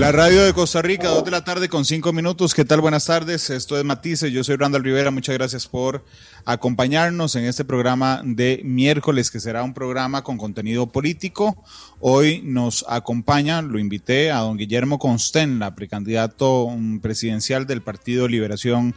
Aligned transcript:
La 0.00 0.12
radio 0.12 0.42
de 0.42 0.54
Costa 0.54 0.80
Rica, 0.80 1.08
2 1.08 1.26
de 1.26 1.30
la 1.30 1.44
tarde 1.44 1.68
con 1.68 1.84
5 1.84 2.10
minutos. 2.14 2.54
¿Qué 2.54 2.64
tal? 2.64 2.80
Buenas 2.80 3.04
tardes. 3.04 3.50
Esto 3.50 3.76
es 3.78 3.84
Matices. 3.84 4.32
Yo 4.32 4.42
soy 4.42 4.56
Randall 4.56 4.82
Rivera. 4.82 5.10
Muchas 5.10 5.34
gracias 5.34 5.66
por 5.66 6.02
acompañarnos 6.46 7.36
en 7.36 7.44
este 7.44 7.66
programa 7.66 8.22
de 8.24 8.62
miércoles, 8.64 9.30
que 9.30 9.40
será 9.40 9.62
un 9.62 9.74
programa 9.74 10.24
con 10.24 10.38
contenido 10.38 10.86
político. 10.86 11.62
Hoy 12.00 12.40
nos 12.42 12.82
acompaña, 12.88 13.60
lo 13.60 13.78
invité 13.78 14.30
a 14.30 14.38
don 14.38 14.56
Guillermo 14.56 14.98
Constenla, 14.98 15.74
precandidato 15.74 16.74
presidencial 17.02 17.66
del 17.66 17.82
Partido 17.82 18.26
Liberación 18.26 18.94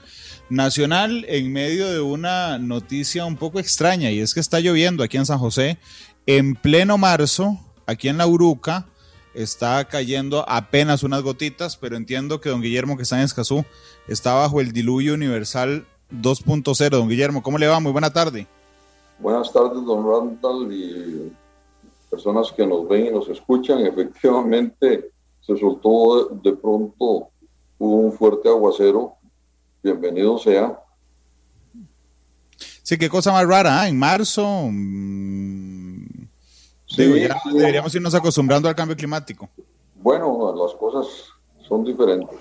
Nacional, 0.50 1.26
en 1.28 1.52
medio 1.52 1.92
de 1.92 2.00
una 2.00 2.60
noticia 2.60 3.26
un 3.26 3.36
poco 3.36 3.60
extraña, 3.60 4.10
y 4.10 4.22
es 4.22 4.34
que 4.34 4.40
está 4.40 4.62
lloviendo 4.62 5.04
aquí 5.04 5.18
en 5.18 5.26
San 5.26 5.40
José 5.40 5.80
en 6.28 6.56
pleno 6.56 6.98
marzo, 6.98 7.60
aquí 7.88 8.08
en 8.08 8.18
La 8.18 8.26
Uruca 8.26 8.88
está 9.34 9.86
cayendo 9.86 10.46
apenas 10.48 11.04
unas 11.04 11.22
gotitas, 11.22 11.78
pero 11.78 11.96
entiendo 11.96 12.40
que 12.40 12.50
don 12.50 12.62
Guillermo, 12.62 12.98
que 12.98 13.04
está 13.04 13.18
en 13.18 13.24
Escazú, 13.24 13.66
está 14.08 14.34
bajo 14.34 14.62
el 14.62 14.72
diluvio 14.72 15.14
universal 15.14 15.86
2.0. 16.12 16.90
Don 16.90 17.10
Guillermo, 17.10 17.42
¿cómo 17.42 17.58
le 17.58 17.68
va? 17.68 17.80
Muy 17.80 17.92
buena 17.92 18.12
tarde. 18.12 18.48
Buenas 19.20 19.52
tardes, 19.52 19.84
don 19.86 20.06
Randall 20.06 20.72
y 20.72 21.32
personas 22.10 22.52
que 22.52 22.66
nos 22.66 22.88
ven 22.88 23.08
y 23.08 23.12
nos 23.12 23.28
escuchan. 23.30 23.80
Efectivamente, 23.86 25.12
se 25.42 25.58
soltó 25.58 26.30
de 26.44 26.54
pronto 26.54 27.30
un 27.80 28.12
fuerte 28.14 28.50
aguacero. 28.50 29.16
Bienvenido 29.82 30.38
sea. 30.38 30.80
Sí, 32.84 32.98
qué 32.98 33.10
cosa 33.10 33.32
más 33.32 33.48
rara, 33.48 33.86
¿eh? 33.86 33.90
en 33.90 33.98
marzo. 33.98 34.70
Deberíamos 36.96 37.94
irnos 37.96 38.16
acostumbrando 38.16 38.68
al 38.68 38.76
cambio 38.76 38.96
climático. 38.96 39.50
Bueno, 39.96 40.54
las 40.56 40.76
cosas 40.76 41.08
son 41.68 41.84
diferentes. 41.84 42.40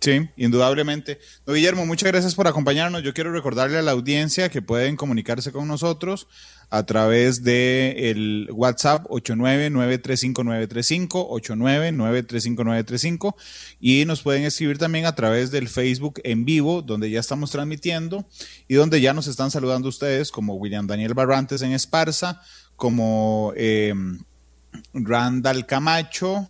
Sí, 0.00 0.28
indudablemente. 0.36 1.18
Don 1.44 1.54
Guillermo, 1.54 1.84
muchas 1.84 2.10
gracias 2.10 2.34
por 2.34 2.46
acompañarnos. 2.46 3.02
Yo 3.02 3.12
quiero 3.12 3.30
recordarle 3.32 3.76
a 3.78 3.82
la 3.82 3.90
audiencia 3.92 4.48
que 4.48 4.62
pueden 4.62 4.96
comunicarse 4.96 5.52
con 5.52 5.68
nosotros 5.68 6.28
a 6.70 6.86
través 6.86 7.44
de 7.44 8.10
el 8.10 8.48
WhatsApp 8.50 9.04
899-35935, 9.08 11.28
899-35935 11.28 13.34
y 13.78 14.06
nos 14.06 14.22
pueden 14.22 14.44
escribir 14.44 14.78
también 14.78 15.04
a 15.04 15.14
través 15.14 15.50
del 15.50 15.68
Facebook 15.68 16.22
en 16.24 16.46
vivo, 16.46 16.80
donde 16.80 17.10
ya 17.10 17.20
estamos 17.20 17.50
transmitiendo 17.50 18.26
y 18.68 18.74
donde 18.74 19.02
ya 19.02 19.12
nos 19.12 19.26
están 19.26 19.50
saludando 19.50 19.90
ustedes 19.90 20.30
como 20.30 20.54
William 20.54 20.86
Daniel 20.86 21.12
Barrantes 21.12 21.60
en 21.60 21.72
Esparza, 21.72 22.40
como 22.76 23.52
eh, 23.54 23.92
Randall 24.94 25.66
Camacho, 25.66 26.48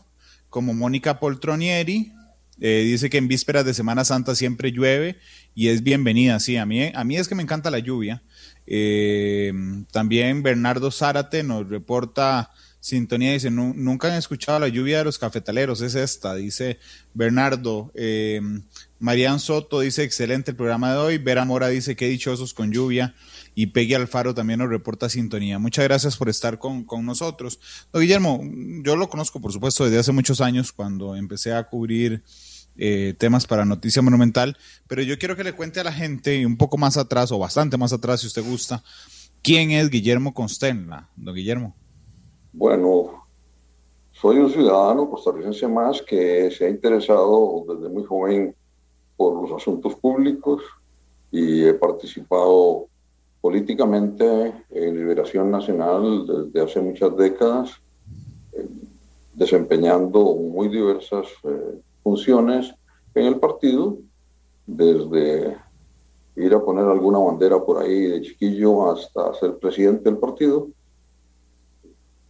como 0.50 0.74
Mónica 0.74 1.18
Poltronieri, 1.18 2.12
eh, 2.60 2.82
dice 2.84 3.10
que 3.10 3.18
en 3.18 3.28
vísperas 3.28 3.64
de 3.64 3.74
Semana 3.74 4.04
Santa 4.04 4.34
siempre 4.34 4.72
llueve 4.72 5.18
y 5.54 5.68
es 5.68 5.82
bienvenida. 5.82 6.38
Sí, 6.40 6.56
a 6.56 6.66
mí, 6.66 6.92
a 6.94 7.04
mí 7.04 7.16
es 7.16 7.28
que 7.28 7.34
me 7.34 7.42
encanta 7.42 7.70
la 7.70 7.78
lluvia. 7.78 8.22
Eh, 8.66 9.52
también 9.90 10.42
Bernardo 10.42 10.90
Zárate 10.90 11.42
nos 11.42 11.68
reporta 11.68 12.50
sintonía, 12.80 13.32
dice, 13.32 13.50
nunca 13.50 14.08
han 14.08 14.18
escuchado 14.18 14.58
la 14.58 14.66
lluvia 14.68 14.98
de 14.98 15.04
los 15.04 15.16
cafetaleros, 15.16 15.80
es 15.82 15.94
esta, 15.94 16.34
dice 16.34 16.78
Bernardo. 17.14 17.92
Eh, 17.94 18.40
Marian 18.98 19.38
Soto 19.38 19.80
dice, 19.80 20.02
excelente 20.02 20.50
el 20.50 20.56
programa 20.56 20.92
de 20.92 20.98
hoy. 20.98 21.18
Vera 21.18 21.44
Mora 21.44 21.68
dice, 21.68 21.96
qué 21.96 22.08
dichosos 22.08 22.54
con 22.54 22.72
lluvia. 22.72 23.14
Y 23.54 23.66
Peggy 23.66 23.94
Alfaro 23.94 24.34
también 24.34 24.60
nos 24.60 24.70
reporta 24.70 25.08
sintonía. 25.08 25.58
Muchas 25.58 25.84
gracias 25.84 26.16
por 26.16 26.28
estar 26.28 26.58
con, 26.58 26.84
con 26.84 27.04
nosotros. 27.04 27.60
Guillermo, 27.92 28.40
yo 28.82 28.96
lo 28.96 29.08
conozco, 29.08 29.40
por 29.40 29.52
supuesto, 29.52 29.84
desde 29.84 29.98
hace 29.98 30.12
muchos 30.12 30.40
años, 30.40 30.72
cuando 30.72 31.16
empecé 31.16 31.52
a 31.52 31.64
cubrir 31.64 32.22
eh, 32.76 33.14
temas 33.18 33.46
para 33.46 33.66
Noticia 33.66 34.00
Monumental, 34.00 34.56
pero 34.88 35.02
yo 35.02 35.18
quiero 35.18 35.36
que 35.36 35.44
le 35.44 35.52
cuente 35.52 35.80
a 35.80 35.84
la 35.84 35.92
gente 35.92 36.46
un 36.46 36.56
poco 36.56 36.78
más 36.78 36.96
atrás, 36.96 37.30
o 37.30 37.38
bastante 37.38 37.76
más 37.76 37.92
atrás, 37.92 38.22
si 38.22 38.26
usted 38.26 38.42
gusta, 38.42 38.82
quién 39.42 39.72
es 39.72 39.90
Guillermo 39.90 40.32
Constenla, 40.32 41.10
don 41.14 41.34
Guillermo. 41.34 41.74
Bueno, 42.52 43.26
soy 44.12 44.38
un 44.38 44.50
ciudadano 44.50 45.10
costarricense 45.10 45.68
más 45.68 46.00
que 46.00 46.50
se 46.50 46.64
ha 46.64 46.70
interesado 46.70 47.64
desde 47.68 47.92
muy 47.92 48.04
joven 48.04 48.54
por 49.16 49.42
los 49.42 49.60
asuntos 49.60 49.94
públicos 49.96 50.62
y 51.30 51.64
he 51.64 51.74
participado 51.74 52.86
políticamente 53.42 54.54
en 54.70 54.96
Liberación 54.96 55.50
Nacional 55.50 56.26
desde 56.26 56.60
hace 56.62 56.80
muchas 56.80 57.14
décadas, 57.16 57.72
eh, 58.52 58.66
desempeñando 59.34 60.36
muy 60.36 60.68
diversas 60.68 61.26
eh, 61.42 61.80
funciones 62.04 62.72
en 63.14 63.26
el 63.26 63.40
partido, 63.40 63.98
desde 64.64 65.56
ir 66.36 66.54
a 66.54 66.64
poner 66.64 66.84
alguna 66.84 67.18
bandera 67.18 67.62
por 67.62 67.82
ahí 67.82 68.06
de 68.06 68.22
chiquillo 68.22 68.92
hasta 68.92 69.34
ser 69.34 69.58
presidente 69.58 70.04
del 70.04 70.18
partido, 70.18 70.68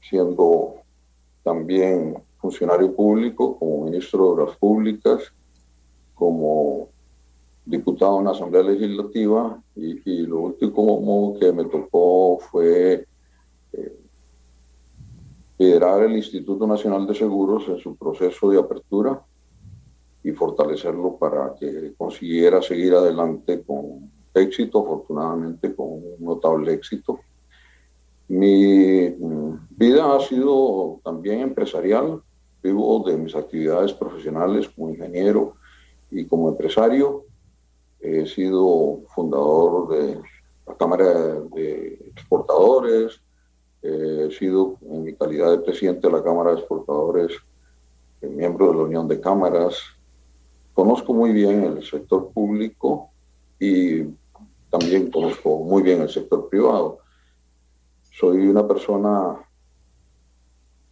siendo 0.09 0.77
también 1.45 2.17
funcionario 2.41 2.97
público, 2.97 3.59
como 3.59 3.85
ministro 3.85 4.25
de 4.25 4.31
Obras 4.31 4.57
Públicas, 4.57 5.21
como 6.15 6.89
diputado 7.65 8.19
en 8.19 8.25
la 8.25 8.33
Asamblea 8.33 8.63
Legislativa 8.63 9.63
y, 9.77 10.27
lo 10.27 10.41
último 10.41 11.37
que 11.39 11.53
me 11.53 11.65
tocó 11.65 12.39
fue 12.39 13.07
eh, 13.73 13.99
liderar 15.59 16.03
el 16.03 16.17
Instituto 16.17 16.67
Nacional 16.67 17.07
de 17.07 17.15
Seguros 17.15 17.65
en 17.69 17.79
su 17.79 17.97
proceso 17.97 18.51
de 18.51 18.59
apertura 18.59 19.21
y 20.25 20.33
fortalecerlo 20.33 21.17
para 21.17 21.55
que 21.59 21.95
consiguiera 21.97 22.63
seguir 22.63 22.95
adelante 22.95 23.63
con 23.63 24.11
éxito, 24.35 24.81
afortunadamente 24.81 25.75
con 25.75 25.89
un 25.89 26.17
notable 26.21 26.73
éxito. 26.73 27.21
Mi 28.29 29.09
mm, 29.09 29.69
vida 29.77 30.15
ha 30.15 30.21
sido 30.21 31.01
también 31.05 31.41
empresarial, 31.41 32.23
vivo 32.63 33.05
de 33.07 33.17
mis 33.17 33.35
actividades 33.35 33.93
profesionales 33.93 34.69
como 34.69 34.91
ingeniero 34.91 35.55
y 36.11 36.25
como 36.27 36.49
empresario. 36.49 37.25
He 38.03 38.27
sido 38.27 39.03
fundador 39.15 39.89
de 39.97 40.21
la 40.67 40.75
Cámara 40.75 41.41
de 41.55 41.95
Exportadores, 42.15 43.21
he 43.83 44.31
sido 44.39 44.77
en 44.83 45.05
mi 45.05 45.15
calidad 45.15 45.53
de 45.53 45.59
presidente 45.59 46.07
de 46.07 46.13
la 46.13 46.23
Cámara 46.23 46.51
de 46.51 46.59
Exportadores, 46.59 47.33
miembro 48.21 48.69
de 48.69 48.75
la 48.75 48.83
Unión 48.83 49.09
de 49.09 49.21
Cámaras, 49.21 49.77
Conozco 50.73 51.13
muy 51.13 51.33
bien 51.33 51.65
el 51.65 51.85
sector 51.85 52.33
público 52.33 53.11
y 53.61 54.05
también 54.71 55.11
conozco 55.11 55.59
muy 55.59 55.83
bien 55.83 56.01
el 56.01 56.09
sector 56.09 56.49
privado. 56.49 56.99
Soy 58.11 58.47
una 58.47 58.67
persona 58.67 59.37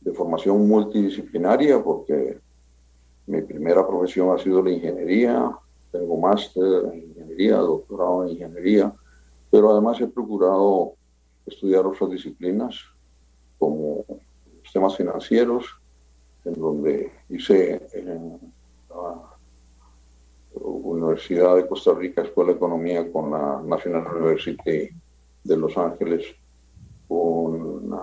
de 0.03 0.13
formación 0.13 0.69
multidisciplinaria 0.69 1.83
porque 1.83 2.39
mi 3.27 3.41
primera 3.41 3.87
profesión 3.87 4.37
ha 4.37 4.43
sido 4.43 4.63
la 4.63 4.71
ingeniería, 4.71 5.51
tengo 5.91 6.17
máster 6.17 6.85
en 6.93 7.11
ingeniería, 7.11 7.57
doctorado 7.57 8.25
en 8.25 8.31
ingeniería, 8.31 8.93
pero 9.51 9.71
además 9.73 10.01
he 10.01 10.07
procurado 10.07 10.95
estudiar 11.47 11.87
otras 11.87 12.11
disciplinas 12.11 12.77
como 13.59 14.05
los 14.09 14.73
temas 14.73 14.97
financieros, 14.97 15.67
en 16.45 16.55
donde 16.55 17.13
hice 17.29 17.81
en 17.93 18.39
Universidad 20.55 21.57
de 21.57 21.67
Costa 21.67 21.93
Rica, 21.95 22.23
Escuela 22.23 22.51
de 22.51 22.57
Economía 22.57 23.11
con 23.11 23.31
la 23.31 23.61
National 23.63 24.07
University 24.17 24.89
de 25.45 25.57
Los 25.57 25.77
Ángeles, 25.77 26.25
una 27.09 28.03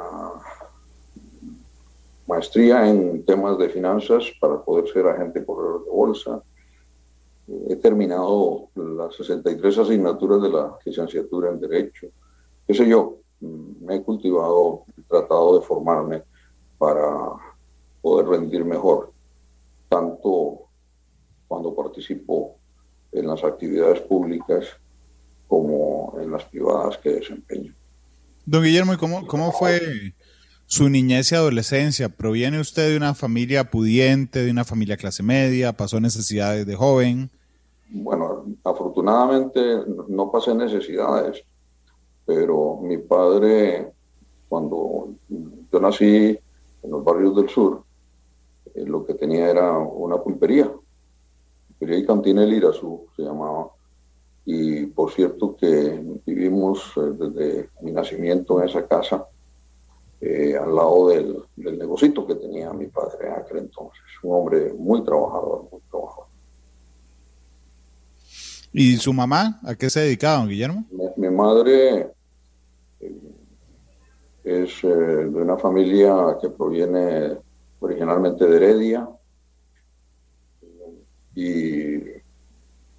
maestría 2.27 2.89
en 2.89 3.25
temas 3.25 3.57
de 3.57 3.69
finanzas 3.69 4.25
para 4.39 4.61
poder 4.61 4.91
ser 4.91 5.07
agente 5.07 5.45
corredor 5.45 5.85
de 5.85 5.91
bolsa. 5.91 6.43
He 7.69 7.75
terminado 7.77 8.69
las 8.75 9.15
63 9.15 9.77
asignaturas 9.77 10.41
de 10.41 10.49
la 10.49 10.77
licenciatura 10.85 11.49
en 11.49 11.59
Derecho. 11.59 12.07
Qué 12.67 12.73
sé 12.73 12.87
yo, 12.87 13.19
me 13.39 13.95
he 13.95 14.03
cultivado, 14.03 14.83
he 14.97 15.01
tratado 15.03 15.59
de 15.59 15.65
formarme 15.65 16.23
para 16.77 17.05
poder 18.01 18.27
rendir 18.27 18.65
mejor, 18.65 19.11
tanto 19.87 20.67
cuando 21.47 21.73
participo 21.73 22.57
en 23.13 23.27
las 23.27 23.43
actividades 23.43 24.01
públicas 24.01 24.65
como 25.47 26.17
en 26.21 26.29
las 26.31 26.43
privadas 26.45 26.97
que 26.97 27.11
desempeño. 27.11 27.73
Don 28.45 28.63
Guillermo, 28.63 28.93
¿y 28.93 28.97
cómo, 28.97 29.25
cómo 29.25 29.51
fue 29.53 30.13
su 30.67 30.89
niñez 30.89 31.31
y 31.31 31.35
adolescencia. 31.35 32.09
¿Proviene 32.09 32.59
usted 32.59 32.89
de 32.89 32.97
una 32.97 33.15
familia 33.15 33.71
pudiente, 33.71 34.43
de 34.43 34.51
una 34.51 34.65
familia 34.65 34.97
clase 34.97 35.23
media? 35.23 35.73
¿Pasó 35.73 35.99
necesidades 35.99 36.67
de 36.67 36.75
joven? 36.75 37.31
Bueno, 37.89 38.45
afortunadamente 38.63 39.61
no 40.09 40.29
pasé 40.29 40.53
necesidades, 40.53 41.41
pero 42.25 42.79
mi 42.81 42.97
padre, 42.97 43.93
cuando 44.49 45.09
yo 45.29 45.79
nací 45.79 46.37
en 46.83 46.91
los 46.91 47.03
barrios 47.03 47.35
del 47.35 47.49
sur, 47.49 47.83
eh, 48.75 48.83
lo 48.85 49.05
que 49.05 49.13
tenía 49.13 49.49
era 49.49 49.77
una 49.77 50.17
pulpería, 50.21 50.69
pulpería 51.69 51.97
y 51.97 52.05
cantina 52.05 52.43
El 52.43 52.53
Irazú 52.53 53.07
se 53.15 53.23
llamaba. 53.23 53.69
Y 54.45 54.85
por 54.87 55.11
cierto 55.11 55.55
que 55.55 56.01
vivimos 56.25 56.93
eh, 56.97 57.01
desde 57.17 57.69
mi 57.81 57.91
nacimiento 57.91 58.59
en 58.61 58.67
esa 58.67 58.85
casa, 58.85 59.25
eh, 60.19 60.57
al 60.57 60.75
lado 60.75 61.07
del, 61.07 61.43
del 61.55 61.77
negocito 61.77 62.25
que 62.25 62.35
tenía 62.35 62.73
mi 62.73 62.87
padre 62.87 63.27
en 63.27 63.33
aquel 63.33 63.57
entonces. 63.59 64.03
Un 64.23 64.35
hombre 64.35 64.73
muy 64.73 65.03
trabajador, 65.03 65.67
muy 65.71 65.81
trabajador. 65.89 66.26
¿Y 68.73 68.97
su 68.97 69.13
mamá? 69.13 69.59
¿A 69.63 69.75
qué 69.75 69.89
se 69.89 70.01
dedicaba, 70.01 70.37
don 70.37 70.49
Guillermo? 70.49 70.85
Mi, 71.15 71.29
madre 71.29 72.11
eh, 72.99 73.21
es 74.43 74.83
eh, 74.83 74.87
de 74.87 75.41
una 75.41 75.57
familia 75.57 76.37
que 76.41 76.49
proviene 76.49 77.37
originalmente 77.79 78.45
de 78.45 78.55
Heredia 78.55 79.07
y 81.35 81.99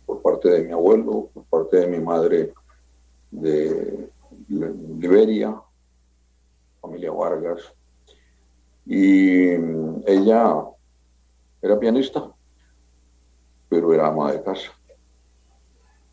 por 0.07 0.23
parte 0.23 0.49
de 0.49 0.65
mi 0.65 0.73
abuelo, 0.73 1.31
por 1.35 1.45
parte 1.47 1.79
de 1.79 1.87
mi 1.89 1.99
madre 1.99 2.53
de 3.31 4.09
Liberia, 4.49 5.61
familia 6.81 7.13
Vargas. 7.13 7.61
Y 8.87 9.57
mm, 9.59 10.05
ella 10.07 10.65
era 11.61 11.79
pianista, 11.79 12.31
pero 13.69 13.93
era 13.93 14.07
ama 14.07 14.33
de 14.33 14.43
casa. 14.43 14.78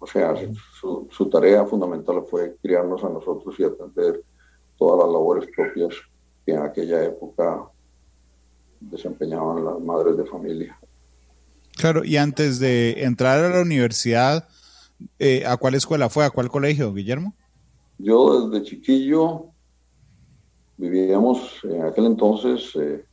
O 0.06 0.08
sea, 0.08 0.36
su, 0.80 1.30
tarea 1.32 1.66
fundamental 1.66 2.24
fue 2.30 2.56
criarnos 2.62 3.04
a 3.04 3.10
nosotros 3.10 3.56
y 3.58 3.64
atender 3.64 4.22
todas 4.78 5.04
las 5.04 5.12
labores 5.12 5.50
propias 5.56 5.96
que 6.46 6.52
en 6.52 6.60
aquella 6.60 7.04
época 7.04 7.64
desempeñaban 8.80 9.66
las 9.66 9.80
madres 9.80 10.16
de 10.16 10.26
familia. 10.26 10.78
Claro, 11.76 12.06
y 12.06 12.18
antes 12.18 12.60
de 12.60 13.04
entrar 13.04 13.44
a 13.44 13.50
la 13.50 13.64
universidad, 13.64 14.48
eh, 15.18 15.44
¿a 15.44 15.58
cuál 15.58 15.74
escuela 15.74 16.08
fue? 16.08 16.24
¿A 16.24 16.30
cuál 16.30 16.50
colegio, 16.50 16.94
Guillermo? 16.94 17.34
Yo 17.98 18.48
desde 18.48 18.64
chiquillo 18.64 19.48
vivíamos 20.78 21.62
en 21.64 21.84
aquel 21.84 22.06
entonces 22.06 22.76
eh, 22.76 23.04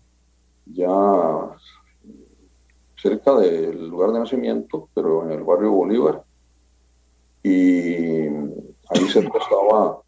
ya 0.67 1.57
cerca 3.01 3.35
del 3.37 3.89
lugar 3.89 4.13
de 4.13 4.19
nacimiento, 4.19 4.91
pero 4.93 5.25
en 5.25 5.33
el 5.33 5.43
barrio 5.43 5.73
Bolívar, 5.73 6.23
y 7.43 8.27
ahí 8.91 9.09
se 9.09 9.21
estaba 9.21 10.01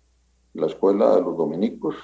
la 0.54 0.66
escuela 0.66 1.16
de 1.16 1.22
los 1.22 1.36
dominicos, 1.36 1.96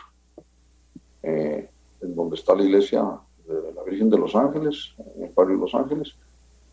eh, 1.22 1.68
en 2.00 2.14
donde 2.16 2.36
está 2.36 2.54
la 2.54 2.64
iglesia 2.64 3.04
de 3.46 3.72
la 3.72 3.82
Virgen 3.84 4.10
de 4.10 4.18
los 4.18 4.34
Ángeles, 4.34 4.94
en 5.16 5.24
el 5.24 5.32
barrio 5.32 5.56
de 5.56 5.60
Los 5.60 5.74
Ángeles. 5.74 6.14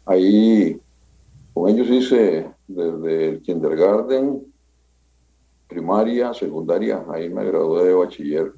Ahí 0.06 0.80
con 1.54 1.70
ellos 1.70 1.90
hice 1.90 2.50
desde 2.68 3.30
el 3.30 3.42
kindergarten, 3.42 4.54
primaria, 5.68 6.34
secundaria, 6.34 7.06
ahí 7.12 7.30
me 7.30 7.46
gradué 7.46 7.86
de 7.86 7.94
bachiller 7.94 8.54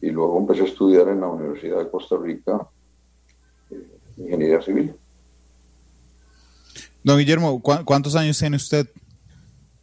y 0.00 0.10
luego 0.10 0.38
empecé 0.38 0.62
a 0.62 0.66
estudiar 0.66 1.08
en 1.08 1.20
la 1.20 1.28
Universidad 1.28 1.78
de 1.78 1.90
Costa 1.90 2.16
Rica 2.16 2.66
eh, 3.70 3.98
Ingeniería 4.16 4.62
Civil. 4.62 4.94
Don 7.02 7.18
Guillermo, 7.18 7.60
¿cuántos 7.62 8.14
años 8.14 8.38
tiene 8.38 8.56
usted? 8.56 8.86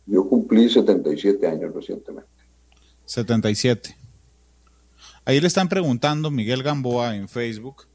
Yo 0.06 0.28
cumplí 0.28 0.70
77 0.70 1.48
años 1.48 1.74
recientemente. 1.74 2.30
77. 3.06 3.96
Ahí 5.26 5.42
le 5.42 5.48
están 5.48 5.68
preguntando 5.68 6.30
Miguel 6.30 6.64
Gamboa 6.64 7.16
en 7.16 7.28
Facebook 7.28 7.88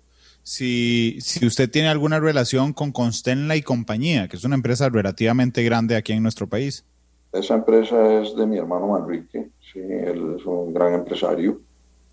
si, 0.42 1.18
si 1.20 1.46
usted 1.46 1.70
tiene 1.70 1.88
alguna 1.88 2.18
relación 2.18 2.72
con 2.72 2.90
Constenla 2.90 3.56
y 3.56 3.62
compañía, 3.62 4.28
que 4.28 4.36
es 4.36 4.44
una 4.44 4.56
empresa 4.56 4.88
relativamente 4.88 5.62
grande 5.62 5.96
aquí 5.96 6.12
en 6.12 6.22
nuestro 6.22 6.48
país. 6.48 6.84
Esa 7.32 7.54
empresa 7.54 8.20
es 8.20 8.36
de 8.36 8.46
mi 8.46 8.58
hermano 8.58 8.88
Manrique, 8.88 9.50
sí, 9.72 9.78
él 9.78 10.36
es 10.38 10.44
un 10.44 10.74
gran 10.74 10.94
empresario, 10.94 11.60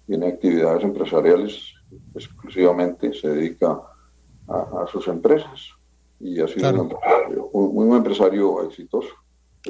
tiene 0.05 0.27
actividades 0.27 0.83
empresariales 0.83 1.73
exclusivamente, 2.15 3.13
se 3.13 3.27
dedica 3.29 3.77
a 4.47 4.85
sus 4.91 5.07
empresas 5.07 5.78
y 6.19 6.39
ha 6.41 6.47
sido 6.47 6.89
un, 7.51 7.95
empresario, 7.95 8.63
exitoso. 8.63 9.09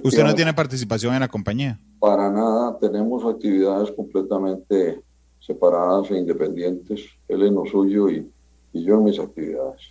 ¿Usted 0.04 0.24
no 0.24 0.36
tiene 0.36 0.54
participación 0.54 1.14
en 1.14 1.22
la 1.22 1.28
compañía? 1.28 1.80
Para 2.00 2.30
nada, 2.30 2.78
tenemos 2.80 3.24
actividades 3.26 3.92
completamente 3.92 5.02
separadas 5.40 6.12
e 6.12 6.18
independientes, 6.18 7.02
él 7.28 7.44
en 7.44 7.56
lo 7.56 7.66
suyo 7.66 8.10
y, 8.10 8.32
y 8.74 8.84
yo 8.84 8.96
en 8.96 9.04
mis 9.06 9.20
actividades. 9.20 9.82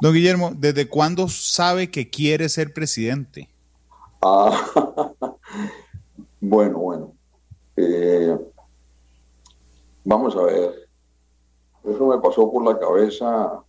Don 0.00 0.12
Guillermo, 0.12 0.52
¿desde 0.54 0.88
cuándo 0.88 1.28
sabe 1.28 1.90
que 1.90 2.10
quiere 2.10 2.48
ser 2.48 2.72
presidente? 2.72 3.48
Ah, 4.22 4.66
bueno, 6.40 6.78
bueno. 6.78 7.12
Eh, 7.76 8.36
vamos 10.04 10.36
a 10.36 10.42
ver. 10.42 10.88
Eso 11.84 12.06
me 12.06 12.18
pasó 12.18 12.50
por 12.50 12.64
la 12.64 12.78
cabeza 12.78 13.62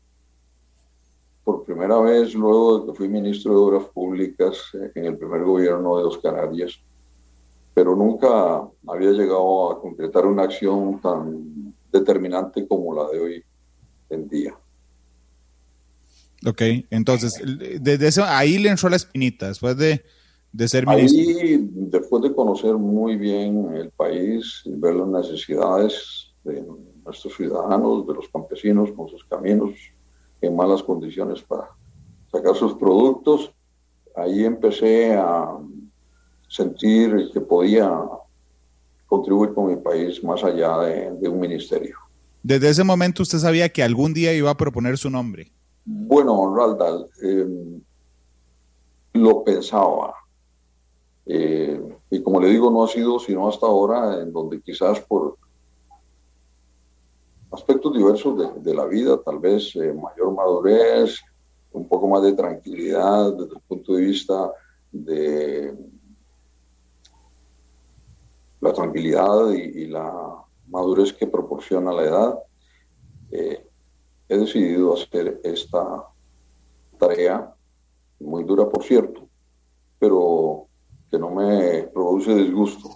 por 1.48 1.64
primera 1.64 1.98
vez 2.02 2.34
luego 2.34 2.80
de 2.80 2.86
que 2.88 2.98
fui 2.98 3.08
ministro 3.08 3.54
de 3.54 3.58
Obras 3.58 3.86
Públicas 3.94 4.58
eh, 4.74 4.92
en 4.96 5.06
el 5.06 5.18
primer 5.18 5.46
gobierno 5.46 5.98
de 5.98 6.04
los 6.04 6.18
Canarias, 6.18 6.78
pero 7.74 7.96
nunca 7.96 8.68
había 8.86 9.12
llegado 9.12 9.72
a 9.72 9.80
concretar 9.80 10.26
una 10.26 10.44
acción 10.44 11.00
tan 11.00 11.74
determinante 11.90 12.68
como 12.68 12.94
la 12.94 13.08
de 13.08 13.20
hoy 13.22 13.44
en 14.10 14.28
día. 14.28 14.58
Ok, 16.46 16.62
entonces, 16.90 17.42
desde 17.80 18.08
eso, 18.08 18.26
ahí 18.26 18.58
le 18.58 18.68
entró 18.68 18.90
la 18.90 18.98
espinita, 18.98 19.48
después 19.48 19.78
de, 19.78 20.04
de 20.52 20.68
ser 20.68 20.86
ministro. 20.86 21.22
Ahí, 21.22 21.66
después 21.72 22.24
de 22.24 22.36
conocer 22.36 22.74
muy 22.74 23.16
bien 23.16 23.74
el 23.74 23.90
país, 23.92 24.64
ver 24.66 24.96
las 24.96 25.08
necesidades 25.08 26.34
de 26.44 26.62
nuestros 27.06 27.34
ciudadanos, 27.38 28.06
de 28.06 28.16
los 28.16 28.28
campesinos 28.28 28.92
con 28.92 29.08
sus 29.08 29.24
caminos, 29.24 29.72
en 30.42 30.56
malas 30.56 30.84
condiciones 30.84 31.42
para 31.42 31.70
sacar 32.32 32.56
sus 32.56 32.74
productos. 32.74 33.52
Ahí 34.16 34.46
empecé 34.46 35.14
a 35.16 35.58
sentir 36.50 37.30
que 37.34 37.42
podía 37.42 37.90
contribuir 39.06 39.54
con 39.54 39.68
mi 39.68 39.78
país 39.78 40.24
más 40.24 40.44
allá 40.44 40.78
de, 40.80 41.30
un 41.30 41.40
ministerio. 41.40 41.96
Desde 42.44 42.70
ese 42.70 42.84
momento 42.84 43.24
usted 43.24 43.40
sabía 43.40 43.70
que 43.70 43.84
algún 43.84 44.14
día 44.14 44.34
iba 44.34 44.50
a 44.50 44.58
proponer 44.58 44.98
su 44.98 45.10
nombre. 45.10 45.52
Bueno, 45.86 46.54
Raldal, 46.56 47.08
em, 47.22 47.82
lo 49.14 49.44
pensaba. 49.44 50.14
Eh, 51.26 51.82
y 52.10 52.22
como 52.22 52.40
le 52.40 52.50
digo, 52.50 52.72
no 52.72 52.84
ha 52.84 52.88
sido 52.88 53.20
sino 53.20 53.48
hasta 53.48 53.66
ahora 53.66 54.22
en 54.22 54.32
donde 54.32 54.62
quizás 54.62 55.00
por 55.02 55.38
aspectos 57.58 57.94
diversos 57.94 58.64
de, 58.64 58.74
la 58.74 58.86
vida, 58.86 59.20
tal 59.24 59.40
vez 59.40 59.76
eh, 59.76 59.92
mayor 59.94 60.34
madurez, 60.34 61.20
un 61.72 61.88
poco 61.88 62.08
más 62.08 62.22
de 62.22 62.34
tranquilidad 62.34 63.34
desde 63.34 63.56
el 63.56 63.62
punto 63.68 63.94
de 63.94 64.02
vista 64.02 64.52
de 64.92 65.76
la 68.62 68.74
tranquilidad 68.74 69.52
y, 69.52 69.88
la 69.88 70.12
madurez 70.68 71.14
que 71.14 71.28
proporciona 71.28 71.92
la 71.92 72.04
edad. 72.04 72.40
Eh, 73.32 73.66
he 74.30 74.38
decidido 74.38 74.94
hacer 74.94 75.40
esta 75.44 76.04
tarea, 77.00 77.54
muy 78.20 78.44
dura 78.44 78.70
por 78.70 78.84
cierto, 78.84 79.28
pero 80.00 80.68
que 81.10 81.18
no 81.18 81.32
me 81.32 81.84
produce 81.94 82.36
disgusto. 82.36 82.90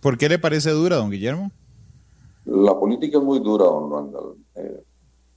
¿Por 0.00 0.16
qué 0.16 0.28
le 0.28 0.38
parece 0.38 0.70
dura, 0.70 0.96
don 0.96 1.10
Guillermo? 1.10 1.50
La 2.46 2.78
política 2.78 3.18
es 3.18 3.24
muy 3.24 3.40
dura, 3.40 3.64
don 3.64 3.90
Randall. 3.90 4.36
Eh, 4.54 4.82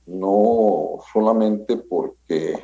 no 0.07 0.99
solamente 1.11 1.77
porque 1.77 2.57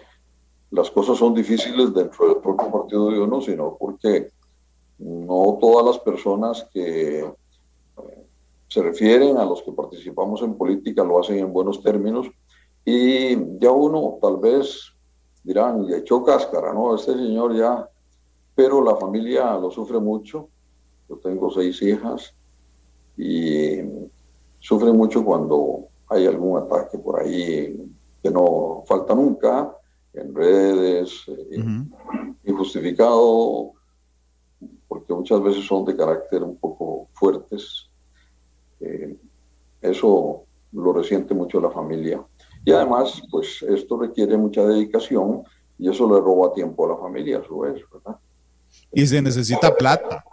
las 0.71 0.89
cosas 0.91 1.17
son 1.17 1.33
difíciles 1.33 1.93
dentro 1.93 2.27
del 2.27 2.37
propio 2.37 2.71
partido 2.71 3.11
de 3.11 3.19
uno, 3.19 3.41
sino 3.41 3.75
porque 3.77 4.31
no 4.99 5.57
todas 5.59 5.85
las 5.85 5.99
personas 5.99 6.67
que 6.73 7.19
eh, 7.19 7.33
se 8.67 8.81
refieren 8.81 9.37
a 9.37 9.45
los 9.45 9.61
que 9.61 9.71
participamos 9.71 10.41
en 10.41 10.55
política 10.55 11.03
lo 11.03 11.19
hacen 11.19 11.39
en 11.39 11.53
buenos 11.53 11.81
términos 11.83 12.27
y 12.83 13.35
ya 13.59 13.71
uno 13.71 14.17
tal 14.21 14.37
vez 14.37 14.91
dirán, 15.43 15.87
ya 15.87 15.97
echó 15.97 16.23
cáscara, 16.23 16.73
¿no? 16.73 16.95
Este 16.95 17.13
señor 17.13 17.55
ya, 17.55 17.87
pero 18.55 18.83
la 18.83 18.95
familia 18.95 19.57
lo 19.57 19.69
sufre 19.69 19.99
mucho. 19.99 20.49
Yo 21.07 21.17
tengo 21.17 21.51
seis 21.51 21.79
hijas, 21.83 22.33
y 23.17 23.77
sufren 24.65 24.98
mucho 24.98 25.24
cuando 25.24 25.89
hay 26.10 26.25
algún 26.25 26.57
ataque 26.57 26.98
por 26.98 27.22
ahí 27.22 27.93
que 28.22 28.31
no 28.31 28.84
falta 28.88 29.13
nunca 29.13 29.72
en 30.12 30.34
redes, 30.34 31.24
eh, 31.27 31.63
injustificado, 32.45 33.74
porque 34.88 35.13
muchas 35.13 35.43
veces 35.43 35.67
son 35.67 35.86
de 35.86 35.95
carácter 35.95 36.41
un 36.41 36.57
poco 36.57 37.10
fuertes. 37.13 37.89
Eh, 38.79 39.15
eso 39.81 40.45
lo 40.72 40.93
resiente 40.93 41.36
mucho 41.36 41.62
la 41.62 41.69
familia. 41.69 42.24
Y 42.63 42.72
además, 42.72 43.22
pues 43.29 43.62
esto 43.62 44.00
requiere 44.00 44.36
mucha 44.36 44.65
dedicación 44.65 45.43
y 45.77 45.89
eso 45.89 46.12
le 46.12 46.19
roba 46.19 46.53
tiempo 46.53 46.86
a 46.86 46.89
la 46.89 46.98
familia 46.98 47.38
a 47.38 47.45
su 47.45 47.60
vez, 47.60 47.84
¿verdad? 47.93 48.17
Y 48.91 49.05
se 49.05 49.22
necesita 49.22 49.75
plata. 49.75 50.24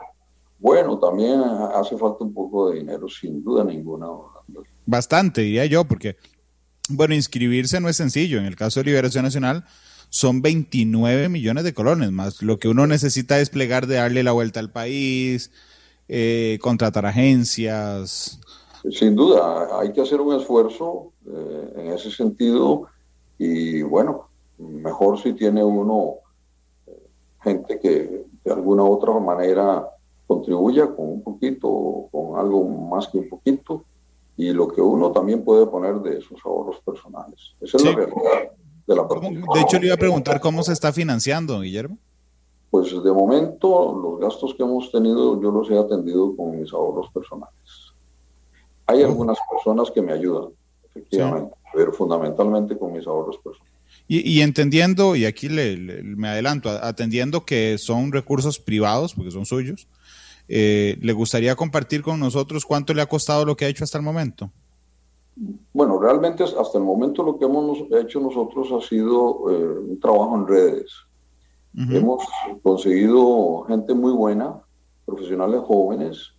Bueno, 0.63 0.97
también 0.97 1.41
hace 1.75 1.99
falta 1.99 2.23
un 2.23 2.33
poco 2.33 2.71
de 2.71 2.79
dinero, 2.79 3.09
sin 3.09 3.43
duda 3.43 3.65
ninguna. 3.65 4.07
Bastante, 4.87 5.41
diría 5.41 5.67
yo, 5.67 5.85
porque, 5.85 6.17
bueno, 6.89 7.15
inscribirse 7.15 7.81
no 7.81 7.89
es 7.89 7.97
sencillo. 7.97 8.39
En 8.39 8.45
el 8.45 8.55
caso 8.55 8.79
de 8.79 8.85
Liberación 8.85 9.25
Nacional, 9.25 9.65
son 10.09 10.41
29 10.41 11.29
millones 11.29 11.65
de 11.65 11.75
colones, 11.75 12.13
más 12.13 12.43
lo 12.43 12.61
que 12.61 12.69
uno 12.69 12.87
necesita 12.87 13.39
desplegar 13.39 13.89
de 13.89 13.97
darle 13.97 14.23
la 14.23 14.31
vuelta 14.31 14.61
al 14.61 14.71
país, 14.71 15.51
eh, 16.07 16.61
contratar 16.63 17.07
agencias. 17.07 18.39
Sin 18.89 19.17
duda, 19.17 19.81
hay 19.81 19.93
que 19.93 20.01
hacer 20.01 20.21
un 20.21 20.39
esfuerzo 20.39 21.11
eh, 21.27 21.73
en 21.77 21.87
ese 21.89 22.13
sentido 22.13 22.87
y 23.37 23.83
bueno, 23.83 24.29
mejor 24.59 25.21
si 25.21 25.33
tiene 25.33 25.65
uno 25.65 26.19
eh, 26.87 26.93
gente 27.43 27.81
que 27.81 28.27
de 28.45 28.53
alguna 28.53 28.85
u 28.85 28.93
otra 28.93 29.19
manera 29.19 29.89
contribuya 30.27 30.87
con 30.95 31.09
un 31.09 31.23
poquito, 31.23 32.09
con 32.11 32.39
algo 32.39 32.65
más 32.65 33.09
que 33.09 33.19
un 33.19 33.29
poquito, 33.29 33.85
y 34.37 34.53
lo 34.53 34.69
que 34.69 34.81
uno 34.81 35.13
también 35.13 35.45
puede 35.45 35.67
poner 35.67 35.97
de 35.97 36.21
sus 36.21 36.45
ahorros 36.45 36.81
personales. 36.85 37.55
Esa 37.61 37.77
es 37.77 37.85
la 37.85 37.93
realidad 37.93 38.53
de 38.87 38.97
la 38.97 39.03
De 39.55 39.61
hecho, 39.61 39.79
le 39.79 39.87
iba 39.87 39.95
a 39.95 39.99
preguntar 39.99 40.41
cómo 40.41 40.63
se 40.63 40.73
está 40.73 40.93
financiando, 40.93 41.61
Guillermo. 41.61 41.99
Pues 42.71 42.91
de 42.91 43.13
momento, 43.13 44.01
los 44.03 44.19
gastos 44.19 44.55
que 44.55 44.63
hemos 44.63 44.91
tenido, 44.91 45.41
yo 45.41 45.51
los 45.51 45.71
he 45.71 45.79
atendido 45.79 46.35
con 46.35 46.59
mis 46.59 46.73
ahorros 46.73 47.11
personales. 47.13 47.53
Hay 48.87 49.03
algunas 49.03 49.39
personas 49.51 49.91
que 49.91 50.01
me 50.01 50.13
ayudan, 50.13 50.49
efectivamente, 50.85 51.55
pero 51.75 51.93
fundamentalmente 51.93 52.79
con 52.79 52.93
mis 52.93 53.07
ahorros 53.07 53.37
personales. 53.39 53.72
Y, 54.09 54.43
entendiendo, 54.43 55.17
y 55.17 55.25
aquí 55.25 55.49
le, 55.49 56.03
me 56.03 56.29
adelanto, 56.29 56.69
atendiendo 56.69 57.47
que 57.47 57.79
son 57.79 58.13
recursos 58.13 58.59
privados, 58.59 59.15
porque 59.15 59.31
son 59.31 59.47
suyos, 59.47 59.87
eh, 60.49 60.99
¿le 61.01 61.13
gustaría 61.15 61.57
compartir 61.57 62.03
con 62.03 62.21
nosotros 62.21 62.67
cuánto 62.67 62.93
le 62.93 63.01
ha 63.01 63.07
costado 63.07 63.47
lo 63.47 63.57
que 63.57 63.65
ha 63.65 63.69
hecho 63.69 63.85
hasta 63.85 63.97
el 63.97 64.05
momento? 64.05 64.51
Bueno, 65.73 65.99
realmente 65.99 66.45
hasta 66.45 66.77
el 66.77 66.85
momento 66.85 67.23
lo 67.23 67.39
que 67.39 67.47
hemos 67.47 67.79
hecho 68.03 68.21
nosotros 68.21 68.69
ha 68.73 68.87
sido 68.87 69.51
eh, 69.51 69.79
un 69.79 69.99
trabajo 69.99 70.37
en 70.37 70.47
redes. 70.47 70.93
Hemos 71.75 72.23
conseguido 72.63 73.65
gente 73.67 73.95
muy 73.95 74.13
buena, 74.13 74.61
profesionales 75.07 75.63
jóvenes, 75.65 76.35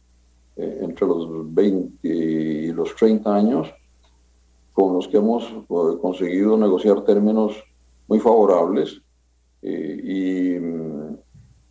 eh, 0.56 0.82
entre 0.84 1.08
los 1.08 1.52
20 1.52 2.08
y 2.08 2.72
los 2.72 2.96
30 2.96 3.36
años, 3.36 3.74
con 4.74 4.94
los 4.94 5.08
que 5.08 5.18
hemos 5.18 5.44
eh, 5.44 5.98
conseguido 6.02 6.58
negociar 6.58 7.06
términos 7.06 7.64
muy 8.08 8.20
favorables 8.20 9.00
eh, 9.62 10.02
y 10.04 10.60
mm, 10.60 11.16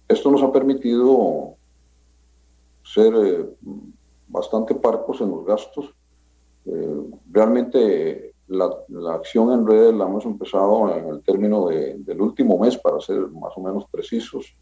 esto 0.08 0.30
nos 0.30 0.42
ha 0.42 0.52
permitido 0.52 1.54
ser 2.84 3.12
eh, 3.14 3.46
bastante 4.28 4.74
parcos 4.74 5.20
en 5.20 5.30
los 5.30 5.44
gastos. 5.44 5.90
realmente 7.30 8.34
la, 8.46 8.70
acción 9.14 9.52
en 9.52 9.66
redes 9.66 9.94
la 9.94 10.04
hemos 10.04 10.24
empezado 10.24 10.96
en 10.96 11.08
el 11.08 11.22
término 11.22 11.66
del 11.66 12.20
último 12.20 12.56
mes, 12.58 12.76
para 12.78 13.00
ser 13.00 13.28
más 13.28 13.52
o 13.56 13.60
menos 13.60 13.84
precisos, 13.90 14.54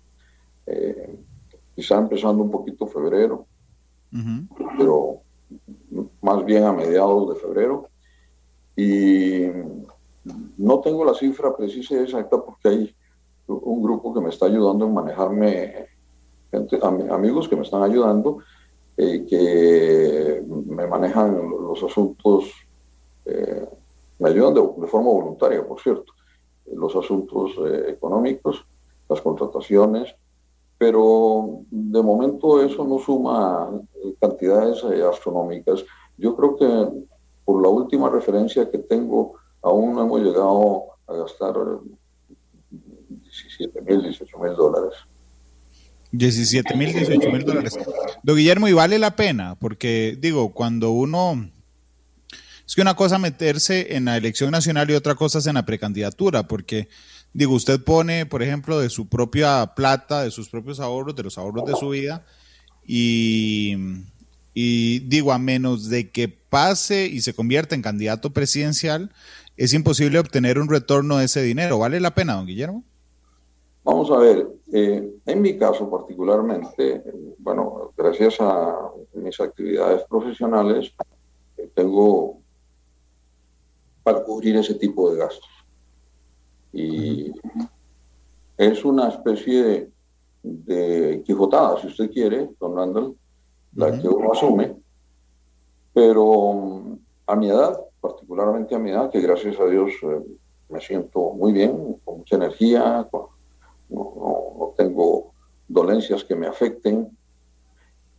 quizá 1.74 1.98
empezando 1.98 2.42
un 2.42 2.50
poquito 2.50 2.86
febrero, 2.86 3.46
pero 4.78 5.20
más 6.22 6.44
bien 6.44 6.64
a 6.64 6.72
mediados 6.72 7.34
de 7.34 7.40
febrero. 7.40 7.90
Y 8.80 9.44
no 10.56 10.80
tengo 10.80 11.04
la 11.04 11.12
cifra 11.12 11.54
precisa 11.54 11.96
y 11.96 11.98
exacta 11.98 12.42
porque 12.42 12.68
hay 12.68 12.96
un 13.46 13.82
grupo 13.82 14.14
que 14.14 14.22
me 14.22 14.30
está 14.30 14.46
ayudando 14.46 14.86
en 14.86 14.94
manejarme, 14.94 15.86
amigos 17.10 17.46
que 17.46 17.56
me 17.56 17.62
están 17.62 17.82
ayudando, 17.82 18.38
eh, 18.96 19.26
que 19.28 20.42
me 20.48 20.86
manejan 20.86 21.36
los 21.50 21.82
asuntos, 21.82 22.44
eh, 23.26 23.66
me 24.18 24.30
ayudan 24.30 24.54
de, 24.54 24.86
forma 24.86 25.10
voluntaria, 25.10 25.62
por 25.66 25.78
cierto, 25.78 26.14
los 26.72 26.96
asuntos 26.96 27.52
eh, 27.66 27.90
económicos, 27.90 28.64
las 29.10 29.20
contrataciones, 29.20 30.14
pero 30.78 31.60
de 31.70 32.02
momento 32.02 32.62
eso 32.62 32.82
no 32.84 32.98
suma 32.98 33.70
cantidades 34.18 34.82
astronómicas. 34.84 35.84
Yo 36.16 36.34
creo 36.34 36.56
que 36.56 37.10
por 37.50 37.60
la 37.60 37.68
última 37.68 38.08
referencia 38.08 38.70
que 38.70 38.78
tengo, 38.78 39.34
aún 39.60 39.92
no 39.92 40.02
hemos 40.02 40.20
llegado 40.20 40.84
a 41.08 41.14
gastar 41.14 41.52
17 42.70 43.82
mil, 43.82 44.02
18 44.02 44.38
mil 44.38 44.54
dólares. 44.54 44.92
17 46.12 46.76
mil, 46.76 46.92
18 46.92 47.28
mil 47.32 47.44
dólares. 47.44 47.76
Don 48.22 48.36
Guillermo, 48.36 48.68
y 48.68 48.72
vale 48.72 49.00
la 49.00 49.16
pena, 49.16 49.56
porque 49.58 50.16
digo, 50.20 50.52
cuando 50.52 50.92
uno... 50.92 51.50
Es 52.64 52.76
que 52.76 52.82
una 52.82 52.94
cosa 52.94 53.18
meterse 53.18 53.96
en 53.96 54.04
la 54.04 54.16
elección 54.16 54.52
nacional 54.52 54.88
y 54.88 54.94
otra 54.94 55.16
cosa 55.16 55.40
es 55.40 55.46
en 55.48 55.54
la 55.56 55.66
precandidatura, 55.66 56.44
porque 56.46 56.88
digo, 57.32 57.54
usted 57.54 57.82
pone, 57.82 58.26
por 58.26 58.44
ejemplo, 58.44 58.78
de 58.78 58.90
su 58.90 59.08
propia 59.08 59.72
plata, 59.74 60.22
de 60.22 60.30
sus 60.30 60.48
propios 60.48 60.78
ahorros, 60.78 61.16
de 61.16 61.24
los 61.24 61.36
ahorros 61.36 61.66
de 61.66 61.74
su 61.74 61.88
vida, 61.88 62.24
y, 62.86 63.74
y 64.54 65.00
digo, 65.00 65.32
a 65.32 65.38
menos 65.40 65.88
de 65.88 66.10
que 66.10 66.39
pase 66.50 67.06
y 67.06 67.20
se 67.22 67.32
convierta 67.32 67.74
en 67.74 67.82
candidato 67.82 68.30
presidencial, 68.30 69.10
es 69.56 69.72
imposible 69.72 70.18
obtener 70.18 70.58
un 70.58 70.68
retorno 70.68 71.18
de 71.18 71.26
ese 71.26 71.42
dinero. 71.42 71.78
¿Vale 71.78 72.00
la 72.00 72.14
pena, 72.14 72.34
don 72.34 72.46
Guillermo? 72.46 72.84
Vamos 73.84 74.10
a 74.10 74.18
ver, 74.18 74.46
eh, 74.72 75.10
en 75.24 75.40
mi 75.40 75.56
caso 75.56 75.90
particularmente, 75.90 77.02
bueno, 77.38 77.92
gracias 77.96 78.36
a 78.40 78.76
mis 79.14 79.40
actividades 79.40 80.02
profesionales, 80.08 80.92
eh, 81.56 81.70
tengo 81.74 82.38
para 84.02 84.22
cubrir 84.22 84.56
ese 84.56 84.74
tipo 84.74 85.10
de 85.10 85.18
gastos. 85.18 85.48
Y 86.72 87.32
es 88.56 88.84
una 88.84 89.08
especie 89.08 89.62
de, 89.62 89.90
de 90.42 91.22
quijotada, 91.24 91.80
si 91.80 91.86
usted 91.86 92.10
quiere, 92.10 92.50
don 92.60 92.76
Randall, 92.76 93.14
la 93.74 93.98
que 93.98 94.08
uno 94.08 94.32
asume, 94.32 94.76
pero 96.00 96.96
a 97.26 97.36
mi 97.36 97.50
edad, 97.50 97.78
particularmente 98.00 98.74
a 98.74 98.78
mi 98.78 98.90
edad, 98.90 99.10
que 99.10 99.20
gracias 99.20 99.60
a 99.60 99.66
Dios 99.66 99.90
eh, 100.00 100.22
me 100.70 100.80
siento 100.80 101.32
muy 101.34 101.52
bien, 101.52 101.96
con 102.02 102.20
mucha 102.20 102.36
energía, 102.36 103.06
no, 103.90 104.72
tengo 104.78 105.32
dolencias 105.68 106.24
que 106.24 106.34
me 106.34 106.46
afecten, 106.46 107.14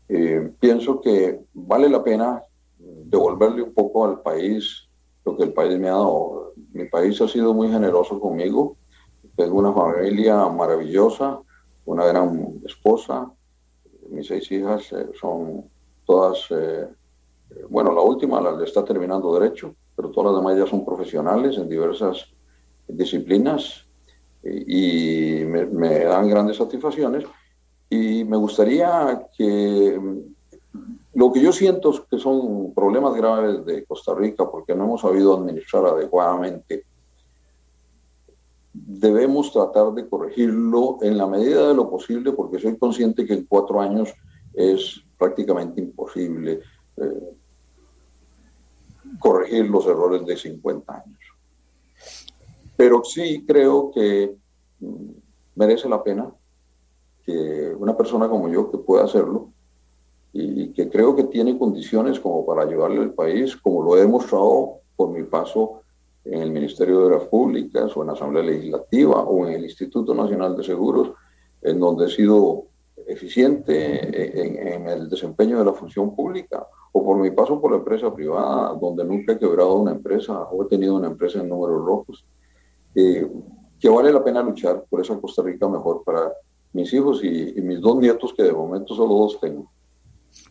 eh, 0.10 0.54
pienso 0.60 1.02
que 1.02 1.40
vale 1.56 1.90
la 1.90 2.04
pena 2.04 2.44
devolverle 2.78 3.64
un 3.64 3.74
poco 3.74 4.06
al 4.06 4.22
país 4.22 4.88
lo 5.26 5.36
que 5.36 5.46
el 5.46 5.54
país 5.54 5.80
me 5.80 5.88
ha 5.88 5.94
dado. 5.94 6.54
Mi 6.74 6.86
país 6.86 7.20
ha 7.20 7.28
sido 7.28 7.52
muy 7.56 7.70
generoso 7.70 8.20
conmigo, 8.20 8.76
tengo 9.36 9.58
una 9.58 9.74
familia 9.74 10.48
maravillosa, 10.50 11.40
una 11.86 12.06
gran 12.06 12.62
esposa, 12.64 13.32
mis 14.12 14.28
seis 14.28 14.52
hijas 14.52 14.92
eh, 14.92 15.08
son 15.20 15.66
todas 16.06 16.46
bueno, 17.70 17.94
la 17.94 18.02
última 18.02 18.42
la, 18.42 18.64
está 18.64 18.84
terminando 18.84 19.38
derecho, 19.40 19.76
pero 19.96 20.10
todas 20.10 20.32
las 20.32 20.42
demás 20.42 20.58
ya 20.58 20.70
son 20.70 20.86
profesionales 20.86 21.58
en 21.58 21.70
diversas 21.70 22.28
disciplinas 22.88 23.86
y, 24.44 25.44
me, 25.46 26.00
dan 26.06 26.30
grandes 26.30 26.58
satisfacciones. 26.58 27.26
Y 27.90 28.24
me 28.24 28.38
gustaría 28.38 29.28
que 29.38 30.00
lo 31.14 31.34
que 31.34 31.42
yo 31.42 31.52
siento 31.52 31.92
es 31.92 32.00
que 32.10 32.18
son 32.18 32.74
problemas 32.74 33.14
graves 33.16 33.66
de 33.66 33.84
Costa 33.84 34.16
Rica 34.16 34.50
porque 34.50 34.74
no 34.74 34.86
hemos 34.86 35.02
sabido 35.02 35.38
administrar 35.38 35.86
adecuadamente. 35.86 36.86
Debemos 38.74 39.52
tratar 39.52 39.92
de 39.92 40.08
corregirlo 40.08 41.00
en 41.02 41.18
la 41.18 41.28
medida 41.28 41.68
de 41.68 41.74
lo 41.74 41.90
posible 41.90 42.32
porque 42.32 42.60
soy 42.60 42.78
consciente 42.78 43.26
que 43.26 43.34
en 43.34 43.46
cuatro 43.46 43.82
años 43.82 44.14
es 44.54 45.02
prácticamente 45.18 45.82
imposible. 45.82 46.62
Eh, 46.96 47.36
corregir 49.20 49.70
los 49.70 49.86
errores 49.86 50.26
de 50.26 50.38
50 50.38 50.94
años. 50.94 51.20
Pero 52.76 53.04
sí 53.04 53.44
creo 53.46 53.92
que 53.92 54.36
mm, 54.80 55.10
merece 55.56 55.88
la 55.88 56.04
pena 56.04 56.32
que 57.26 57.74
una 57.78 57.96
persona 57.96 58.28
como 58.28 58.50
yo 58.50 58.72
que 58.72 58.78
pueda 58.80 59.06
hacerlo, 59.06 59.50
y, 60.34 60.70
que 60.70 60.90
creo 60.90 61.16
que 61.16 61.26
tiene 61.26 61.58
condiciones 61.58 62.20
como 62.20 62.46
para 62.46 62.64
ayudarle 62.64 63.02
al 63.02 63.14
país, 63.14 63.56
como 63.58 63.84
lo 63.84 63.98
he 63.98 64.02
demostrado 64.02 64.80
por 64.96 65.10
mi 65.10 65.24
paso 65.24 65.82
en 66.24 66.42
el 66.42 66.52
Ministerio 66.52 67.00
de 67.00 67.06
Obras 67.06 67.28
Públicas 67.28 67.92
o 67.96 68.02
en 68.02 68.08
la 68.08 68.14
Asamblea 68.14 68.44
Legislativa 68.44 69.24
o 69.24 69.46
en 69.46 69.54
el 69.54 69.64
Instituto 69.66 70.14
Nacional 70.14 70.56
de 70.56 70.64
Seguros, 70.64 71.12
en 71.62 71.80
donde 71.80 72.06
he 72.06 72.10
sido 72.10 72.66
eficiente 73.08 74.74
en, 74.74 74.88
el 74.88 75.10
desempeño 75.10 75.60
de 75.60 75.66
la 75.66 75.74
función 75.74 76.16
pública, 76.16 76.66
o 76.92 77.04
por 77.04 77.18
mi 77.18 77.32
paso 77.32 77.62
por 77.62 77.72
la 77.72 77.78
empresa 77.78 78.14
privada, 78.14 78.74
donde 78.80 79.04
nunca 79.06 79.34
he 79.34 79.40
quebrado 79.40 79.76
una 79.76 79.92
empresa 79.92 80.34
o 80.44 80.64
he 80.64 80.68
tenido 80.68 80.96
una 80.96 81.08
empresa 81.08 81.40
en 81.40 81.50
números 81.50 81.86
rojos, 81.86 82.26
eh, 82.96 83.28
que 83.80 83.90
vale 83.90 84.12
la 84.12 84.24
pena 84.24 84.42
luchar 84.42 84.84
por 84.90 85.02
esa 85.02 85.20
Costa 85.20 85.42
Rica 85.42 85.68
mejor 85.68 86.04
para 86.04 86.32
mis 86.74 86.94
hijos 86.94 87.24
y, 87.24 87.54
y 87.58 87.62
mis 87.62 87.80
dos 87.80 87.98
nietos, 87.98 88.34
que 88.36 88.44
de 88.44 88.54
momento 88.54 88.96
solo 88.96 89.16
dos 89.16 89.40
tengo. 89.40 89.72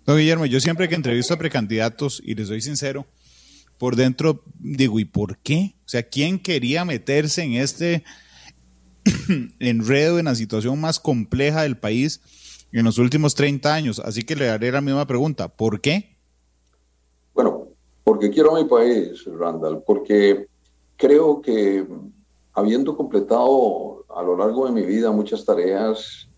No, 0.07 0.17
Guillermo, 0.17 0.47
yo 0.47 0.61
siempre 0.61 0.89
que 0.89 0.95
entrevisto 0.95 1.35
a 1.35 1.39
precandidatos, 1.39 2.23
y 2.25 2.35
les 2.35 2.49
soy 2.49 2.61
sincero, 2.61 3.07
por 3.79 3.97
dentro 3.97 4.43
digo, 4.59 5.01
¿y 5.01 5.07
por 5.07 5.39
qué? 5.39 5.75
O 5.87 5.89
sea, 5.89 6.03
¿quién 6.03 6.39
quería 6.39 6.85
meterse 6.85 7.43
en 7.43 7.55
este 7.55 8.05
enredo 9.59 10.19
en 10.19 10.27
la 10.27 10.35
situación 10.35 10.81
más 10.81 11.01
compleja 11.01 11.63
del 11.63 11.79
país 11.79 12.21
en 12.79 12.85
los 12.85 12.99
últimos 12.99 13.35
30 13.35 13.73
años? 13.73 13.99
Así 14.01 14.23
que 14.23 14.37
le 14.37 14.47
daré 14.47 14.71
la 14.73 14.81
misma 14.81 15.07
pregunta, 15.07 15.49
¿por 15.49 15.81
qué? 15.81 16.17
Bueno, 17.35 17.69
porque 18.05 18.31
quiero 18.31 18.55
a 18.55 18.63
mi 18.63 18.69
país, 18.69 19.25
Randall, 19.27 19.83
porque 19.87 20.47
creo 20.97 21.41
que 21.41 21.87
habiendo 22.53 22.97
completado 22.97 24.05
a 24.15 24.23
lo 24.23 24.37
largo 24.37 24.67
de 24.67 24.73
mi 24.73 24.83
vida 24.83 25.11
muchas 25.11 25.45
tareas, 25.45 26.29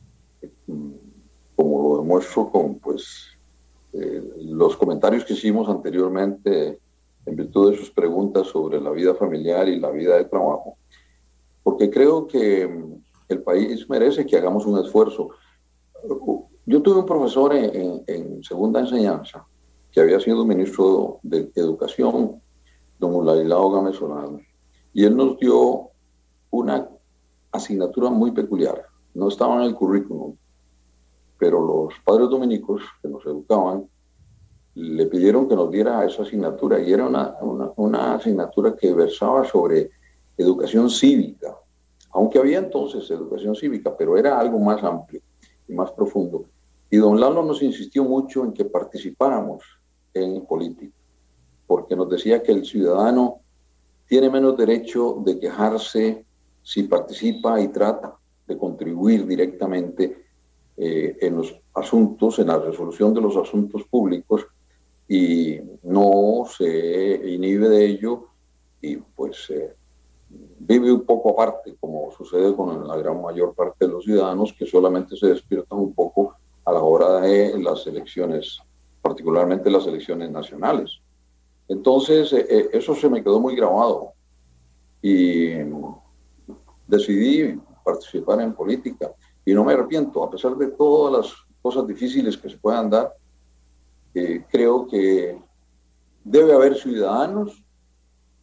como 1.56 1.82
lo 1.82 2.02
demuestro 2.02 2.50
con 2.50 2.78
pues 2.78 3.28
eh, 3.92 4.22
los 4.42 4.76
comentarios 4.76 5.24
que 5.24 5.34
hicimos 5.34 5.68
anteriormente 5.68 6.78
en 7.26 7.36
virtud 7.36 7.70
de 7.70 7.78
sus 7.78 7.90
preguntas 7.90 8.48
sobre 8.48 8.80
la 8.80 8.90
vida 8.90 9.14
familiar 9.14 9.68
y 9.68 9.78
la 9.78 9.90
vida 9.90 10.16
de 10.16 10.24
trabajo, 10.24 10.76
porque 11.62 11.90
creo 11.90 12.26
que 12.26 12.68
el 13.28 13.42
país 13.42 13.88
merece 13.88 14.26
que 14.26 14.36
hagamos 14.36 14.66
un 14.66 14.78
esfuerzo. 14.84 15.30
Yo 16.64 16.80
tuve 16.80 17.00
un 17.00 17.06
profesor 17.06 17.54
en, 17.54 18.42
segunda 18.42 18.80
enseñanza 18.80 19.44
que 19.90 20.00
había 20.00 20.20
sido 20.20 20.44
ministro 20.44 21.18
de 21.22 21.50
Educación, 21.54 22.40
don 22.98 23.26
Ladislao 23.26 23.70
Gámez 23.70 23.96
Solano, 23.96 24.40
y 24.92 25.04
él 25.04 25.16
nos 25.16 25.38
dio 25.38 25.90
una 26.50 26.88
asignatura 27.50 28.10
muy 28.10 28.30
peculiar. 28.30 28.86
No 29.14 29.28
estaba 29.28 29.56
en 29.56 29.62
el 29.62 29.74
currículum, 29.74 30.36
pero 31.38 31.60
los 31.60 31.94
padres 32.04 32.30
dominicos 32.30 32.82
que 33.02 33.08
nos 33.08 33.24
educaban 33.26 33.86
le 34.74 35.06
pidieron 35.06 35.48
que 35.48 35.56
nos 35.56 35.70
diera 35.70 36.04
esa 36.06 36.22
asignatura 36.22 36.80
y 36.80 36.92
era 36.92 37.06
una, 37.06 37.36
una, 37.76 38.14
asignatura 38.14 38.74
que 38.74 38.94
versaba 38.94 39.44
sobre 39.44 39.90
educación 40.38 40.88
cívica, 40.88 41.54
aunque 42.12 42.38
había 42.38 42.58
entonces 42.58 43.10
educación 43.10 43.54
cívica, 43.54 43.94
pero 43.94 44.16
era 44.16 44.38
algo 44.38 44.58
más 44.58 44.82
amplio 44.82 45.20
y 45.68 45.74
más 45.74 45.90
profundo. 45.92 46.44
Y 46.90 46.96
don 46.98 47.18
Lalo 47.18 47.42
nos 47.42 47.62
insistió 47.62 48.04
mucho 48.04 48.44
en 48.44 48.52
que 48.52 48.64
participáramos 48.64 49.62
en 50.14 50.44
política, 50.44 50.94
porque 51.66 51.96
nos 51.96 52.10
decía 52.10 52.42
que 52.42 52.52
el 52.52 52.64
ciudadano 52.64 53.40
tiene 54.06 54.28
menos 54.28 54.56
derecho 54.56 55.22
de 55.24 55.38
quejarse 55.38 56.24
si 56.62 56.82
participa 56.84 57.60
y 57.60 57.68
trata 57.68 58.14
de 58.46 58.58
contribuir 58.58 59.26
directamente 59.26 60.24
eh, 60.76 61.16
en 61.20 61.36
los 61.36 61.54
asuntos, 61.74 62.38
en 62.38 62.48
la 62.48 62.58
resolución 62.58 63.14
de 63.14 63.20
los 63.20 63.36
asuntos 63.36 63.84
públicos 63.84 64.46
y 65.08 65.58
no 65.82 66.44
se 66.46 67.20
inhibe 67.26 67.68
de 67.68 67.86
ello 67.86 68.28
y 68.80 68.96
pues 68.96 69.50
eh, 69.50 69.74
vive 70.58 70.92
un 70.92 71.02
poco 71.02 71.30
aparte, 71.30 71.76
como 71.80 72.10
sucede 72.12 72.54
con 72.54 72.86
la 72.86 72.96
gran 72.96 73.20
mayor 73.20 73.54
parte 73.54 73.86
de 73.86 73.92
los 73.92 74.04
ciudadanos 74.04 74.52
que 74.52 74.66
solamente 74.66 75.16
se 75.16 75.26
despiertan 75.28 75.78
un 75.78 75.92
poco 75.92 76.36
a 76.64 76.72
la 76.72 76.80
hora 76.80 77.20
de 77.20 77.58
las 77.58 77.86
elecciones, 77.86 78.58
particularmente 79.00 79.70
las 79.70 79.86
elecciones 79.86 80.30
nacionales. 80.30 81.00
Entonces, 81.68 82.32
eh, 82.32 82.70
eso 82.72 82.94
se 82.94 83.08
me 83.08 83.22
quedó 83.22 83.40
muy 83.40 83.56
grabado 83.56 84.12
y 85.00 85.54
decidí 86.86 87.60
participar 87.84 88.40
en 88.40 88.52
política. 88.52 89.10
Y 89.44 89.54
no 89.54 89.64
me 89.64 89.72
arrepiento, 89.72 90.22
a 90.22 90.30
pesar 90.30 90.54
de 90.56 90.68
todas 90.68 91.12
las 91.12 91.34
cosas 91.60 91.86
difíciles 91.86 92.36
que 92.36 92.50
se 92.50 92.58
puedan 92.58 92.90
dar, 92.90 93.12
eh, 94.14 94.44
creo 94.48 94.86
que 94.86 95.36
debe 96.22 96.52
haber 96.52 96.76
ciudadanos 96.76 97.64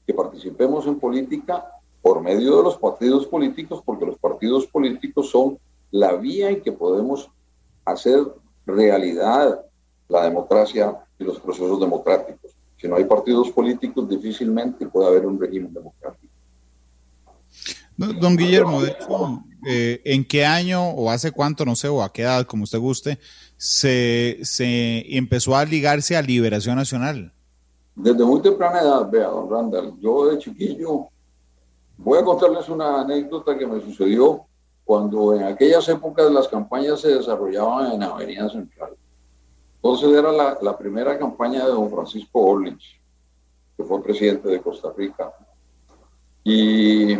que 0.05 0.13
participemos 0.13 0.85
en 0.87 0.99
política 0.99 1.78
por 2.09 2.23
medio 2.23 2.57
de 2.57 2.63
los 2.63 2.75
partidos 2.75 3.27
políticos, 3.27 3.83
porque 3.85 4.03
los 4.03 4.17
partidos 4.17 4.65
políticos 4.65 5.29
son 5.29 5.59
la 5.91 6.15
vía 6.15 6.49
en 6.49 6.59
que 6.59 6.71
podemos 6.71 7.29
hacer 7.85 8.17
realidad 8.65 9.61
la 10.07 10.23
democracia 10.23 10.97
y 11.19 11.23
los 11.23 11.39
procesos 11.39 11.79
democráticos. 11.79 12.49
Si 12.81 12.87
no 12.87 12.95
hay 12.95 13.03
partidos 13.03 13.51
políticos, 13.51 14.09
difícilmente 14.09 14.87
puede 14.87 15.07
haber 15.07 15.27
un 15.27 15.39
régimen 15.39 15.71
democrático. 15.71 16.33
Don 17.95 18.35
Guillermo, 18.35 18.81
eh, 19.67 20.01
¿en 20.03 20.25
qué 20.25 20.47
año 20.47 20.89
o 20.89 21.11
hace 21.11 21.31
cuánto, 21.31 21.63
no 21.63 21.75
sé, 21.75 21.89
o 21.89 22.01
a 22.01 22.11
qué 22.11 22.23
edad, 22.23 22.43
como 22.47 22.63
usted 22.63 22.79
guste, 22.79 23.19
se, 23.55 24.39
se 24.41 25.15
empezó 25.15 25.55
a 25.55 25.63
ligarse 25.63 26.17
a 26.17 26.23
Liberación 26.23 26.75
Nacional? 26.75 27.31
Desde 27.95 28.25
muy 28.25 28.41
temprana 28.41 28.81
edad, 28.81 29.07
vea, 29.11 29.27
don 29.27 29.47
Randall, 29.47 29.93
yo 30.01 30.31
de 30.31 30.39
chiquillo, 30.39 31.09
voy 32.01 32.17
a 32.17 32.23
contarles 32.23 32.69
una 32.69 33.01
anécdota 33.01 33.57
que 33.57 33.67
me 33.67 33.81
sucedió 33.81 34.45
cuando 34.85 35.35
en 35.35 35.43
aquellas 35.43 35.88
épocas 35.89 36.31
las 36.31 36.47
campañas 36.47 37.01
se 37.01 37.09
desarrollaban 37.09 37.91
en 37.91 38.03
Avenida 38.03 38.49
Central. 38.49 38.93
Entonces 39.75 40.09
era 40.17 40.31
la, 40.31 40.77
primera 40.77 41.17
campaña 41.17 41.65
de 41.65 41.71
don 41.71 41.89
Francisco 41.89 42.41
Orlich, 42.41 42.99
que 43.77 43.83
fue 43.83 44.01
presidente 44.01 44.49
de 44.49 44.62
Costa 44.62 44.91
Rica. 44.95 45.31
Y 46.43 47.13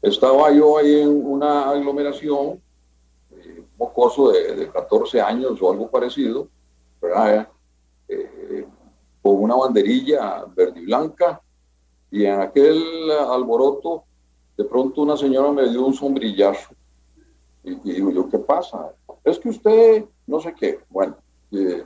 estaba 0.00 0.52
yo 0.52 0.78
ahí 0.78 1.00
en 1.00 1.26
una 1.26 1.70
aglomeración, 1.70 2.60
eh, 3.32 3.64
mocoso 3.78 4.30
de, 4.30 4.70
14 4.70 5.20
años 5.20 5.60
o 5.60 5.72
algo 5.72 5.90
parecido, 5.90 6.48
¿verdad? 7.02 7.48
Eh, 8.08 8.66
con 9.20 9.42
una 9.42 9.56
banderilla 9.56 10.44
verde 10.54 10.80
y 10.80 10.84
blanca, 10.84 11.40
y 12.14 12.26
en 12.26 12.40
aquel 12.40 13.10
alboroto, 13.10 14.04
de 14.56 14.64
pronto 14.66 15.02
una 15.02 15.16
señora 15.16 15.50
me 15.50 15.68
dio 15.68 15.84
un 15.84 15.94
sombrillazo. 15.94 16.72
Y, 17.64 17.74
digo 17.74 18.12
yo, 18.12 18.30
¿qué 18.30 18.38
pasa? 18.38 18.94
Es 19.24 19.40
que 19.40 19.48
usted, 19.48 20.04
no 20.28 20.38
sé 20.38 20.54
qué. 20.54 20.78
Bueno, 20.88 21.16
eh, 21.50 21.82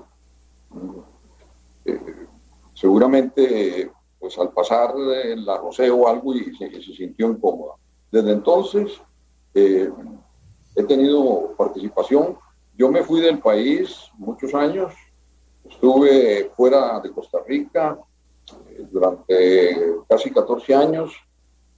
seguramente, 2.75 3.91
pues 4.19 4.39
al 4.39 4.53
pasar 4.53 4.95
la 4.97 5.57
roceo 5.57 5.97
o 5.97 6.09
algo 6.09 6.35
y 6.35 6.55
se 6.55 6.79
sintió 6.83 7.31
incómoda. 7.31 7.77
Desde 8.13 8.33
entonces 8.33 9.01
eh, 9.55 9.91
he 10.77 10.83
tenido 10.83 11.55
participación. 11.57 12.37
Yo 12.77 12.91
me 12.91 13.03
fui 13.03 13.23
del 13.23 13.39
país 13.39 14.11
muchos 14.19 14.53
años, 14.53 14.93
estuve 15.65 16.51
fuera 16.55 17.01
de 17.01 17.13
Costa 17.13 17.39
Rica 17.47 17.99
eh, 17.99 18.08
durante 18.91 19.97
casi 20.09 20.31
14 20.31 20.75
años, 20.75 21.13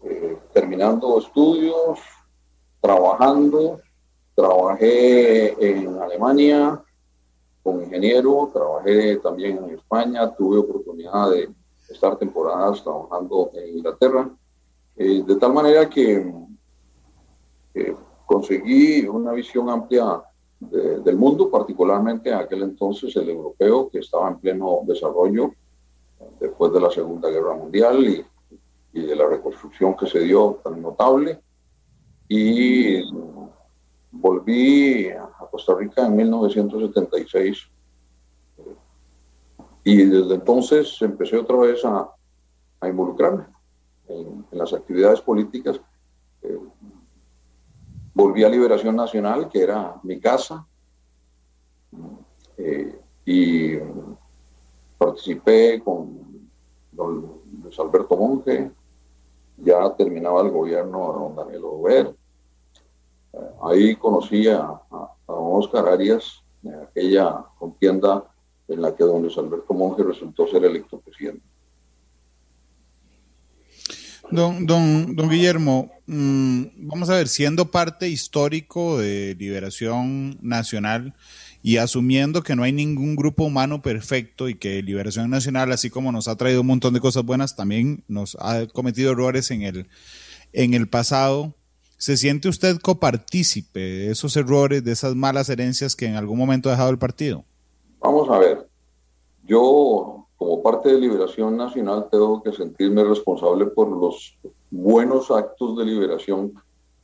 eh, 0.02 0.38
terminando 0.52 1.18
estudios, 1.18 2.00
trabajando. 2.80 3.80
Trabajé 4.34 5.52
en 5.60 5.98
Alemania 5.98 6.82
como 7.62 7.82
ingeniero, 7.82 8.50
trabajé 8.52 9.16
también 9.16 9.58
en 9.58 9.74
España, 9.74 10.34
tuve 10.34 10.58
oportunidad 10.58 11.30
de 11.30 11.50
estar 11.90 12.16
temporadas 12.16 12.82
trabajando 12.82 13.50
en 13.52 13.76
Inglaterra 13.76 14.30
eh, 14.96 15.22
de 15.26 15.36
tal 15.36 15.52
manera 15.52 15.88
que 15.88 16.32
conseguí 18.26 19.06
una 19.06 19.32
visión 19.32 19.68
amplia 19.70 20.22
del 20.60 21.16
mundo, 21.16 21.50
particularmente 21.50 22.28
en 22.28 22.36
aquel 22.36 22.62
entonces 22.62 23.16
el 23.16 23.30
europeo, 23.30 23.88
que 23.88 24.00
estaba 24.00 24.28
en 24.28 24.38
pleno 24.38 24.80
desarrollo 24.84 25.52
después 26.38 26.72
de 26.72 26.80
la 26.80 26.90
Segunda 26.90 27.28
Guerra 27.28 27.54
Mundial 27.54 28.04
y, 28.04 28.24
de 28.92 29.14
la 29.14 29.26
reconstrucción 29.28 29.96
que 29.96 30.06
se 30.06 30.20
dio 30.20 30.60
tan 30.64 30.82
notable. 30.82 31.40
Y 32.28 33.02
volví 34.10 35.08
a 35.10 35.48
Costa 35.50 35.74
Rica 35.74 36.06
en 36.06 36.16
1976 36.16 37.68
y 39.84 40.04
desde 40.04 40.34
entonces 40.34 40.96
empecé 41.00 41.38
otra 41.38 41.56
vez 41.56 41.84
a, 41.84 42.10
a 42.80 42.88
involucrarme 42.88 43.46
en, 44.08 44.46
las 44.52 44.72
actividades 44.72 45.20
políticas. 45.20 45.80
Eh, 46.42 46.58
volví 48.14 48.44
a 48.44 48.48
Liberación 48.48 48.96
Nacional, 48.96 49.48
que 49.48 49.62
era 49.62 49.96
mi 50.02 50.20
casa. 50.20 50.66
Eh, 52.56 53.00
y 53.24 53.76
participé 55.00 55.80
con 55.82 56.20
don 56.92 57.40
Luis 57.62 57.78
Alberto 57.78 58.16
Monge, 58.18 58.70
ya 59.56 59.94
terminaba 59.96 60.42
el 60.42 60.50
gobierno 60.50 60.98
de 61.12 61.18
don 61.18 61.36
Daniel 61.36 61.64
Ober. 61.64 62.14
Eh, 63.32 63.38
ahí 63.62 63.96
conocí 63.96 64.46
a, 64.48 64.60
a, 64.60 65.14
don 65.26 65.56
Oscar 65.56 65.88
Arias, 65.88 66.42
en 66.62 66.74
aquella 66.74 67.44
contienda 67.58 68.24
en 68.68 68.82
la 68.82 68.94
que 68.94 69.04
don 69.04 69.22
Luis 69.22 69.38
Alberto 69.38 69.72
Monge 69.72 70.02
resultó 70.02 70.46
ser 70.46 70.64
electo 70.66 71.00
presidente. 71.00 71.46
Don, 74.30 74.66
don, 74.66 75.16
don 75.16 75.30
Guillermo, 75.30 75.90
mm, 76.06 76.86
vamos 76.88 77.08
a 77.08 77.14
ver, 77.14 77.26
siendo 77.26 77.70
parte 77.70 78.06
histórico 78.06 78.98
de 78.98 79.34
Liberación 79.38 80.38
Nacional 80.42 81.14
y 81.62 81.76
asumiendo 81.76 82.42
que 82.42 82.56
no 82.56 82.62
hay 82.62 82.72
ningún 82.72 83.16
grupo 83.16 83.44
humano 83.44 83.82
perfecto 83.82 84.48
y 84.48 84.54
que 84.54 84.82
Liberación 84.82 85.28
Nacional, 85.30 85.72
así 85.72 85.90
como 85.90 86.10
nos 86.12 86.28
ha 86.28 86.36
traído 86.36 86.62
un 86.62 86.68
montón 86.68 86.94
de 86.94 87.00
cosas 87.00 87.24
buenas, 87.24 87.56
también 87.56 88.02
nos 88.08 88.36
ha 88.40 88.66
cometido 88.66 89.12
errores 89.12 89.50
en 89.50 89.62
el, 89.62 89.88
en 90.52 90.74
el 90.74 90.88
pasado, 90.88 91.54
¿se 91.98 92.16
siente 92.16 92.48
usted 92.48 92.78
copartícipe 92.78 93.80
de 93.80 94.10
esos 94.10 94.36
errores, 94.36 94.82
de 94.84 94.92
esas 94.92 95.14
malas 95.14 95.50
herencias 95.50 95.94
que 95.96 96.06
en 96.06 96.16
algún 96.16 96.38
momento 96.38 96.68
ha 96.68 96.72
dejado 96.72 96.90
el 96.90 96.98
partido? 96.98 97.44
Vamos 98.00 98.30
a 98.30 98.38
ver, 98.38 98.66
yo 99.44 100.26
como 100.36 100.62
parte 100.62 100.88
de 100.88 100.98
Liberación 100.98 101.58
Nacional 101.58 102.08
tengo 102.10 102.42
que 102.42 102.52
sentirme 102.52 103.04
responsable 103.04 103.66
por 103.66 103.90
los 103.90 104.38
buenos 104.70 105.30
actos 105.30 105.76
de 105.76 105.84
liberación, 105.84 106.54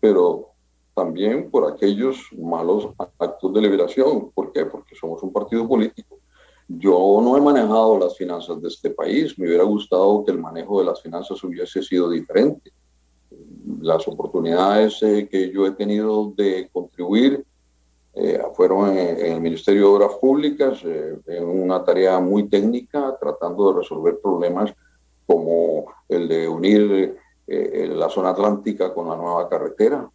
pero 0.00 0.52
también 0.96 1.50
por 1.50 1.70
aquellos 1.70 2.16
malos 2.38 2.88
actos 3.18 3.52
de 3.52 3.60
liberación. 3.60 4.30
¿Por 4.34 4.50
qué? 4.50 4.64
Porque 4.64 4.96
somos 4.96 5.22
un 5.22 5.30
partido 5.30 5.68
político. 5.68 6.18
Yo 6.66 7.20
no 7.22 7.36
he 7.36 7.40
manejado 7.40 7.98
las 7.98 8.16
finanzas 8.16 8.60
de 8.62 8.68
este 8.68 8.90
país. 8.90 9.38
Me 9.38 9.46
hubiera 9.46 9.64
gustado 9.64 10.24
que 10.24 10.32
el 10.32 10.38
manejo 10.38 10.80
de 10.80 10.86
las 10.86 11.02
finanzas 11.02 11.44
hubiese 11.44 11.82
sido 11.82 12.08
diferente. 12.08 12.72
Las 13.82 14.08
oportunidades 14.08 15.02
eh, 15.02 15.28
que 15.30 15.52
yo 15.52 15.66
he 15.66 15.72
tenido 15.72 16.32
de 16.34 16.70
contribuir 16.72 17.44
eh, 18.14 18.40
fueron 18.54 18.96
en, 18.96 19.32
el 19.34 19.40
Ministerio 19.42 19.82
de 19.82 19.96
Obras 19.96 20.14
Públicas, 20.18 20.80
eh, 20.82 21.18
en 21.26 21.44
una 21.44 21.84
tarea 21.84 22.18
muy 22.18 22.48
técnica, 22.48 23.14
tratando 23.20 23.70
de 23.70 23.80
resolver 23.80 24.18
problemas 24.22 24.72
como 25.26 25.84
el 26.08 26.26
de 26.26 26.48
unir 26.48 27.18
eh, 27.46 27.86
la 27.94 28.08
zona 28.08 28.30
atlántica 28.30 28.94
con 28.94 29.08
la 29.08 29.16
nueva 29.16 29.48
carretera, 29.50 30.10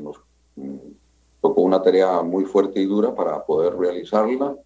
nos 0.00 0.16
mm, 0.56 0.76
tocó 1.40 1.62
una 1.62 1.82
tarea 1.82 2.22
muy 2.22 2.44
fuerte 2.44 2.80
y 2.80 2.86
dura 2.86 3.14
para 3.14 3.44
poder 3.44 3.76
realizarla, 3.76 4.56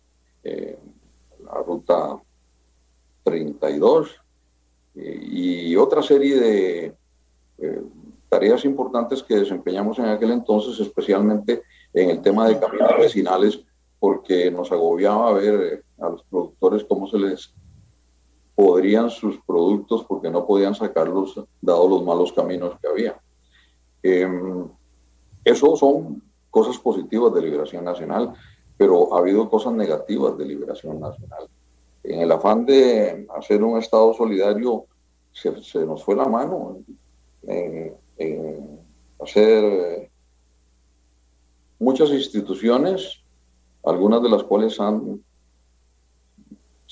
la 0.42 1.62
ruta 1.66 2.20
32, 3.24 4.14
y 4.94 5.74
otra 5.74 6.02
serie 6.02 6.38
de 6.38 6.94
tareas 8.28 8.64
importantes 8.64 9.22
que 9.22 9.36
desempeñamos 9.36 9.98
en 9.98 10.06
aquel 10.06 10.30
entonces, 10.32 10.78
especialmente 10.80 11.62
en 11.92 12.10
el 12.10 12.20
tema 12.20 12.48
de 12.48 12.58
caminos 12.58 12.98
vecinales, 12.98 13.60
porque 13.98 14.50
nos 14.50 14.70
agobiaba 14.70 15.32
ver 15.32 15.54
eh, 15.54 15.82
a 15.98 16.10
los 16.10 16.22
productores 16.24 16.84
cómo 16.84 17.08
se 17.08 17.18
les 17.18 17.52
podrían 18.54 19.10
sus 19.10 19.38
productos 19.46 20.04
porque 20.04 20.30
no 20.30 20.46
podían 20.46 20.74
sacarlos 20.74 21.40
dados 21.60 21.90
los 21.90 22.04
malos 22.04 22.32
caminos 22.32 22.78
que 22.80 22.88
había. 22.88 23.20
Eh, 25.46 25.50
eso 25.50 25.76
son 25.76 26.22
cosas 26.50 26.78
positivas 26.78 27.32
de 27.34 27.42
Liberación 27.42 27.84
Nacional, 27.84 28.32
pero 28.76 29.14
ha 29.14 29.18
habido 29.18 29.48
cosas 29.48 29.72
negativas 29.72 30.36
de 30.36 30.44
Liberación 30.44 31.00
Nacional. 31.00 31.48
En 32.02 32.20
el 32.20 32.32
afán 32.32 32.66
de 32.66 33.26
hacer 33.36 33.62
un 33.62 33.78
Estado 33.78 34.12
solidario, 34.14 34.86
se, 35.32 35.52
nos 35.84 36.04
fue 36.04 36.16
la 36.16 36.26
mano 36.26 36.78
en, 37.42 37.94
hacer 39.22 40.10
muchas 41.78 42.10
instituciones, 42.10 43.20
algunas 43.84 44.22
de 44.22 44.28
las 44.28 44.42
cuales 44.44 44.74
se 44.74 44.82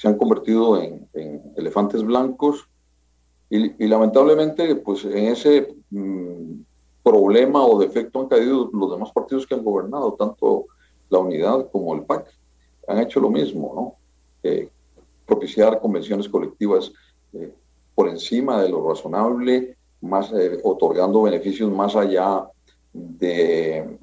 han 0.09 0.19
convertido 0.19 0.81
en, 0.81 1.09
elefantes 1.57 2.03
blancos 2.03 2.69
y, 3.49 3.87
lamentablemente 3.87 4.75
pues 4.77 5.05
en 5.05 5.27
ese 5.27 5.77
mm, 5.90 6.62
problema 7.05 7.64
o 7.64 7.79
defecto 7.79 8.21
han 8.21 8.29
caído 8.29 8.71
los 8.73 8.90
demás 8.90 9.12
partidos 9.12 9.47
que 9.47 9.55
han 9.55 9.62
gobernado, 9.62 10.14
tanto 10.14 10.67
la 11.11 11.19
unidad 11.19 11.71
como 11.71 11.95
el 11.95 12.03
PAC. 12.03 12.27
Han 12.88 12.99
hecho 12.99 13.21
lo 13.21 13.31
mismo, 13.31 13.73
¿no? 13.75 13.95
Eh, 14.43 14.69
propiciar 15.27 15.81
convenciones 15.81 16.29
colectivas 16.29 16.93
eh, 17.33 17.53
por 17.95 18.09
encima 18.09 18.62
de 18.62 18.69
lo 18.69 18.88
razonable, 18.88 19.77
más 20.01 20.33
eh, 20.33 20.61
otorgando 20.64 21.23
beneficios 21.23 21.71
más 21.71 21.95
allá 21.97 22.45
de 22.93 23.99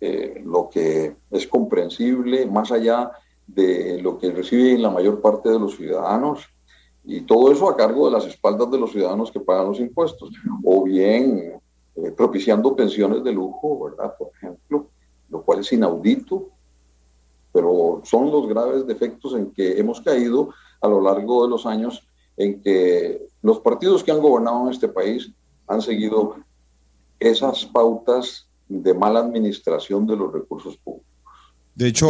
eh, 0.00 0.42
lo 0.44 0.68
que 0.68 1.16
es 1.30 1.46
comprensible, 1.46 2.46
más 2.46 2.72
allá 2.72 3.10
de 3.46 4.00
lo 4.00 4.18
que 4.18 4.30
reciben 4.30 4.82
la 4.82 4.90
mayor 4.90 5.20
parte 5.20 5.50
de 5.50 5.58
los 5.58 5.76
ciudadanos, 5.76 6.48
y 7.04 7.20
todo 7.22 7.52
eso 7.52 7.68
a 7.68 7.76
cargo 7.76 8.06
de 8.06 8.12
las 8.12 8.26
espaldas 8.26 8.70
de 8.70 8.78
los 8.78 8.92
ciudadanos 8.92 9.30
que 9.30 9.40
pagan 9.40 9.66
los 9.66 9.80
impuestos, 9.80 10.30
o 10.64 10.82
bien 10.84 11.60
eh, 11.96 12.10
propiciando 12.10 12.74
pensiones 12.74 13.22
de 13.22 13.32
lujo, 13.32 13.84
¿verdad? 13.84 14.14
Por 14.18 14.30
ejemplo, 14.36 14.88
lo 15.30 15.42
cual 15.42 15.60
es 15.60 15.72
inaudito, 15.72 16.48
pero 17.52 18.02
son 18.04 18.30
los 18.30 18.48
graves 18.48 18.86
defectos 18.86 19.34
en 19.34 19.52
que 19.52 19.78
hemos 19.78 20.00
caído 20.00 20.50
a 20.80 20.88
lo 20.88 21.00
largo 21.00 21.44
de 21.44 21.50
los 21.50 21.66
años 21.66 22.06
en 22.36 22.60
que 22.60 23.26
los 23.42 23.60
partidos 23.60 24.02
que 24.02 24.10
han 24.10 24.20
gobernado 24.20 24.66
en 24.66 24.72
este 24.72 24.88
país 24.88 25.30
han 25.68 25.80
seguido 25.80 26.36
esas 27.20 27.64
pautas 27.64 28.46
de 28.68 28.92
mala 28.92 29.20
administración 29.20 30.06
de 30.06 30.16
los 30.16 30.32
recursos 30.32 30.76
públicos. 30.78 31.06
De 31.74 31.88
hecho, 31.88 32.08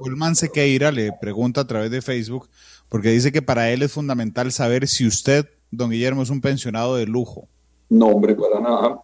Olman 0.00 0.36
Sequeira 0.36 0.90
le 0.90 1.12
pregunta 1.12 1.62
a 1.62 1.66
través 1.66 1.90
de 1.90 2.02
Facebook, 2.02 2.48
porque 2.88 3.10
dice 3.10 3.32
que 3.32 3.42
para 3.42 3.70
él 3.70 3.82
es 3.82 3.92
fundamental 3.92 4.52
saber 4.52 4.88
si 4.88 5.06
usted, 5.06 5.48
don 5.70 5.90
Guillermo, 5.90 6.22
es 6.22 6.30
un 6.30 6.40
pensionado 6.40 6.96
de 6.96 7.06
lujo. 7.06 7.48
No, 7.90 8.06
hombre, 8.06 8.34
para 8.34 8.60
nada. 8.60 9.02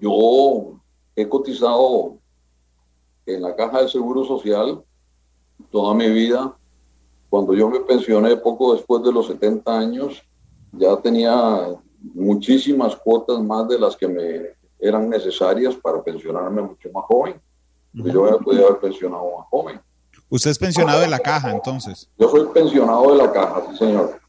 Yo 0.00 0.80
he 1.14 1.28
cotizado 1.28 2.16
en 3.26 3.42
la 3.42 3.54
caja 3.54 3.82
de 3.82 3.88
seguro 3.88 4.24
social 4.24 4.82
toda 5.70 5.94
mi 5.94 6.08
vida. 6.08 6.56
Cuando 7.28 7.54
yo 7.54 7.68
me 7.68 7.80
pensioné 7.80 8.36
poco 8.36 8.74
después 8.74 9.02
de 9.02 9.12
los 9.12 9.26
70 9.26 9.78
años, 9.78 10.22
ya 10.72 10.96
tenía 10.96 11.76
muchísimas 12.14 12.96
cuotas 12.96 13.40
más 13.40 13.68
de 13.68 13.78
las 13.78 13.96
que 13.96 14.08
me 14.08 14.58
eran 14.80 15.10
necesarias 15.10 15.74
para 15.74 16.02
pensionarme 16.02 16.62
mucho 16.62 16.88
más 16.92 17.04
joven. 17.04 17.40
Yo 17.92 18.30
ya 18.30 18.38
podía 18.38 18.66
haber 18.66 18.78
pensionado 18.78 19.38
más 19.38 19.48
joven. 19.50 19.80
¿Usted 20.30 20.50
es 20.50 20.58
pensionado 20.58 21.00
de 21.00 21.08
la 21.08 21.18
caja 21.18 21.50
entonces? 21.50 22.08
Yo 22.18 22.30
soy 22.30 22.46
pensionado 22.54 23.10
de 23.12 23.18
la 23.18 23.32
caja, 23.32 23.64
sí 23.70 23.76
señor. 23.76 24.20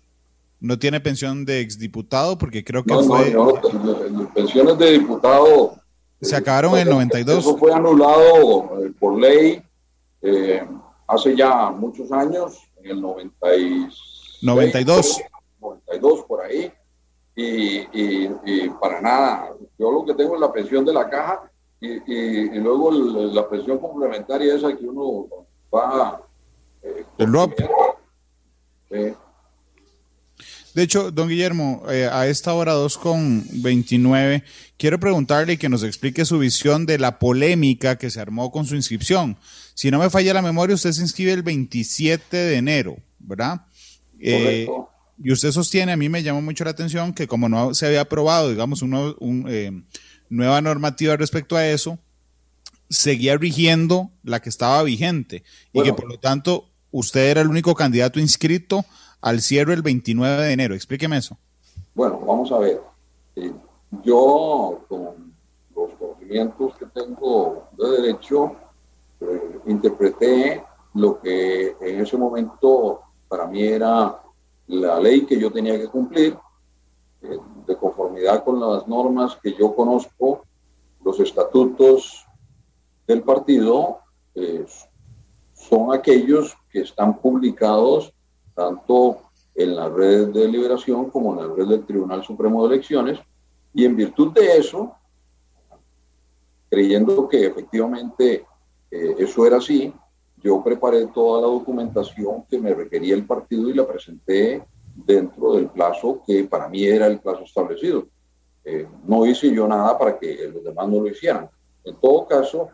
¿No 0.61 0.77
tiene 0.77 0.99
pensión 0.99 1.45
de 1.45 1.61
exdiputado? 1.61 2.37
Porque 2.37 2.63
creo 2.63 2.83
que 2.83 2.93
fue... 2.95 3.33
pensiones 4.33 4.77
de 4.77 4.91
diputado... 4.91 5.75
Se 6.21 6.35
acabaron 6.35 6.73
en 6.73 6.79
el 6.79 6.89
92. 6.89 7.39
Eso 7.39 7.57
fue 7.57 7.73
anulado 7.73 8.83
eh, 8.83 8.91
por 8.99 9.17
ley 9.17 9.63
eh, 10.21 10.61
hace 11.07 11.33
ya 11.33 11.69
muchos 11.69 12.11
años, 12.11 12.59
en 12.83 12.91
el 12.91 13.01
92. 13.01 15.21
92 15.61 16.25
por 16.27 16.41
ahí. 16.41 16.69
Y, 17.35 17.87
y, 17.93 18.69
para 18.81 18.99
nada, 18.99 19.53
yo 19.77 19.91
lo 19.91 20.05
que 20.05 20.13
tengo 20.13 20.35
es 20.35 20.41
la 20.41 20.51
pensión 20.51 20.83
de 20.83 20.91
la 20.91 21.09
caja 21.09 21.49
y, 21.79 22.49
luego 22.59 22.91
la 22.91 23.47
pensión 23.47 23.79
complementaria 23.79 24.55
esa 24.55 24.75
que 24.75 24.85
uno 24.85 25.25
va... 25.73 26.21
Eh, 26.83 27.05
el 27.17 27.31
ROP. 27.31 27.53
De 30.73 30.83
hecho, 30.83 31.11
don 31.11 31.29
Guillermo, 31.29 31.83
eh, 31.89 32.07
a 32.11 32.27
esta 32.27 32.53
hora 32.53 32.75
2.29, 32.75 34.43
quiero 34.77 34.99
preguntarle 34.99 35.57
que 35.57 35.69
nos 35.69 35.83
explique 35.83 36.25
su 36.25 36.37
visión 36.39 36.85
de 36.85 36.99
la 36.99 37.17
polémica 37.17 37.97
que 37.97 38.09
se 38.09 38.19
armó 38.19 38.51
con 38.51 38.65
su 38.65 38.75
inscripción. 38.75 39.37
Si 39.73 39.89
no 39.89 39.99
me 39.99 40.09
falla 40.09 40.33
la 40.33 40.41
memoria, 40.41 40.75
usted 40.75 40.91
se 40.91 41.01
inscribe 41.01 41.33
el 41.33 41.43
27 41.43 42.37
de 42.37 42.55
enero, 42.55 42.97
¿verdad? 43.19 43.61
Eh, 44.19 44.67
y 45.21 45.31
usted 45.31 45.51
sostiene, 45.51 45.91
a 45.91 45.97
mí 45.97 46.07
me 46.07 46.23
llamó 46.23 46.41
mucho 46.41 46.63
la 46.63 46.71
atención 46.71 47.13
que 47.13 47.27
como 47.27 47.49
no 47.49 47.73
se 47.73 47.85
había 47.85 48.01
aprobado, 48.01 48.49
digamos, 48.49 48.81
una 48.81 49.13
eh, 49.47 49.71
nueva 50.29 50.61
normativa 50.61 51.17
respecto 51.17 51.57
a 51.57 51.67
eso, 51.67 51.99
seguía 52.89 53.37
rigiendo 53.37 54.11
la 54.23 54.41
que 54.41 54.49
estaba 54.49 54.81
vigente 54.83 55.43
y 55.73 55.83
que 55.83 55.93
por 55.93 56.07
lo 56.07 56.19
tanto 56.19 56.69
usted 56.91 57.29
era 57.29 57.41
el 57.41 57.47
único 57.47 57.75
candidato 57.75 58.19
inscrito 58.19 58.85
al 59.21 59.41
cierre 59.41 59.73
el 59.73 59.81
29 59.81 60.43
de 60.43 60.53
enero. 60.53 60.75
Explíqueme 60.75 61.17
eso. 61.17 61.37
Bueno, 61.93 62.19
vamos 62.19 62.51
a 62.51 62.59
ver. 62.59 62.81
Eh, 63.35 63.51
yo, 64.03 64.81
con 64.87 65.33
los 65.75 65.91
conocimientos 65.99 66.75
que 66.77 66.85
tengo 66.87 67.67
de 67.77 67.89
derecho, 68.01 68.55
eh, 69.21 69.59
interpreté 69.67 70.63
lo 70.93 71.19
que 71.19 71.75
en 71.81 72.01
ese 72.01 72.17
momento 72.17 73.01
para 73.27 73.45
mí 73.47 73.63
era 73.63 74.15
la 74.67 74.99
ley 74.99 75.25
que 75.25 75.39
yo 75.39 75.51
tenía 75.51 75.77
que 75.77 75.87
cumplir, 75.87 76.37
eh, 77.21 77.37
de 77.67 77.75
conformidad 77.75 78.43
con 78.43 78.59
las 78.59 78.87
normas 78.87 79.37
que 79.41 79.53
yo 79.53 79.75
conozco, 79.75 80.45
los 81.03 81.19
estatutos 81.19 82.25
del 83.07 83.23
partido 83.23 83.99
eh, 84.35 84.65
son 85.53 85.93
aquellos 85.93 86.55
que 86.71 86.81
están 86.81 87.19
publicados 87.19 88.13
tanto 88.59 89.21
en 89.55 89.73
la 89.73 89.87
red 89.87 90.27
de 90.27 90.49
liberación 90.49 91.09
como 91.09 91.31
en 91.31 91.47
la 91.47 91.55
red 91.55 91.65
del 91.65 91.85
Tribunal 91.85 92.21
Supremo 92.25 92.67
de 92.67 92.75
Elecciones, 92.75 93.17
y 93.73 93.85
en 93.85 93.95
virtud 93.95 94.33
de 94.33 94.57
eso, 94.57 94.91
creyendo 96.69 97.29
que 97.29 97.45
efectivamente 97.45 98.45
eh, 98.91 99.15
eso 99.17 99.45
era 99.45 99.57
así, 99.57 99.93
yo 100.43 100.61
preparé 100.61 101.07
toda 101.07 101.41
la 101.41 101.47
documentación 101.47 102.43
que 102.49 102.59
me 102.59 102.73
requería 102.73 103.15
el 103.15 103.25
partido 103.25 103.69
y 103.69 103.73
la 103.73 103.87
presenté 103.87 104.61
dentro 104.93 105.53
del 105.53 105.69
plazo 105.69 106.21
que 106.27 106.43
para 106.43 106.67
mí 106.67 106.83
era 106.83 107.07
el 107.07 107.19
plazo 107.19 107.43
establecido. 107.43 108.07
Eh, 108.65 108.85
no 109.05 109.25
hice 109.25 109.53
yo 109.53 109.67
nada 109.67 109.97
para 109.97 110.19
que 110.19 110.49
los 110.53 110.63
demás 110.65 110.87
no 110.89 110.99
lo 110.99 111.07
hicieran. 111.07 111.49
En 111.85 111.95
todo 111.95 112.27
caso, 112.27 112.69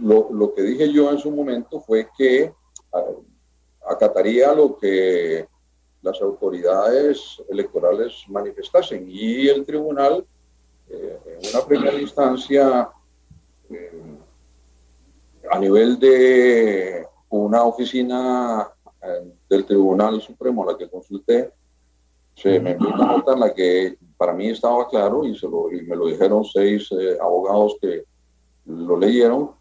lo, 0.00 0.30
lo 0.32 0.54
que 0.54 0.62
dije 0.62 0.90
yo 0.90 1.10
en 1.10 1.18
su 1.18 1.30
momento 1.30 1.80
fue 1.80 2.08
que 2.16 2.54
acataría 3.86 4.52
lo 4.54 4.76
que 4.76 5.46
las 6.02 6.20
autoridades 6.20 7.42
electorales 7.48 8.24
manifestasen. 8.28 9.06
Y 9.08 9.48
el 9.48 9.64
tribunal 9.64 10.24
eh, 10.88 11.18
en 11.26 11.50
una 11.54 11.66
primera 11.66 11.98
instancia 11.98 12.90
eh, 13.70 14.18
a 15.50 15.58
nivel 15.58 15.98
de 15.98 17.06
una 17.30 17.64
oficina 17.64 18.68
eh, 19.02 19.32
del 19.48 19.64
Tribunal 19.64 20.20
Supremo 20.20 20.64
la 20.64 20.76
que 20.76 20.90
consulté, 20.90 21.52
se 22.34 22.60
me 22.60 22.72
envió 22.72 22.88
una 22.88 23.06
nota 23.06 23.32
en 23.32 23.40
la 23.40 23.54
que 23.54 23.96
para 24.16 24.32
mí 24.32 24.48
estaba 24.48 24.88
claro 24.88 25.24
y, 25.24 25.36
se 25.38 25.48
lo, 25.48 25.72
y 25.72 25.82
me 25.82 25.96
lo 25.96 26.06
dijeron 26.06 26.44
seis 26.44 26.90
abogados 27.20 27.76
que 27.80 28.04
lo 28.66 28.98
leyeron, 28.98 29.52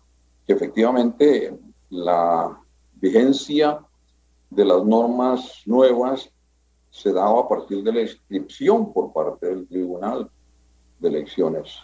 que 0.45 0.53
efectivamente 0.53 1.57
la 1.89 2.59
vigencia 2.95 3.79
de 4.55 4.65
las 4.65 4.83
normas 4.85 5.61
nuevas 5.65 6.29
se 6.89 7.11
daba 7.11 7.41
a 7.41 7.47
partir 7.47 7.83
de 7.83 7.91
la 7.91 8.01
inscripción 8.01 8.93
por 8.93 9.11
parte 9.11 9.47
del 9.47 9.67
Tribunal 9.67 10.29
de 10.99 11.09
Elecciones, 11.09 11.75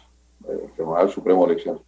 el 0.48 0.56
eh, 0.56 0.70
Tribunal 0.76 1.10
Supremo 1.10 1.46
de 1.46 1.54
Elecciones. 1.54 1.82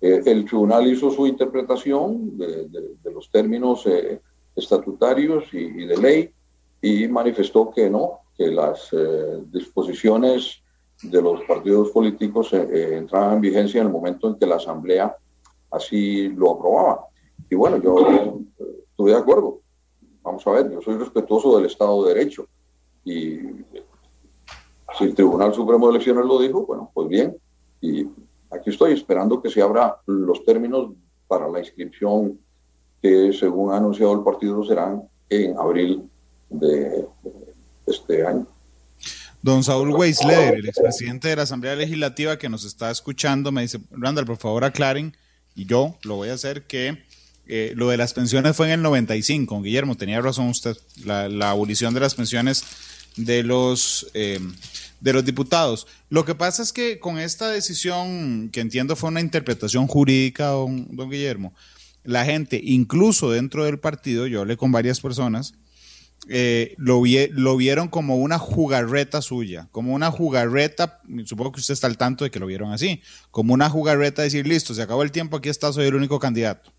Eh, 0.00 0.22
el 0.26 0.44
tribunal 0.44 0.86
hizo 0.86 1.10
su 1.10 1.26
interpretación 1.26 2.36
de, 2.36 2.68
los 3.12 3.30
términos 3.30 3.86
eh, 3.86 4.20
estatutarios 4.54 5.44
y, 5.52 5.86
de 5.86 5.96
ley 5.96 6.30
y 6.82 7.08
manifestó 7.08 7.70
que 7.70 7.88
no, 7.88 8.20
que 8.36 8.48
las 8.48 8.94
disposiciones 9.50 10.62
de 11.02 11.22
los 11.22 11.42
partidos 11.44 11.90
políticos 11.90 12.52
entraban 12.52 13.34
en 13.34 13.40
vigencia 13.40 13.80
en 13.80 13.88
el 13.88 13.92
momento 13.92 14.28
en 14.28 14.38
que 14.38 14.46
la 14.46 14.56
Asamblea 14.56 15.16
así 15.70 16.28
lo 16.28 16.52
aprobaba. 16.52 17.06
Y 17.50 17.56
bueno, 17.56 17.78
yo 17.82 18.38
estuve 18.90 19.10
de 19.10 19.16
acuerdo. 19.16 19.60
Vamos 20.28 20.46
a 20.46 20.50
ver, 20.50 20.70
yo 20.70 20.82
soy 20.82 20.98
respetuoso 20.98 21.56
del 21.56 21.64
Estado 21.64 22.04
de 22.04 22.14
Derecho. 22.14 22.46
Y 23.02 23.38
si 24.98 25.04
el 25.04 25.14
Tribunal 25.14 25.54
Supremo 25.54 25.86
de 25.86 25.92
Elecciones 25.92 26.26
lo 26.26 26.38
dijo, 26.38 26.66
bueno, 26.66 26.90
pues 26.92 27.08
bien. 27.08 27.34
Y 27.80 28.04
aquí 28.50 28.68
estoy 28.68 28.92
esperando 28.92 29.40
que 29.40 29.48
se 29.48 29.62
abra 29.62 29.96
los 30.04 30.44
términos 30.44 30.90
para 31.26 31.48
la 31.48 31.60
inscripción 31.60 32.38
que, 33.00 33.32
según 33.32 33.72
ha 33.72 33.78
anunciado 33.78 34.12
el 34.12 34.22
partido, 34.22 34.62
serán 34.64 35.02
en 35.30 35.56
abril 35.58 36.02
de 36.50 37.06
este 37.86 38.26
año. 38.26 38.46
Don 39.40 39.64
Saúl 39.64 39.92
Weisleder, 39.92 40.56
el 40.56 40.68
expresidente 40.68 41.28
de 41.28 41.36
la 41.36 41.42
Asamblea 41.44 41.74
Legislativa 41.74 42.36
que 42.36 42.50
nos 42.50 42.66
está 42.66 42.90
escuchando, 42.90 43.50
me 43.50 43.62
dice, 43.62 43.80
Randall, 43.92 44.26
por 44.26 44.36
favor 44.36 44.64
aclaren, 44.64 45.16
y 45.54 45.64
yo 45.64 45.96
lo 46.02 46.16
voy 46.16 46.28
a 46.28 46.34
hacer, 46.34 46.66
que 46.66 46.98
eh, 47.48 47.72
lo 47.74 47.88
de 47.88 47.96
las 47.96 48.12
pensiones 48.12 48.54
fue 48.54 48.66
en 48.66 48.72
el 48.74 48.82
95. 48.82 49.62
Guillermo, 49.62 49.96
tenía 49.96 50.20
razón 50.20 50.48
usted. 50.48 50.76
La, 51.04 51.50
abolición 51.50 51.94
de 51.94 52.00
las 52.00 52.14
pensiones 52.14 52.62
de 53.16 53.42
los, 53.42 54.06
eh, 54.12 54.38
de 55.00 55.12
los 55.12 55.24
diputados. 55.24 55.86
Lo 56.10 56.24
que 56.26 56.34
pasa 56.34 56.62
es 56.62 56.72
que 56.72 56.98
con 57.00 57.18
esta 57.18 57.48
decisión, 57.48 58.50
que 58.52 58.60
entiendo 58.60 58.96
fue 58.96 59.08
una 59.08 59.22
interpretación 59.22 59.86
jurídica, 59.86 60.48
don, 60.48 60.94
don 60.94 61.10
Guillermo, 61.10 61.54
la 62.04 62.24
gente, 62.24 62.60
incluso 62.62 63.30
dentro 63.30 63.64
del 63.64 63.78
partido, 63.78 64.26
yo 64.26 64.40
hablé 64.40 64.56
con 64.56 64.70
varias 64.70 65.00
personas, 65.00 65.54
eh, 66.28 66.74
lo, 66.76 67.02
lo 67.30 67.56
vieron 67.56 67.88
como 67.88 68.16
una 68.16 68.38
jugarreta 68.38 69.22
suya, 69.22 69.68
como 69.72 69.94
una 69.94 70.10
jugarreta, 70.10 71.00
supongo 71.24 71.52
que 71.52 71.60
usted 71.60 71.72
está 71.72 71.86
al 71.86 71.96
tanto 71.96 72.24
de 72.24 72.30
que 72.30 72.38
lo 72.38 72.46
vieron 72.46 72.72
así, 72.72 73.00
como 73.30 73.54
una 73.54 73.70
jugarreta, 73.70 74.22
decir, 74.22 74.46
listo, 74.46 74.74
se 74.74 74.82
acabó 74.82 75.02
el 75.02 75.12
tiempo, 75.12 75.38
aquí 75.38 75.48
está, 75.48 75.72
soy 75.72 75.86
el 75.86 75.94
único 75.94 76.18
candidato. 76.18 76.72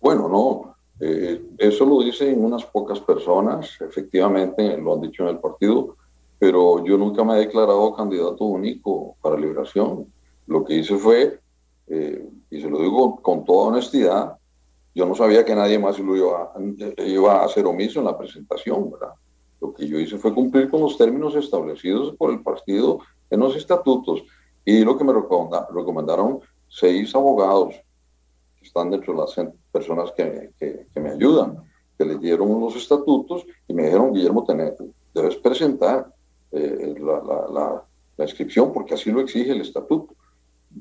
Bueno, 0.00 0.28
no, 0.28 0.76
eh, 1.00 1.40
eso 1.58 1.84
lo 1.84 2.00
dicen 2.02 2.44
unas 2.44 2.64
pocas 2.64 3.00
personas, 3.00 3.76
efectivamente 3.80 4.76
lo 4.76 4.94
han 4.94 5.00
dicho 5.02 5.22
en 5.22 5.30
el 5.30 5.38
partido, 5.38 5.96
pero 6.38 6.84
yo 6.84 6.96
nunca 6.96 7.24
me 7.24 7.34
he 7.34 7.40
declarado 7.40 7.94
candidato 7.94 8.44
único 8.44 9.16
para 9.20 9.36
Liberación. 9.36 10.06
Lo 10.46 10.64
que 10.64 10.74
hice 10.74 10.96
fue, 10.96 11.40
eh, 11.88 12.28
y 12.50 12.60
se 12.60 12.70
lo 12.70 12.80
digo 12.80 13.16
con 13.20 13.44
toda 13.44 13.68
honestidad, 13.68 14.36
yo 14.94 15.06
no 15.06 15.14
sabía 15.14 15.44
que 15.44 15.54
nadie 15.54 15.78
más 15.78 15.98
lo 15.98 16.16
iba, 16.16 16.52
iba 17.06 17.34
a 17.34 17.44
hacer 17.44 17.66
omiso 17.66 18.00
en 18.00 18.06
la 18.06 18.18
presentación, 18.18 18.90
¿verdad? 18.90 19.14
Lo 19.60 19.72
que 19.72 19.86
yo 19.86 19.98
hice 19.98 20.18
fue 20.18 20.34
cumplir 20.34 20.70
con 20.70 20.80
los 20.80 20.96
términos 20.96 21.34
establecidos 21.34 22.16
por 22.16 22.32
el 22.32 22.42
partido 22.42 23.00
en 23.30 23.40
los 23.40 23.54
estatutos 23.56 24.22
y 24.64 24.84
lo 24.84 24.96
que 24.96 25.04
me 25.04 25.12
recomendaron 25.12 26.40
seis 26.68 27.14
abogados 27.14 27.74
que 28.58 28.66
están 28.66 28.90
dentro 28.90 29.14
de 29.14 29.20
las 29.20 29.34
personas 29.78 30.12
que, 30.16 30.50
que, 30.58 31.00
me 31.00 31.10
ayudan, 31.10 31.62
que 31.96 32.04
leyeron 32.04 32.60
los 32.60 32.74
estatutos 32.74 33.46
y 33.68 33.74
me 33.74 33.84
dijeron, 33.84 34.12
Guillermo, 34.12 34.44
debes 35.14 35.36
presentar 35.36 36.12
eh, 36.50 36.94
la, 36.98 37.22
la, 37.22 37.84
la, 38.16 38.24
inscripción 38.24 38.72
porque 38.72 38.94
así 38.94 39.10
lo 39.10 39.20
exige 39.20 39.52
el 39.52 39.60
estatuto. 39.60 40.14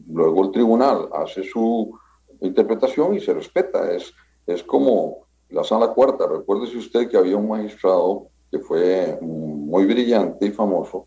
Luego 0.10 0.46
el 0.46 0.52
tribunal 0.52 1.10
hace 1.14 1.44
su 1.44 1.98
interpretación 2.42 3.16
y 3.16 3.20
se 3.20 3.34
respeta. 3.34 3.92
Es, 3.92 4.14
es 4.48 4.64
como 4.64 5.28
la 5.50 5.64
sala 5.64 5.90
cuarta. 5.90 6.26
Recuérdese 6.28 6.78
usted 6.78 7.08
que 7.08 7.18
había 7.18 7.38
un 7.38 7.50
magistrado 7.50 8.28
que 8.50 8.60
fue 8.60 9.20
muy 9.22 9.86
brillante 9.86 10.48
y 10.48 10.52
famoso, 10.52 11.06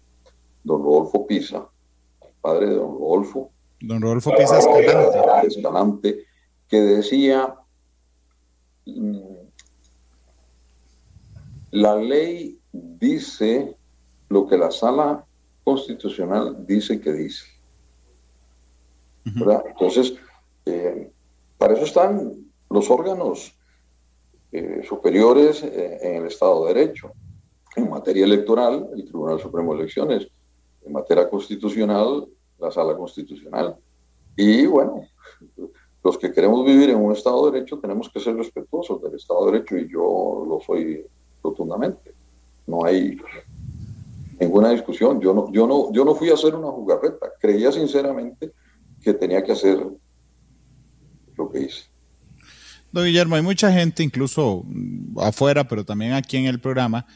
don 0.62 0.82
Rodolfo 0.82 1.26
Pisa, 1.26 1.66
padre 2.40 2.66
de 2.68 2.74
don 2.76 2.92
Rodolfo. 2.98 3.50
Don 3.80 4.00
Rodolfo 4.00 4.30
Pisa 4.36 4.58
Escalante. 4.58 5.46
Escalante, 5.46 6.24
que 6.68 6.80
decía 6.80 7.54
la 11.72 11.96
ley 11.96 12.58
dice 12.72 13.76
lo 14.28 14.46
que 14.46 14.58
la 14.58 14.70
sala 14.70 15.24
constitucional 15.64 16.66
dice 16.66 17.00
que 17.00 17.12
dice. 17.12 17.44
Entonces, 19.24 20.14
eh, 20.66 21.10
para 21.58 21.74
eso 21.74 21.84
están 21.84 22.34
los 22.70 22.90
órganos 22.90 23.54
eh, 24.52 24.82
superiores 24.88 25.62
eh, 25.62 25.98
en 26.02 26.22
el 26.22 26.26
Estado 26.26 26.66
de 26.66 26.74
Derecho. 26.74 27.12
En 27.76 27.88
materia 27.88 28.24
electoral, 28.24 28.88
el 28.94 29.04
Tribunal 29.04 29.40
Supremo 29.40 29.74
de 29.74 29.80
Elecciones. 29.80 30.28
En 30.84 30.92
materia 30.92 31.28
constitucional, 31.28 32.26
la 32.58 32.70
Sala 32.70 32.96
Constitucional. 32.96 33.76
Y 34.36 34.66
bueno, 34.66 35.06
los 36.02 36.18
que 36.18 36.32
queremos 36.32 36.64
vivir 36.64 36.90
en 36.90 36.96
un 36.96 37.12
Estado 37.12 37.46
de 37.46 37.52
Derecho 37.52 37.78
tenemos 37.78 38.08
que 38.08 38.20
ser 38.20 38.36
respetuosos 38.36 39.02
del 39.02 39.14
Estado 39.14 39.46
de 39.46 39.52
Derecho 39.52 39.76
y 39.76 39.88
yo 39.90 40.46
lo 40.48 40.60
soy 40.64 41.04
rotundamente. 41.42 42.12
No 42.66 42.84
hay 42.84 43.18
ninguna 44.40 44.70
discusión. 44.70 45.20
Yo 45.20 45.34
no, 45.34 45.52
yo 45.52 45.66
no, 45.66 45.92
yo 45.92 46.04
no 46.04 46.14
fui 46.14 46.30
a 46.30 46.34
hacer 46.34 46.54
una 46.54 46.68
jugarreta. 46.68 47.26
Creía 47.38 47.70
sinceramente 47.70 48.52
que 49.02 49.14
tenía 49.14 49.42
que 49.44 49.52
hacer 49.52 49.86
lo 51.36 51.50
que 51.50 51.60
hice. 51.60 51.84
Don 52.92 53.04
Guillermo, 53.04 53.36
hay 53.36 53.42
mucha 53.42 53.70
gente, 53.72 54.02
incluso 54.02 54.64
afuera, 55.18 55.68
pero 55.68 55.84
también 55.84 56.12
aquí 56.12 56.36
en 56.38 56.46
el 56.46 56.60
programa, 56.60 57.06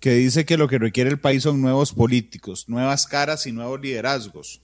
que 0.00 0.14
dice 0.14 0.44
que 0.44 0.56
lo 0.56 0.66
que 0.66 0.78
requiere 0.78 1.10
el 1.10 1.20
país 1.20 1.44
son 1.44 1.60
nuevos 1.60 1.92
políticos, 1.92 2.68
nuevas 2.68 3.06
caras 3.06 3.46
y 3.46 3.52
nuevos 3.52 3.80
liderazgos. 3.80 4.60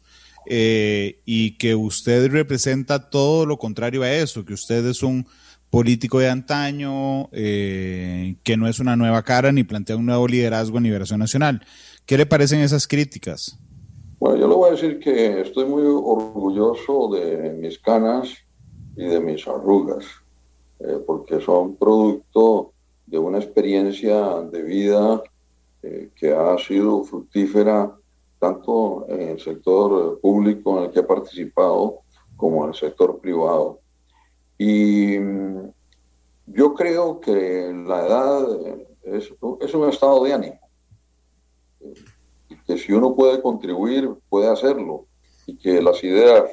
Eh, 0.49 1.21
y 1.25 1.59
que 1.59 1.75
usted 1.75 2.31
representa 2.31 3.11
todo 3.11 3.47
lo 3.47 3.59
contrario 3.59 4.03
a 4.03 4.13
eso, 4.13 4.45
que 4.45 4.55
usted 4.55 4.87
es 4.87 5.03
un 5.03 5.27
político 5.71 6.21
de 6.21 6.29
antaño, 6.29 7.29
eh, 7.33 8.37
que 8.45 8.57
no 8.57 8.69
es 8.69 8.79
una 8.79 8.97
nueva 8.97 9.23
cara 9.25 9.51
ni 9.51 9.65
plantea 9.65 9.97
un 9.97 10.07
nuevo 10.07 10.29
liderazgo 10.29 10.79
a 10.79 10.81
Liberación 10.81 11.19
Nacional. 11.19 11.63
¿Qué 12.07 12.17
le 12.17 12.27
parecen 12.27 12.61
esas 12.61 12.87
críticas? 12.87 13.59
Bueno, 14.21 14.39
yo 14.39 14.49
le 14.49 14.55
voy 14.55 14.69
a 14.69 14.73
decir 14.73 15.01
que 15.01 15.41
estoy 15.41 15.65
muy 15.67 15.83
orgulloso 15.83 17.11
de 17.13 17.51
mis 17.61 17.79
canas 17.81 18.29
y 18.97 19.05
de 19.05 19.21
mis 19.21 19.47
arrugas. 19.47 20.05
eh, 20.79 20.99
porque 21.07 21.41
son 21.41 21.75
producto 21.77 22.73
de 23.07 23.19
una 23.19 23.39
experiencia 23.39 24.43
de 24.53 24.63
vida 24.63 25.23
que 26.17 26.35
ha 26.35 26.59
sido 26.59 27.05
fructífera 27.05 27.93
tanto 28.47 29.07
en 29.09 29.23
el 29.31 29.41
sector 29.41 30.21
público 30.21 30.79
en 30.79 30.85
el 30.85 30.91
que 30.93 31.01
he 31.01 31.03
participado 31.03 32.01
como 32.37 32.65
en 32.65 32.71
el 32.71 32.77
sector 32.77 33.19
privado. 33.21 33.81
Y 34.59 35.19
mm, 35.19 35.73
yo 36.47 36.75
creo 36.75 37.21
que 37.21 37.73
la 37.87 38.07
edad 38.07 38.47
es, 39.03 39.33
es 39.61 39.75
un 39.75 39.89
estado 39.89 40.23
de 40.25 40.33
ánimo, 40.33 40.61
que 42.67 42.79
si 42.79 42.93
uno 42.93 43.15
puede 43.15 43.43
contribuir, 43.43 44.11
puede 44.29 44.49
hacerlo, 44.49 45.07
y 45.47 45.57
que 45.57 45.83
las 45.83 46.03
ideas 46.05 46.45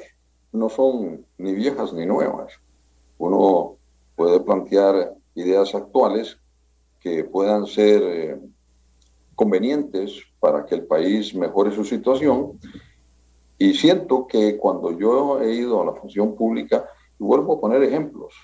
no 0.52 0.68
son 0.68 1.24
ni 1.38 1.54
viejas 1.54 1.92
ni 1.92 2.06
nuevas. 2.06 2.52
Uno 3.18 3.76
puede 4.16 4.40
plantear 4.40 5.14
ideas 5.34 5.74
actuales 5.74 6.38
que 7.00 7.24
puedan 7.24 7.66
ser 7.66 8.02
eh, 8.02 8.40
convenientes 9.34 10.22
para 10.40 10.64
que 10.64 10.74
el 10.74 10.86
país 10.86 11.34
mejore 11.34 11.74
su 11.74 11.84
situación. 11.84 12.58
Y 13.58 13.74
siento 13.74 14.26
que 14.26 14.56
cuando 14.56 14.98
yo 14.98 15.40
he 15.40 15.54
ido 15.54 15.80
a 15.80 15.86
la 15.86 15.92
función 15.92 16.34
pública, 16.34 16.84
vuelvo 17.18 17.54
a 17.54 17.60
poner 17.60 17.82
ejemplos, 17.82 18.34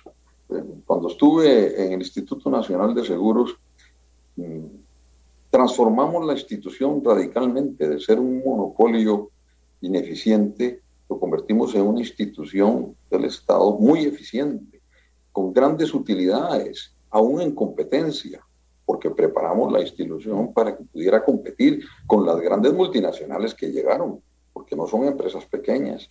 eh, 0.50 0.62
cuando 0.84 1.08
estuve 1.08 1.84
en 1.84 1.92
el 1.92 2.00
Instituto 2.00 2.50
Nacional 2.50 2.94
de 2.94 3.04
Seguros, 3.04 3.56
mm, 4.36 4.66
transformamos 5.50 6.24
la 6.26 6.34
institución 6.34 7.02
radicalmente 7.04 7.88
de 7.88 8.00
ser 8.00 8.20
un 8.20 8.42
monopolio 8.44 9.30
ineficiente, 9.80 10.80
lo 11.08 11.18
convertimos 11.18 11.74
en 11.74 11.82
una 11.82 12.00
institución 12.00 12.94
del 13.10 13.24
Estado 13.24 13.72
muy 13.78 14.04
eficiente, 14.04 14.80
con 15.32 15.52
grandes 15.52 15.92
utilidades, 15.92 16.92
aún 17.10 17.40
en 17.40 17.54
competencia, 17.54 18.40
porque 18.90 19.08
preparamos 19.08 19.70
la 19.70 19.80
institución 19.80 20.52
para 20.52 20.76
que 20.76 20.82
pudiera 20.82 21.24
competir 21.24 21.84
con 22.08 22.26
las 22.26 22.40
grandes 22.40 22.72
multinacionales 22.72 23.54
que 23.54 23.70
llegaron, 23.70 24.20
porque 24.52 24.74
no 24.74 24.84
son 24.88 25.04
empresas 25.04 25.46
pequeñas. 25.46 26.10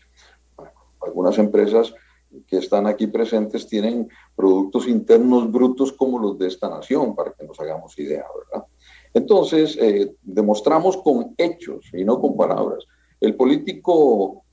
algunas 1.02 1.38
empresas 1.40 1.94
que 2.48 2.56
están 2.56 2.88
aquí 2.88 3.08
presentes 3.08 3.68
tienen 3.68 4.08
productos 4.34 4.88
internos 4.88 5.52
brutos 5.52 5.92
como 5.92 6.20
los 6.20 6.40
de 6.40 6.48
esta 6.48 6.70
nación, 6.70 7.18
para 7.18 7.34
que 7.34 7.44
nos 7.44 7.60
hagamos 7.60 8.00
idea, 8.00 8.24
¿verdad? 8.34 8.66
Entonces, 9.14 9.78
eh, 9.78 10.16
demostramos 10.22 10.96
con 10.96 11.36
hechos 11.38 11.86
y 11.92 12.06
no 12.06 12.22
con 12.22 12.38
palabras. 12.38 12.86
El 13.20 13.36
político 13.36 14.46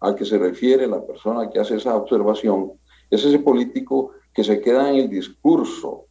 al 0.00 0.16
que 0.16 0.24
se 0.24 0.38
refiere 0.38 0.88
la 0.88 1.06
persona 1.06 1.48
que 1.48 1.60
hace 1.60 1.76
esa 1.76 1.94
observación 1.94 2.72
es 3.08 3.24
ese 3.24 3.38
político 3.38 4.10
que 4.34 4.42
se 4.42 4.60
queda 4.60 4.90
en 4.90 4.96
el 4.96 5.08
discurso 5.08 6.06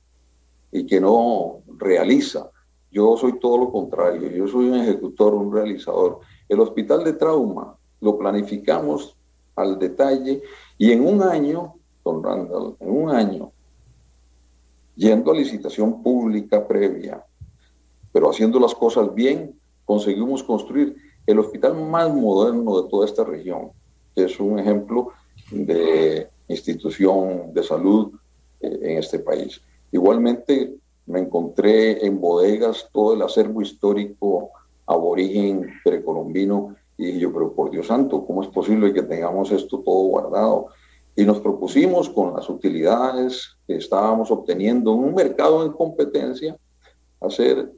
y 0.72 0.86
que 0.86 1.00
no 1.00 1.62
realiza. 1.78 2.50
Yo 2.92 3.16
soy 3.18 3.40
todo 3.40 3.58
lo 3.58 3.72
contrario, 3.72 4.30
yo 4.30 4.48
soy 4.48 4.70
un 4.70 4.76
ejecutor, 4.76 5.34
un 5.34 5.54
realizador. 5.54 6.20
El 6.48 6.60
hospital 6.60 7.04
de 7.04 7.14
trauma 7.14 7.76
lo 8.02 8.18
planificamos 8.18 9.16
al 9.56 9.78
detalle 9.78 10.42
y 10.78 10.92
en 10.92 11.06
un 11.06 11.22
año, 11.22 11.76
don 12.04 12.24
Randall, 12.24 12.76
en 12.80 12.90
un 12.90 13.10
año, 13.10 13.52
yendo 14.96 15.32
a 15.32 15.36
licitación 15.36 16.02
pública 16.02 16.68
previa, 16.68 17.24
pero 18.12 18.30
haciendo 18.30 18.60
las 18.60 18.74
cosas 18.74 19.14
bien, 19.14 19.56
conseguimos 19.86 20.44
construir 20.44 20.96
el 21.26 21.40
hospital 21.40 21.76
más 21.76 22.14
moderno 22.14 22.82
de 22.82 22.90
toda 22.90 23.06
esta 23.06 23.24
región, 23.24 23.70
que 24.16 24.26
es 24.26 24.40
un 24.40 24.58
ejemplo 24.60 25.10
de 25.52 26.28
institución 26.48 27.54
de 27.54 27.64
salud 27.64 28.12
eh, 28.62 28.80
en 28.82 28.98
este 28.98 29.20
país. 29.20 29.62
Igualmente 29.91 30.75
me 31.06 31.19
encontré 31.19 32.06
en 32.06 32.21
bodegas 32.21 32.88
todo 32.93 33.13
el 33.13 33.21
acervo 33.21 33.62
histórico 33.62 34.52
aborigen 34.86 35.67
precolombino 35.84 36.75
y 36.97 37.17
yo, 37.17 37.32
pero 37.32 37.54
por 37.54 37.71
Dios 37.71 37.88
santo, 37.88 38.25
¿cómo 38.25 38.43
es 38.43 38.49
posible 38.49 38.93
que 38.93 39.04
tengamos 39.04 39.52
esto 39.52 39.80
todo 39.80 40.02
guardado? 40.08 40.67
Y 41.15 41.23
nos 41.23 41.39
propusimos 41.39 42.10
con 42.10 42.34
las 42.34 42.49
utilidades 42.49 43.58
que 43.65 43.78
estábamos 43.78 44.32
obteniendo 44.32 44.93
en 44.93 44.99
un 44.99 45.13
mercado 45.15 45.65
en 45.65 45.71
competencia 45.71 46.58
hacer 47.21 47.71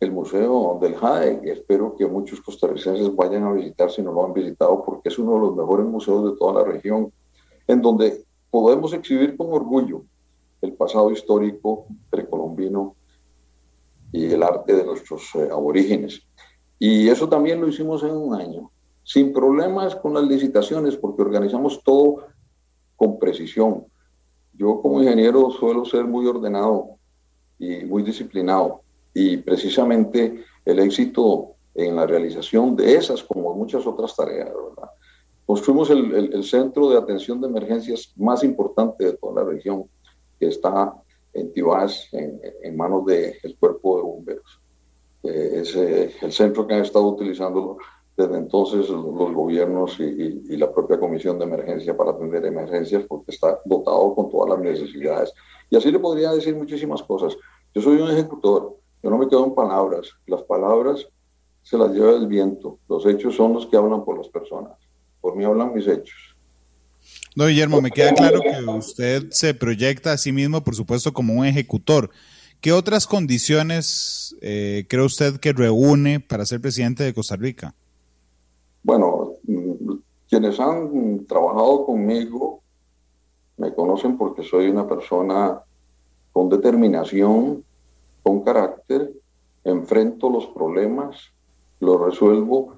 el 0.00 0.12
Museo 0.12 0.78
del 0.80 0.96
JADE, 0.96 1.40
espero 1.44 1.96
que 1.96 2.06
muchos 2.06 2.40
costarricenses 2.40 3.14
vayan 3.14 3.44
a 3.44 3.52
visitar 3.52 3.90
si 3.90 4.02
no 4.02 4.12
lo 4.12 4.26
han 4.26 4.32
visitado, 4.32 4.84
porque 4.84 5.08
es 5.08 5.18
uno 5.18 5.34
de 5.34 5.40
los 5.40 5.56
mejores 5.56 5.86
museos 5.86 6.32
de 6.32 6.36
toda 6.36 6.62
la 6.62 6.72
región, 6.72 7.12
en 7.66 7.80
donde 7.80 8.24
podemos 8.50 8.92
exhibir 8.92 9.36
con 9.36 9.52
orgullo 9.52 10.02
el 10.64 10.72
pasado 10.72 11.10
histórico 11.10 11.86
precolombino 12.10 12.96
y 14.12 14.26
el 14.26 14.42
arte 14.42 14.74
de 14.74 14.84
nuestros 14.84 15.34
eh, 15.34 15.48
aborígenes. 15.50 16.22
Y 16.78 17.08
eso 17.08 17.28
también 17.28 17.60
lo 17.60 17.68
hicimos 17.68 18.02
en 18.02 18.16
un 18.16 18.34
año, 18.34 18.70
sin 19.02 19.32
problemas 19.32 19.96
con 19.96 20.14
las 20.14 20.24
licitaciones, 20.24 20.96
porque 20.96 21.22
organizamos 21.22 21.82
todo 21.82 22.26
con 22.96 23.18
precisión. 23.18 23.86
Yo 24.52 24.80
como 24.80 25.02
ingeniero 25.02 25.50
suelo 25.50 25.84
ser 25.84 26.04
muy 26.04 26.26
ordenado 26.26 26.96
y 27.58 27.84
muy 27.84 28.02
disciplinado 28.02 28.82
y 29.12 29.36
precisamente 29.38 30.44
el 30.64 30.78
éxito 30.78 31.52
en 31.74 31.96
la 31.96 32.06
realización 32.06 32.76
de 32.76 32.94
esas, 32.94 33.22
como 33.22 33.54
muchas 33.54 33.86
otras 33.86 34.14
tareas, 34.14 34.48
¿verdad? 34.48 34.90
Construimos 35.46 35.90
el, 35.90 36.32
el, 36.32 36.44
centro 36.44 36.88
de 36.88 36.96
atención 36.96 37.40
de 37.40 37.48
emergencias 37.48 38.12
más 38.16 38.42
importante 38.44 39.04
de 39.04 39.12
toda 39.14 39.42
la 39.42 39.50
región, 39.50 39.84
que 40.38 40.48
está 40.48 40.94
en 41.32 41.52
Tibás, 41.52 42.08
en, 42.12 42.76
manos 42.76 43.04
del 43.06 43.56
cuerpo 43.58 43.96
de 43.96 44.02
bomberos. 44.02 44.60
Eh, 45.22 45.62
es 45.62 45.74
el 45.74 46.32
centro 46.32 46.66
que 46.66 46.74
han 46.74 46.82
estado 46.82 47.06
utilizando 47.08 47.78
desde 48.16 48.36
entonces 48.36 48.88
los 48.88 49.32
gobiernos 49.34 49.98
y, 49.98 50.04
y, 50.04 50.42
y, 50.50 50.56
la 50.56 50.72
propia 50.72 51.00
comisión 51.00 51.38
de 51.38 51.46
emergencia 51.46 51.96
para 51.96 52.12
atender 52.12 52.44
emergencias, 52.44 53.04
porque 53.08 53.32
está 53.32 53.58
dotado 53.64 54.14
con 54.14 54.30
todas 54.30 54.50
las 54.50 54.60
necesidades. 54.60 55.32
Y 55.70 55.76
así 55.76 55.90
le 55.90 55.98
podría 55.98 56.30
decir 56.30 56.54
muchísimas 56.54 57.02
cosas. 57.02 57.36
Yo 57.74 57.82
soy 57.82 58.00
un 58.00 58.10
ejecutor, 58.10 58.76
yo 59.02 59.10
no 59.10 59.18
me 59.18 59.28
quedo 59.28 59.44
en 59.44 59.54
palabras. 59.54 60.12
Las 60.26 60.42
palabras 60.44 61.08
se 61.62 61.76
las 61.76 61.90
lleva 61.90 62.12
el 62.12 62.28
viento. 62.28 62.78
Los 62.88 63.04
hechos 63.06 63.34
son 63.34 63.54
los 63.54 63.66
que 63.66 63.76
hablan 63.76 64.04
por 64.04 64.16
las 64.16 64.28
personas. 64.28 64.78
Por 65.20 65.34
mí 65.34 65.44
hablan 65.44 65.74
mis 65.74 65.88
hechos. 65.88 66.33
No, 67.34 67.46
Guillermo, 67.46 67.80
me 67.80 67.90
queda 67.90 68.14
claro 68.14 68.40
que 68.40 68.70
usted 68.70 69.26
se 69.30 69.54
proyecta 69.54 70.12
a 70.12 70.18
sí 70.18 70.30
mismo, 70.30 70.62
por 70.62 70.76
supuesto, 70.76 71.12
como 71.12 71.34
un 71.34 71.44
ejecutor. 71.44 72.10
¿Qué 72.60 72.72
otras 72.72 73.06
condiciones 73.06 74.36
eh, 74.40 74.86
cree 74.88 75.04
usted 75.04 75.38
que 75.38 75.52
reúne 75.52 76.20
para 76.20 76.46
ser 76.46 76.60
presidente 76.60 77.02
de 77.02 77.12
Costa 77.12 77.36
Rica? 77.36 77.74
Bueno, 78.84 79.32
quienes 80.28 80.60
han 80.60 81.26
trabajado 81.26 81.86
conmigo 81.86 82.62
me 83.56 83.74
conocen 83.74 84.16
porque 84.16 84.44
soy 84.44 84.68
una 84.68 84.88
persona 84.88 85.60
con 86.32 86.48
determinación, 86.48 87.64
con 88.22 88.42
carácter, 88.42 89.12
enfrento 89.64 90.30
los 90.30 90.46
problemas, 90.46 91.16
los 91.80 92.00
resuelvo, 92.00 92.76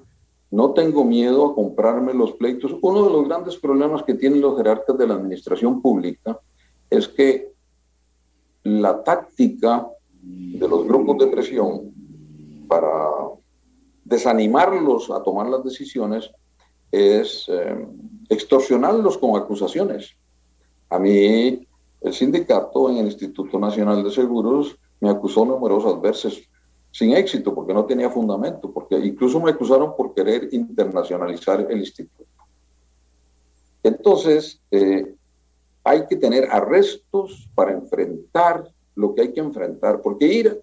no 0.49 0.71
tengo 0.71 1.03
miedo 1.03 1.45
a 1.45 1.55
comprarme 1.55 2.13
los 2.13 2.33
pleitos. 2.33 2.75
Uno 2.81 3.03
de 3.03 3.11
los 3.11 3.27
grandes 3.27 3.57
problemas 3.57 4.03
que 4.03 4.13
tienen 4.13 4.41
los 4.41 4.57
jerarcas 4.57 4.97
de 4.97 5.07
la 5.07 5.15
administración 5.15 5.81
pública 5.81 6.39
es 6.89 7.07
que 7.07 7.51
la 8.63 9.03
táctica 9.03 9.87
de 10.21 10.67
los 10.67 10.85
grupos 10.85 11.17
de 11.17 11.27
presión 11.27 11.93
para 12.67 13.09
desanimarlos 14.03 15.09
a 15.11 15.21
tomar 15.21 15.47
las 15.47 15.63
decisiones 15.63 16.31
es 16.91 17.45
eh, 17.49 17.85
extorsionarlos 18.29 19.17
con 19.17 19.35
acusaciones. 19.35 20.11
A 20.89 20.99
mí, 20.99 21.67
el 22.01 22.13
sindicato 22.13 22.89
en 22.89 22.97
el 22.97 23.07
Instituto 23.07 23.59
Nacional 23.59 24.03
de 24.03 24.11
Seguros 24.11 24.77
me 25.01 25.09
acusó 25.09 25.45
numerosas 25.45 25.99
veces 26.01 26.41
sin 26.97 27.11
éxito 27.15 27.53
porque 27.53 27.75
no 27.75 27.85
tenía 27.85 28.09
fundamento, 28.09 28.71
porque 28.71 28.97
incluso 28.97 29.39
me 29.39 29.51
acusaron 29.51 29.95
por 29.95 30.15
querer 30.15 30.49
internacionalizar 30.51 31.67
el 31.69 31.77
instituto. 31.77 32.25
Entonces, 33.83 34.59
eh, 34.71 35.13
hay 35.83 36.07
que 36.07 36.15
tener 36.15 36.47
arrestos 36.49 37.47
para 37.53 37.71
enfrentar 37.71 38.67
lo 38.95 39.13
que 39.13 39.21
hay 39.21 39.31
que 39.31 39.41
enfrentar, 39.41 40.01
porque 40.01 40.25
ir 40.25 40.59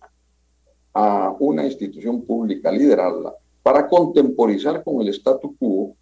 a 0.93 1.37
una 1.39 1.64
institución 1.66 2.22
pública, 2.22 2.72
liderarla, 2.72 3.32
para 3.62 3.87
contemporizar 3.87 4.82
con 4.82 5.03
el 5.03 5.11
statu 5.11 5.57
quo, 5.57 5.95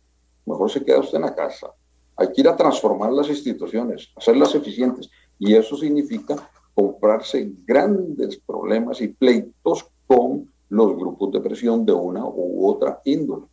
mejor 0.46 0.70
se 0.70 0.82
queda 0.82 1.00
usted 1.00 1.18
en 1.18 1.24
la 1.24 1.34
casa. 1.34 1.68
Hay 2.16 2.32
que 2.32 2.40
ir 2.40 2.48
a 2.48 2.56
transformar 2.56 3.12
las 3.12 3.28
instituciones, 3.28 4.08
hacerlas 4.16 4.54
eficientes, 4.54 5.10
y 5.38 5.54
eso 5.54 5.76
significa 5.76 6.36
comprarse 6.74 7.52
grandes 7.66 8.38
problemas 8.38 9.02
y 9.02 9.08
pleitos 9.08 9.92
con 10.14 10.52
los 10.68 10.96
grupos 10.96 11.32
de 11.32 11.40
presión 11.40 11.86
de 11.86 11.92
una 11.92 12.24
u 12.24 12.68
otra 12.68 13.00
índole. 13.04 13.46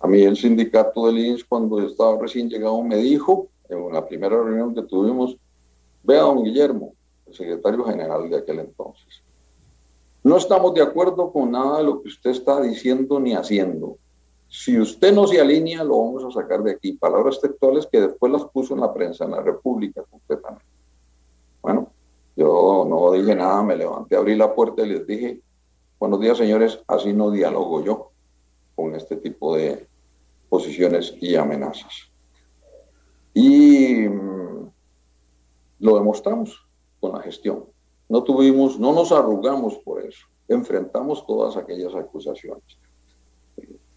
A 0.00 0.06
mí 0.06 0.22
el 0.22 0.36
sindicato 0.36 1.06
del 1.06 1.18
INS 1.18 1.44
cuando 1.44 1.80
estaba 1.80 2.20
recién 2.20 2.48
llegado 2.48 2.82
me 2.82 2.96
dijo, 2.96 3.48
en 3.68 3.92
la 3.92 4.06
primera 4.06 4.36
reunión 4.36 4.74
que 4.74 4.82
tuvimos, 4.82 5.36
vea 6.02 6.22
don 6.22 6.42
Guillermo, 6.42 6.94
el 7.26 7.34
secretario 7.34 7.84
general 7.84 8.30
de 8.30 8.38
aquel 8.38 8.60
entonces. 8.60 9.22
No 10.22 10.36
estamos 10.36 10.74
de 10.74 10.82
acuerdo 10.82 11.32
con 11.32 11.50
nada 11.50 11.78
de 11.78 11.84
lo 11.84 12.02
que 12.02 12.08
usted 12.08 12.30
está 12.30 12.60
diciendo 12.60 13.20
ni 13.20 13.34
haciendo. 13.34 13.96
Si 14.48 14.78
usted 14.78 15.12
no 15.14 15.26
se 15.26 15.40
alinea, 15.40 15.84
lo 15.84 16.00
vamos 16.00 16.24
a 16.24 16.40
sacar 16.40 16.62
de 16.62 16.72
aquí. 16.72 16.92
Palabras 16.92 17.40
textuales 17.40 17.86
que 17.86 18.00
después 18.00 18.32
las 18.32 18.44
puso 18.46 18.74
en 18.74 18.80
la 18.80 18.92
prensa, 18.92 19.24
en 19.24 19.30
la 19.30 19.40
República, 19.40 20.02
completamente. 20.10 20.64
Bueno, 21.62 21.92
yo 22.40 22.86
no 22.88 23.12
dije 23.12 23.34
nada, 23.34 23.62
me 23.62 23.76
levanté, 23.76 24.16
abrí 24.16 24.34
la 24.34 24.54
puerta 24.54 24.80
y 24.80 24.88
les 24.88 25.06
dije, 25.06 25.42
buenos 25.98 26.18
días 26.20 26.38
señores, 26.38 26.80
así 26.86 27.12
no 27.12 27.30
dialogo 27.30 27.84
yo 27.84 28.12
con 28.74 28.94
este 28.94 29.16
tipo 29.16 29.54
de 29.54 29.86
posiciones 30.48 31.12
y 31.20 31.36
amenazas. 31.36 32.10
Y 33.34 34.08
mm, 34.08 34.70
lo 35.80 35.94
demostramos 35.96 36.66
con 36.98 37.12
la 37.12 37.20
gestión. 37.20 37.66
No 38.08 38.24
tuvimos, 38.24 38.80
no 38.80 38.94
nos 38.94 39.12
arrugamos 39.12 39.76
por 39.76 40.02
eso. 40.02 40.26
Enfrentamos 40.48 41.26
todas 41.26 41.58
aquellas 41.58 41.94
acusaciones 41.94 42.78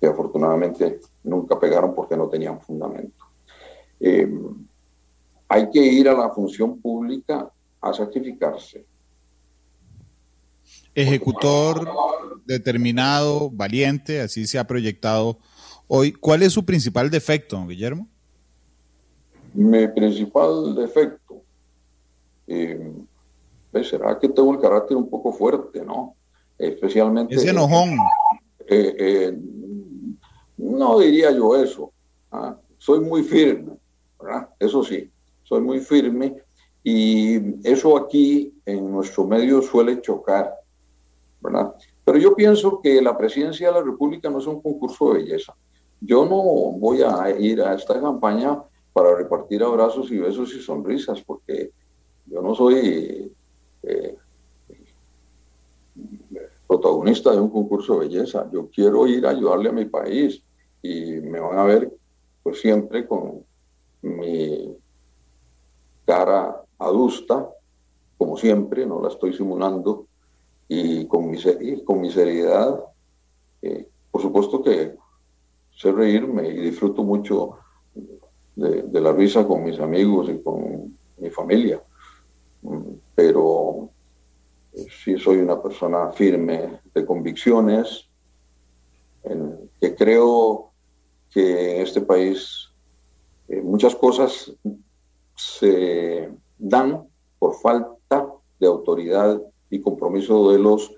que 0.02 0.06
afortunadamente 0.06 1.00
nunca 1.24 1.58
pegaron 1.58 1.96
porque 1.96 2.18
no 2.18 2.28
tenían 2.28 2.60
fundamento. 2.60 3.24
Eh, 4.02 4.30
hay 5.48 5.70
que 5.70 5.80
ir 5.80 6.10
a 6.10 6.14
la 6.14 6.30
función 6.30 6.82
pública 6.82 7.50
a 7.84 7.94
sacrificarse. 7.94 8.86
Ejecutor 10.96 11.90
determinado, 12.46 13.50
valiente, 13.52 14.22
así 14.22 14.48
se 14.48 14.58
ha 14.58 14.66
proyectado 14.66 15.38
hoy. 15.88 16.14
¿Cuál 16.14 16.44
es 16.44 16.54
su 16.54 16.64
principal 16.64 17.10
defecto, 17.10 17.58
don 17.58 17.68
Guillermo? 17.68 18.08
Mi 19.54 19.88
principal 19.88 20.76
defecto, 20.76 21.42
eh, 22.48 22.92
pues, 23.72 23.90
será 23.90 24.18
que 24.18 24.30
tengo 24.30 24.54
el 24.54 24.62
carácter 24.62 24.96
un 24.96 25.10
poco 25.10 25.34
fuerte, 25.34 25.84
¿no? 25.84 26.16
Especialmente... 26.58 27.36
Es 27.36 27.46
enojón. 27.46 27.98
Eh, 28.68 28.96
eh, 28.98 29.38
no 30.58 31.00
diría 31.00 31.32
yo 31.32 31.62
eso. 31.62 31.92
¿ah? 32.32 32.56
Soy 32.78 33.02
muy 33.02 33.24
firme, 33.24 33.74
¿verdad? 34.22 34.50
Eso 34.58 34.84
sí, 34.84 35.12
soy 35.44 35.62
muy 35.62 35.82
firme 35.82 36.43
y 36.84 37.68
eso 37.68 37.98
aquí 37.98 38.54
en 38.66 38.92
nuestro 38.92 39.26
medio 39.26 39.62
suele 39.62 40.02
chocar, 40.02 40.54
¿verdad? 41.40 41.74
Pero 42.04 42.18
yo 42.18 42.36
pienso 42.36 42.82
que 42.82 43.02
la 43.02 43.18
presidencia 43.18 43.68
de 43.68 43.74
la 43.74 43.82
República 43.82 44.30
no 44.30 44.40
es 44.40 44.48
un 44.48 44.62
concurso 44.62 45.14
de 45.14 45.24
belleza. 45.24 45.54
Yo 46.02 46.26
no 46.26 46.42
voy 46.78 47.02
a 47.02 47.30
ir 47.40 47.62
a 47.62 47.74
esta 47.74 48.00
campaña 48.00 48.62
para 48.92 49.16
repartir 49.16 49.64
abrazos 49.64 50.12
y 50.12 50.18
besos 50.18 50.54
y 50.54 50.60
sonrisas, 50.60 51.22
porque 51.22 51.72
yo 52.26 52.42
no 52.42 52.54
soy 52.54 53.32
eh, 53.84 54.18
protagonista 56.68 57.32
de 57.32 57.40
un 57.40 57.50
concurso 57.50 57.94
de 58.00 58.08
belleza. 58.08 58.50
Yo 58.52 58.68
quiero 58.70 59.08
ir 59.08 59.26
a 59.26 59.30
ayudarle 59.30 59.70
a 59.70 59.74
mi 59.74 59.86
país 59.86 60.42
y 60.82 61.14
me 61.22 61.40
van 61.40 61.58
a 61.58 61.64
ver 61.64 61.90
pues 62.44 62.60
siempre 62.60 63.08
con 63.08 63.46
mi 64.02 64.76
cara 66.06 66.63
adusta, 66.84 67.50
como 68.18 68.38
siempre, 68.38 68.86
no 68.86 69.02
la 69.02 69.10
estoy 69.10 69.34
simulando, 69.34 70.08
y 70.68 71.06
con 71.08 71.30
mi, 71.30 71.38
con 71.84 72.02
mi 72.02 72.12
seriedad, 72.12 72.84
eh, 73.62 73.88
por 74.12 74.22
supuesto 74.22 74.62
que 74.62 74.96
sé 75.76 75.92
reírme 75.92 76.48
y 76.50 76.62
disfruto 76.62 77.04
mucho 77.04 77.58
de, 78.56 79.02
la 79.02 79.12
risa 79.12 79.48
con 79.48 79.64
mis 79.64 79.80
amigos 79.80 80.30
y 80.30 80.42
con 80.42 80.98
mi 81.18 81.30
familia, 81.30 81.82
mm, 82.62 82.94
pero 83.16 83.90
eh, 84.74 84.86
sí 85.04 85.18
soy 85.18 85.38
una 85.38 85.62
persona 85.62 86.12
firme 86.12 86.80
de 86.94 87.06
convicciones, 87.06 88.08
en 89.24 89.70
que 89.80 89.96
creo 89.96 90.72
que 91.32 91.76
en 91.76 91.82
este 91.82 92.02
país 92.02 92.70
eh, 93.48 93.62
muchas 93.62 93.96
cosas 93.96 94.52
se 95.36 96.30
dan 96.58 97.04
por 97.40 97.56
falta 97.56 98.28
de 98.60 98.68
autoridad 98.68 99.42
y 99.70 99.82
compromiso 99.82 100.52
de 100.52 100.60
los 100.60 100.92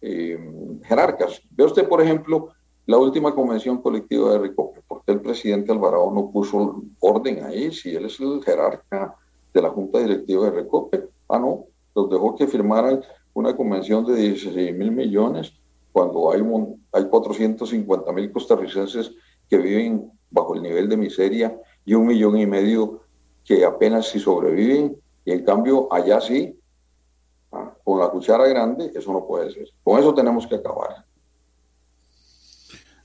eh, 0.00 0.38
jerarcas. 0.84 1.40
Ve 1.50 1.64
usted, 1.64 1.88
por 1.88 2.02
ejemplo, 2.02 2.50
la 2.86 2.98
última 2.98 3.34
convención 3.34 3.82
colectiva 3.82 4.32
de 4.32 4.38
Recope. 4.38 4.82
¿Por 4.86 5.04
qué 5.04 5.12
el 5.12 5.20
presidente 5.20 5.72
Alvarado 5.72 6.10
no 6.12 6.30
puso 6.30 6.82
orden 7.00 7.44
ahí? 7.44 7.72
Si 7.72 7.94
él 7.94 8.06
es 8.06 8.20
el 8.20 8.42
jerarca 8.44 9.16
de 9.52 9.62
la 9.62 9.70
Junta 9.70 9.98
Directiva 9.98 10.44
de 10.44 10.50
Recope. 10.50 11.08
Ah, 11.28 11.38
no, 11.38 11.64
los 11.94 12.10
dejó 12.10 12.36
que 12.36 12.46
firmaran 12.46 13.02
una 13.34 13.56
convención 13.56 14.04
de 14.04 14.14
16 14.14 14.76
mil 14.76 14.92
millones 14.92 15.52
cuando 15.92 16.30
hay, 16.30 16.42
hay 16.92 17.08
450 17.08 18.12
mil 18.12 18.30
costarricenses 18.30 19.12
que 19.48 19.58
viven 19.58 20.10
bajo 20.30 20.54
el 20.54 20.62
nivel 20.62 20.88
de 20.88 20.96
miseria 20.96 21.58
y 21.84 21.94
un 21.94 22.06
millón 22.06 22.36
y 22.36 22.46
medio 22.46 23.00
que 23.46 23.64
apenas 23.64 24.08
si 24.08 24.18
sobreviven. 24.18 24.96
Y 25.24 25.32
en 25.32 25.44
cambio, 25.44 25.92
allá 25.92 26.20
sí, 26.20 26.58
ah, 27.52 27.72
con 27.84 28.00
la 28.00 28.08
cuchara 28.08 28.46
grande, 28.46 28.90
eso 28.94 29.12
no 29.12 29.26
puede 29.26 29.52
ser. 29.52 29.68
Con 29.82 29.98
eso 30.00 30.14
tenemos 30.14 30.46
que 30.46 30.56
acabar. 30.56 31.04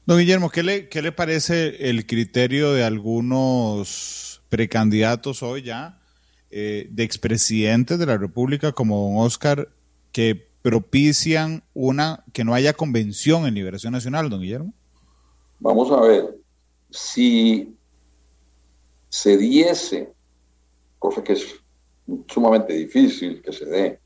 Don 0.05 0.17
Guillermo, 0.17 0.49
¿qué 0.49 0.63
le, 0.63 0.89
qué 0.89 1.01
le 1.01 1.11
parece 1.11 1.89
el 1.89 2.05
criterio 2.07 2.73
de 2.73 2.83
algunos 2.83 4.41
precandidatos 4.49 5.43
hoy 5.43 5.61
ya, 5.61 5.99
eh, 6.49 6.87
de 6.89 7.03
expresidentes 7.03 7.97
de 7.97 8.05
la 8.05 8.17
República 8.17 8.71
como 8.71 8.99
don 9.07 9.25
Oscar, 9.25 9.69
que 10.11 10.49
propician 10.61 11.63
una 11.73 12.23
que 12.33 12.43
no 12.43 12.53
haya 12.53 12.73
convención 12.73 13.45
en 13.45 13.53
Liberación 13.53 13.93
Nacional, 13.93 14.29
don 14.29 14.41
Guillermo? 14.41 14.73
Vamos 15.59 15.91
a 15.91 16.01
ver, 16.01 16.35
si 16.89 17.75
se 19.09 19.37
diese, 19.37 20.11
cosa 21.02 21.24
que 21.24 21.34
es 21.34 21.56
sumamente 22.28 22.74
difícil 22.74 23.41
que 23.41 23.52
se 23.52 23.66
dé, 23.66 23.99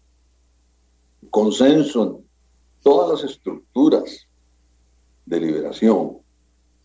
consenso 1.30 2.04
en 2.04 2.26
todas 2.82 3.10
las 3.22 3.32
estructuras 3.32 4.26
de 5.26 5.40
liberación, 5.42 6.20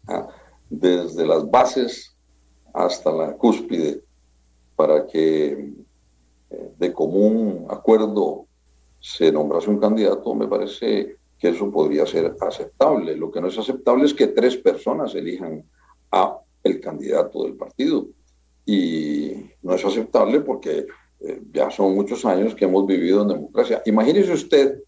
¿ah? 0.09 0.27
desde 0.69 1.25
las 1.25 1.49
bases 1.49 2.13
hasta 2.75 3.13
la 3.13 3.35
cúspide, 3.35 4.03
para 4.75 5.07
que 5.07 5.73
eh, 6.51 6.73
de 6.77 6.93
común 6.93 7.67
acuerdo 7.71 8.47
se 8.99 9.31
nombrase 9.31 9.71
un 9.71 9.79
candidato, 9.79 10.35
me 10.35 10.49
parece 10.49 11.19
que 11.39 11.51
eso 11.51 11.71
podría 11.71 12.05
ser 12.05 12.35
aceptable. 12.41 13.17
Lo 13.17 13.31
que 13.31 13.41
no 13.41 13.47
es 13.47 13.57
aceptable 13.57 14.07
es 14.07 14.15
que 14.15 14.27
tres 14.27 14.57
personas 14.57 15.15
elijan 15.15 15.65
a 16.11 16.37
el 16.65 16.81
candidato 16.81 17.45
del 17.45 17.55
partido. 17.55 18.09
Y 18.71 19.51
no 19.63 19.75
es 19.75 19.85
aceptable 19.85 20.43
porque 20.43 20.87
eh, 21.19 21.43
ya 21.53 21.73
son 21.73 21.93
muchos 21.93 22.25
años 22.25 22.55
que 22.55 22.67
hemos 22.67 22.87
vivido 22.87 23.23
en 23.23 23.29
democracia. 23.29 23.83
Imagínese 23.85 24.33
usted 24.33 24.81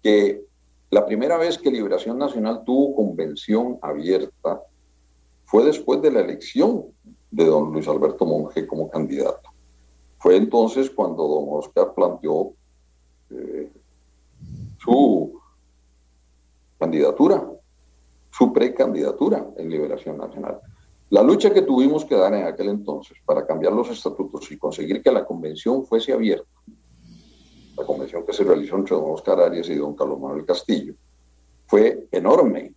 que 0.00 0.44
la 0.90 1.04
primera 1.04 1.36
vez 1.36 1.58
que 1.58 1.72
Liberación 1.72 2.18
Nacional 2.18 2.62
tuvo 2.64 2.94
convención 2.94 3.80
abierta 3.82 4.62
fue 5.44 5.64
después 5.64 6.00
de 6.02 6.12
la 6.12 6.20
elección 6.20 6.84
de 7.32 7.46
don 7.46 7.72
Luis 7.72 7.88
Alberto 7.88 8.24
Monge 8.24 8.64
como 8.64 8.88
candidato. 8.88 9.50
Fue 10.18 10.36
entonces 10.36 10.88
cuando 10.88 11.26
don 11.26 11.46
Oscar 11.48 11.94
planteó 11.96 12.52
eh, 13.30 13.72
su 14.78 15.40
candidatura, 16.78 17.44
su 18.30 18.52
precandidatura 18.52 19.44
en 19.56 19.68
Liberación 19.68 20.16
Nacional. 20.16 20.60
La 21.10 21.22
lucha 21.22 21.52
que 21.52 21.62
tuvimos 21.62 22.04
que 22.04 22.16
dar 22.16 22.34
en 22.34 22.46
aquel 22.46 22.68
entonces 22.68 23.16
para 23.24 23.46
cambiar 23.46 23.72
los 23.72 23.88
estatutos 23.90 24.50
y 24.50 24.58
conseguir 24.58 25.02
que 25.02 25.12
la 25.12 25.24
convención 25.24 25.84
fuese 25.84 26.12
abierta 26.12 26.48
la 27.76 27.84
convención 27.84 28.24
que 28.24 28.32
se 28.32 28.44
realizó 28.44 28.76
entre 28.76 28.96
don 28.96 29.10
Oscar 29.10 29.40
Arias 29.40 29.68
y 29.68 29.74
don 29.74 29.94
Carlos 29.94 30.18
Manuel 30.18 30.46
Castillo, 30.46 30.94
fue 31.66 32.06
enorme 32.10 32.72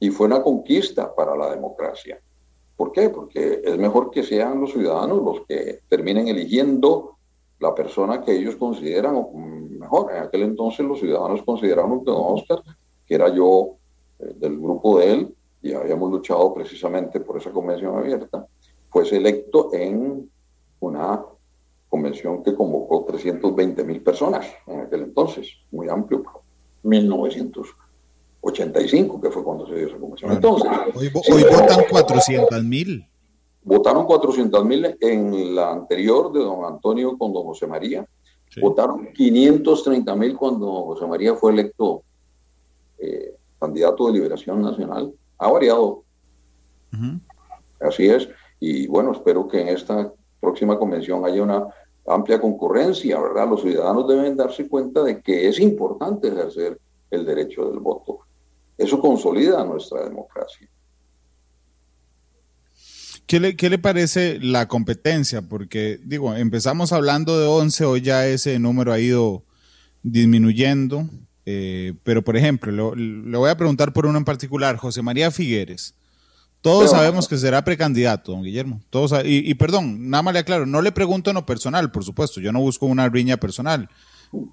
y 0.00 0.10
fue 0.10 0.26
una 0.26 0.42
conquista 0.42 1.14
para 1.14 1.36
la 1.36 1.50
democracia. 1.50 2.18
¿Por 2.76 2.90
qué? 2.90 3.10
Porque 3.10 3.60
es 3.62 3.78
mejor 3.78 4.10
que 4.10 4.22
sean 4.22 4.60
los 4.60 4.72
ciudadanos 4.72 5.22
los 5.22 5.46
que 5.46 5.80
terminen 5.88 6.28
eligiendo 6.28 7.16
la 7.60 7.74
persona 7.74 8.22
que 8.22 8.32
ellos 8.32 8.56
consideran 8.56 9.14
mejor. 9.78 10.12
En 10.12 10.22
aquel 10.22 10.42
entonces 10.42 10.84
los 10.84 10.98
ciudadanos 10.98 11.42
consideraron 11.42 12.02
don 12.02 12.16
Oscar, 12.18 12.62
que 13.06 13.14
era 13.14 13.28
yo 13.28 13.76
eh, 14.18 14.32
del 14.36 14.58
grupo 14.58 14.98
de 14.98 15.12
él, 15.12 15.34
y 15.64 15.72
habíamos 15.72 16.10
luchado 16.10 16.52
precisamente 16.52 17.20
por 17.20 17.38
esa 17.38 17.50
convención 17.50 17.96
abierta, 17.96 18.46
fuese 18.90 19.16
electo 19.16 19.70
en 19.72 20.30
una 20.80 21.24
convención 21.88 22.42
que 22.42 22.54
convocó 22.54 23.06
320 23.06 23.82
mil 23.84 24.02
personas 24.02 24.46
en 24.66 24.80
aquel 24.80 25.04
entonces, 25.04 25.48
muy 25.72 25.88
amplio, 25.88 26.22
1985, 26.82 29.22
que 29.22 29.30
fue 29.30 29.42
cuando 29.42 29.66
se 29.66 29.74
dio 29.74 29.86
esa 29.86 29.96
convención. 29.96 30.32
Entonces, 30.32 30.70
hoy, 30.94 31.10
votan 31.44 31.86
400 31.88 32.62
mil. 32.62 33.08
Votaron 33.62 34.04
400 34.04 34.62
mil 34.66 34.94
en 35.00 35.54
la 35.54 35.72
anterior 35.72 36.30
de 36.30 36.40
don 36.40 36.66
Antonio 36.66 37.16
con 37.16 37.32
don 37.32 37.44
José 37.44 37.66
María. 37.66 38.06
Votaron 38.60 39.14
530 39.14 40.14
mil 40.14 40.36
cuando 40.36 40.84
José 40.84 41.06
María 41.06 41.34
fue 41.34 41.52
electo 41.52 42.02
eh, 42.98 43.34
candidato 43.58 44.08
de 44.08 44.12
Liberación 44.12 44.60
Nacional. 44.60 45.14
Ha 45.44 45.50
variado. 45.50 46.04
Así 47.80 48.06
es. 48.06 48.26
Y 48.60 48.86
bueno, 48.86 49.12
espero 49.12 49.46
que 49.46 49.60
en 49.60 49.68
esta 49.68 50.10
próxima 50.40 50.78
convención 50.78 51.22
haya 51.26 51.42
una 51.42 51.66
amplia 52.06 52.40
concurrencia, 52.40 53.20
¿verdad? 53.20 53.50
Los 53.50 53.60
ciudadanos 53.60 54.08
deben 54.08 54.36
darse 54.36 54.66
cuenta 54.68 55.02
de 55.02 55.20
que 55.20 55.46
es 55.46 55.60
importante 55.60 56.28
ejercer 56.28 56.78
el 57.10 57.26
derecho 57.26 57.68
del 57.70 57.80
voto. 57.80 58.20
Eso 58.78 58.98
consolida 58.98 59.62
nuestra 59.64 60.04
democracia. 60.04 60.66
¿Qué 63.26 63.38
le, 63.38 63.54
¿Qué 63.54 63.68
le, 63.68 63.78
parece 63.78 64.38
la 64.40 64.66
competencia? 64.66 65.42
Porque, 65.42 66.00
digo, 66.02 66.34
empezamos 66.34 66.92
hablando 66.92 67.38
de 67.38 67.46
11, 67.46 67.84
hoy 67.84 68.00
ya 68.00 68.26
ese 68.26 68.58
número 68.58 68.92
ha 68.94 68.98
ido 68.98 69.44
disminuyendo. 70.02 71.06
Eh, 71.46 71.94
pero, 72.02 72.22
por 72.22 72.36
ejemplo, 72.36 72.94
le 72.94 73.36
voy 73.36 73.50
a 73.50 73.56
preguntar 73.56 73.92
por 73.92 74.06
uno 74.06 74.18
en 74.18 74.24
particular, 74.24 74.76
José 74.76 75.02
María 75.02 75.30
Figueres. 75.30 75.94
Todos 76.64 76.92
sabemos 76.92 77.28
que 77.28 77.36
será 77.36 77.62
precandidato, 77.62 78.32
don 78.32 78.42
Guillermo. 78.42 78.80
Todos, 78.88 79.12
y, 79.24 79.50
y, 79.50 79.52
perdón, 79.52 80.08
nada 80.08 80.22
más 80.22 80.32
le 80.32 80.40
aclaro, 80.40 80.64
no 80.64 80.80
le 80.80 80.92
pregunto 80.92 81.28
en 81.28 81.34
lo 81.34 81.44
personal, 81.44 81.90
por 81.90 82.04
supuesto, 82.04 82.40
yo 82.40 82.52
no 82.52 82.60
busco 82.60 82.86
una 82.86 83.06
riña 83.10 83.36
personal. 83.36 83.90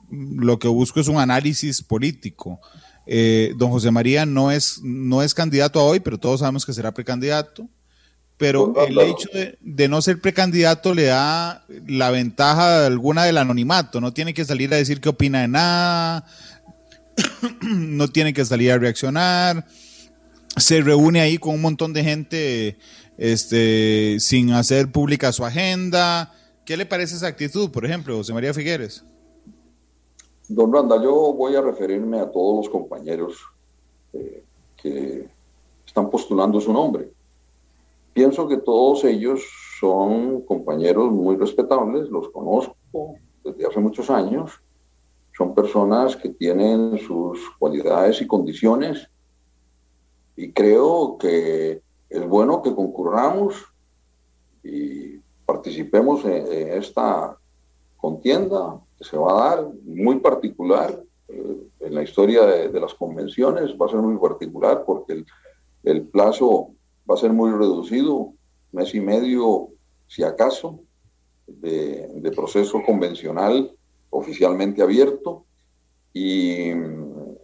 Lo 0.10 0.60
que 0.60 0.68
busco 0.68 1.00
es 1.00 1.08
un 1.08 1.20
análisis 1.20 1.82
político. 1.82 2.60
Eh, 3.08 3.54
don 3.58 3.72
José 3.72 3.92
María 3.92 4.26
no 4.26 4.52
es, 4.52 4.82
no 4.84 5.24
es 5.24 5.34
candidato 5.34 5.80
a 5.80 5.84
hoy, 5.84 6.02
pero 6.02 6.18
todos 6.18 6.42
sabemos 6.42 6.66
que 6.66 6.74
será 6.74 6.94
precandidato. 6.94 7.68
Pero 8.38 8.74
el 8.88 9.00
hecho 9.00 9.30
de, 9.34 9.58
de, 9.62 9.88
no 9.88 10.02
ser 10.02 10.20
precandidato 10.20 10.96
le 10.96 11.04
da 11.04 11.64
la 11.88 12.10
ventaja 12.10 12.88
alguna 12.88 13.24
del 13.24 13.38
anonimato. 13.38 14.02
No 14.02 14.14
tiene 14.14 14.34
que 14.34 14.44
salir 14.44 14.74
a 14.74 14.78
decir 14.78 15.00
qué 15.00 15.10
opina 15.10 15.42
de 15.42 15.48
nada, 15.48 16.26
no 17.62 18.08
tiene 18.08 18.34
que 18.34 18.46
salir 18.46 18.72
a 18.72 18.78
reaccionar 18.78 19.66
se 20.58 20.82
reúne 20.82 21.22
ahí 21.22 21.38
con 21.38 21.56
un 21.56 21.62
montón 21.62 21.94
de 21.94 22.04
gente 22.04 22.78
este, 23.18 24.20
sin 24.20 24.52
hacer 24.52 24.92
pública 24.92 25.32
su 25.32 25.46
agenda. 25.46 26.34
¿Qué 26.66 26.78
le 26.78 26.86
parece 26.86 27.16
esa 27.16 27.28
actitud, 27.28 27.72
por 27.72 27.86
ejemplo, 27.86 28.18
José 28.18 28.34
María 28.34 28.54
Figueres? 28.54 29.04
Don 30.48 30.72
Randa, 30.74 31.02
yo 31.02 31.34
voy 31.34 31.56
a 31.56 31.62
referirme 31.62 32.20
a 32.20 32.30
todos 32.30 32.66
los 32.66 32.70
compañeros 32.70 33.38
eh, 34.14 34.44
que 34.82 35.28
están 35.86 36.10
postulando 36.10 36.60
su 36.60 36.74
nombre. 36.74 37.10
Pienso 38.14 38.48
que 38.48 38.58
todos 38.58 39.06
ellos 39.06 39.42
son 39.80 40.42
compañeros 40.42 41.12
muy 41.12 41.38
respetables, 41.38 42.10
los 42.10 42.30
conozco 42.30 43.16
desde 43.44 43.66
hace 43.66 43.80
muchos 43.80 44.10
años, 44.10 44.52
son 45.34 45.56
personas 45.56 46.16
que 46.16 46.30
tienen 46.30 47.00
sus 47.00 47.40
cualidades 47.58 48.22
y 48.22 48.28
condiciones. 48.28 49.08
Y 50.36 50.52
creo 50.52 51.18
que 51.18 51.82
es 52.10 52.28
bueno 52.28 52.62
que 52.62 52.76
concurramos 52.76 53.56
y 54.64 55.18
participemos 55.46 56.26
en, 56.26 56.74
esta 56.74 57.38
contienda 57.98 58.80
que 58.98 59.04
se 59.04 59.18
va 59.18 59.32
a 59.32 59.50
dar 59.50 59.68
muy 59.84 60.20
particular 60.20 61.02
eh, 61.28 61.68
en 61.80 61.96
la 61.96 62.04
historia 62.04 62.46
de, 62.46 62.80
las 62.80 62.94
convenciones, 62.94 63.72
va 63.80 63.86
a 63.86 63.90
ser 63.90 64.00
muy 64.00 64.18
particular 64.18 64.84
porque 64.86 65.24
el, 65.84 66.02
plazo 66.08 66.72
va 67.10 67.16
a 67.16 67.18
ser 67.18 67.32
muy 67.32 67.52
reducido, 67.52 68.34
mes 68.72 68.94
y 68.94 69.00
medio, 69.00 69.70
si 70.08 70.24
acaso, 70.24 70.80
de, 71.48 72.08
de 72.16 72.32
proceso 72.32 72.82
convencional 72.86 73.76
oficialmente 74.12 74.82
abierto 74.82 75.46
y 76.14 76.74
mm, 76.74 77.36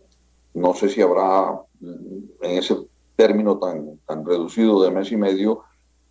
no 0.55 0.74
sé 0.74 0.89
si 0.89 1.01
habrá 1.01 1.61
en 1.82 2.30
ese 2.41 2.78
término 3.15 3.57
tan, 3.57 3.97
tan 4.05 4.26
reducido 4.26 4.82
de 4.84 4.91
mes 4.91 5.11
y 5.11 5.18
medio 5.18 5.63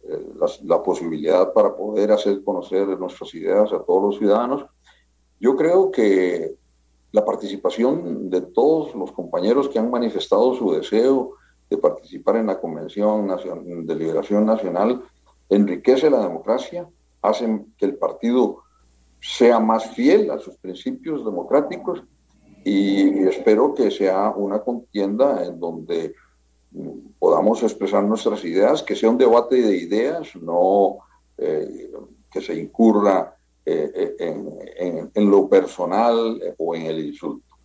eh, 0.03 0.25
la, 0.65 0.83
posibilidad 0.83 1.53
para 1.53 1.75
poder 1.75 2.13
hacer 2.13 2.43
conocer 2.45 2.87
nuestras 2.99 3.35
ideas 3.35 3.73
a 3.73 3.83
todos 3.83 4.03
los 4.03 4.19
ciudadanos. 4.19 4.67
Yo 5.41 5.57
creo 5.57 5.91
que 5.91 6.55
la 7.13 7.25
participación 7.25 8.31
de 8.31 8.41
todos 8.41 8.95
los 8.95 9.11
compañeros 9.13 9.69
que 9.69 9.79
han 9.79 9.91
manifestado 9.91 10.55
su 10.55 10.73
deseo 10.73 11.33
de 11.69 11.79
participar 11.79 12.37
en 12.37 12.47
la 12.47 12.61
Convención 12.61 13.27
de 13.87 13.95
Liberación 13.97 14.47
Nacional 14.47 15.03
enriquece 15.49 16.11
la 16.11 16.21
democracia, 16.21 16.89
hace 17.23 17.65
que 17.77 17.87
el 17.87 17.97
partido 17.97 18.63
sea 19.21 19.59
más 19.59 19.91
fiel 19.91 20.31
a 20.31 20.39
sus 20.39 20.57
principios 20.57 21.25
democráticos 21.25 22.03
y 22.64 23.27
espero 23.29 23.75
que 23.75 23.91
sea 23.91 24.31
una 24.31 24.61
contienda 24.61 25.45
en 25.45 25.61
donde 25.61 26.14
podamos 27.19 27.62
expresar 27.62 28.05
nuestras 28.05 28.45
ideas, 28.45 28.83
que 28.83 28.97
sea 28.97 29.11
un 29.11 29.19
debate 29.19 29.62
de 29.62 29.77
ideas, 29.77 30.35
no 30.37 30.99
eh, 31.39 31.91
que 32.31 32.41
se 32.41 32.55
incurra 32.55 33.37
eh, 33.64 34.17
en, 34.19 35.11
en, 35.14 35.31
lo 35.31 35.49
personal 35.49 36.41
o 36.59 36.75
en 36.75 36.87
el 36.87 37.07
insulto. 37.07 37.57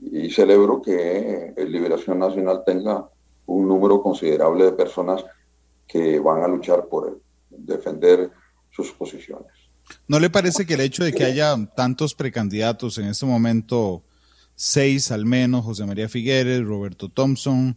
Y 0.00 0.30
celebro 0.30 0.80
que 0.80 1.52
Liberación 1.56 2.18
Nacional 2.18 2.62
tenga 2.64 3.08
un 3.46 3.68
número 3.68 4.02
considerable 4.02 4.66
de 4.66 4.72
personas 4.72 5.24
que 5.86 6.18
van 6.18 6.42
a 6.42 6.48
luchar 6.48 6.86
por 6.86 7.20
defender 7.50 8.30
sus 8.70 8.92
posiciones. 8.92 9.63
¿No 10.06 10.20
le 10.20 10.30
parece 10.30 10.66
que 10.66 10.74
el 10.74 10.80
hecho 10.80 11.04
de 11.04 11.12
que 11.12 11.24
haya 11.24 11.56
tantos 11.76 12.14
precandidatos 12.14 12.98
en 12.98 13.06
este 13.06 13.26
momento 13.26 14.04
seis 14.54 15.10
al 15.10 15.26
menos, 15.26 15.64
José 15.64 15.84
María 15.86 16.08
Figueres, 16.08 16.64
Roberto 16.64 17.08
Thompson, 17.08 17.76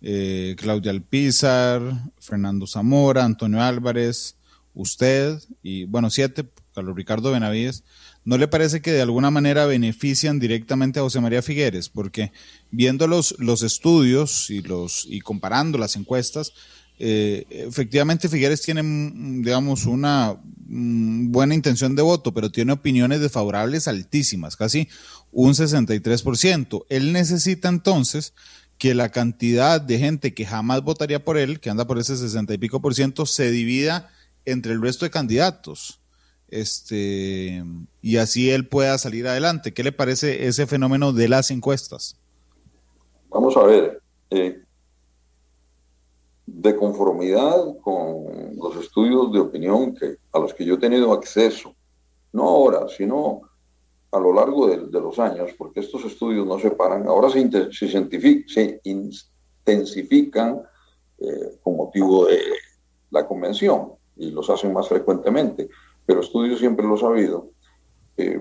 eh, 0.00 0.54
Claudia 0.58 0.90
Alpizar, 0.90 1.80
Fernando 2.18 2.66
Zamora, 2.66 3.24
Antonio 3.24 3.62
Álvarez, 3.62 4.36
usted 4.74 5.38
y, 5.62 5.84
bueno, 5.84 6.10
siete, 6.10 6.46
Carlos 6.74 6.96
Ricardo 6.96 7.30
Benavides, 7.30 7.84
¿no 8.24 8.36
le 8.36 8.48
parece 8.48 8.82
que 8.82 8.92
de 8.92 9.02
alguna 9.02 9.30
manera 9.30 9.66
benefician 9.66 10.40
directamente 10.40 10.98
a 10.98 11.02
José 11.02 11.20
María 11.20 11.42
Figueres? 11.42 11.88
Porque 11.88 12.32
viendo 12.70 13.06
los, 13.06 13.36
los 13.38 13.62
estudios 13.62 14.50
y, 14.50 14.62
los, 14.62 15.06
y 15.08 15.20
comparando 15.20 15.78
las 15.78 15.96
encuestas, 15.96 16.52
eh, 16.98 17.46
efectivamente 17.48 18.28
Figueres 18.28 18.62
tiene, 18.62 18.82
digamos, 19.42 19.86
una 19.86 20.36
buena 20.66 21.54
intención 21.54 21.94
de 21.94 22.02
voto, 22.02 22.32
pero 22.32 22.50
tiene 22.50 22.72
opiniones 22.72 23.20
desfavorables 23.20 23.88
altísimas, 23.88 24.56
casi 24.56 24.88
un 25.32 25.54
63%. 25.54 26.86
Él 26.88 27.12
necesita 27.12 27.68
entonces 27.68 28.34
que 28.78 28.94
la 28.94 29.10
cantidad 29.10 29.80
de 29.80 29.98
gente 29.98 30.34
que 30.34 30.46
jamás 30.46 30.82
votaría 30.82 31.24
por 31.24 31.38
él, 31.38 31.60
que 31.60 31.70
anda 31.70 31.86
por 31.86 31.98
ese 31.98 32.16
60 32.16 32.54
y 32.54 32.58
pico 32.58 32.80
por 32.80 32.94
ciento, 32.94 33.26
se 33.26 33.50
divida 33.50 34.10
entre 34.44 34.72
el 34.72 34.82
resto 34.82 35.04
de 35.04 35.10
candidatos. 35.10 36.00
Este, 36.48 37.64
y 38.00 38.16
así 38.18 38.50
él 38.50 38.68
pueda 38.68 38.96
salir 38.98 39.26
adelante. 39.26 39.72
¿Qué 39.72 39.82
le 39.82 39.92
parece 39.92 40.46
ese 40.46 40.66
fenómeno 40.66 41.12
de 41.12 41.28
las 41.28 41.50
encuestas? 41.50 42.16
Vamos 43.30 43.56
a 43.56 43.64
ver. 43.64 44.00
Eh, 44.30 44.62
de 46.46 46.76
conformidad 46.76 47.78
con 47.82 48.56
los 48.56 48.76
estudios 48.76 49.32
de 49.32 49.40
opinión 49.40 49.94
que, 49.94 50.16
a 50.32 50.38
los 50.38 50.52
que 50.52 50.64
yo 50.64 50.74
he 50.74 50.78
tenido 50.78 51.12
acceso, 51.12 51.74
no 52.32 52.42
ahora, 52.44 52.86
sino 52.88 53.42
a 54.12 54.18
lo 54.18 54.32
largo 54.32 54.68
de, 54.68 55.00
los 55.00 55.18
años, 55.18 55.50
porque 55.58 55.80
estos 55.80 56.04
estudios 56.04 56.46
no 56.46 56.58
se 56.58 56.70
paran, 56.70 57.08
ahora 57.08 57.28
se, 57.30 57.72
se, 57.72 58.80
intensifican 58.84 60.62
eh, 61.18 61.58
con 61.62 61.76
motivo 61.76 62.26
de 62.26 62.40
la 63.10 63.26
convención 63.26 63.92
y 64.16 64.30
los 64.30 64.48
hacen 64.50 64.72
más 64.72 64.88
frecuentemente, 64.88 65.68
pero 66.06 66.20
estudios 66.20 66.60
siempre 66.60 66.86
los 66.86 67.02
ha 67.02 67.08
habido. 67.08 67.50
Eh, 68.16 68.40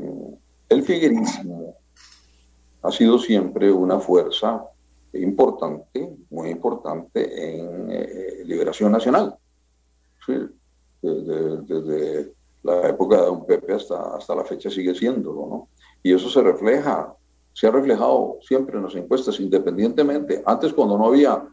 el 0.69 0.83
figuerismo 0.83 1.75
ha 2.83 2.91
sido 2.91 3.17
siempre 3.17 3.71
una 3.71 3.99
fuerza 3.99 4.63
importante, 5.13 6.17
muy 6.29 6.49
importante 6.49 7.55
en 7.55 7.91
eh, 7.91 8.43
liberación 8.45 8.91
nacional. 8.91 9.35
Desde, 11.01 12.33
la 12.63 12.87
época 12.87 13.17
de 13.17 13.25
Don 13.25 13.45
Pepe 13.45 13.73
hasta, 13.73 14.15
hasta 14.15 14.35
la 14.35 14.45
fecha 14.45 14.69
sigue 14.69 14.95
siéndolo, 14.95 15.45
¿no? 15.47 15.67
Y 16.01 16.13
eso 16.13 16.29
se 16.29 16.41
refleja, 16.41 17.13
se 17.51 17.67
ha 17.67 17.71
reflejado 17.71 18.37
siempre 18.41 18.77
en 18.77 18.83
las 18.83 18.95
encuestas, 18.95 19.37
independientemente. 19.41 20.41
Antes, 20.45 20.71
cuando 20.71 20.97
no 20.97 21.07
había 21.07 21.45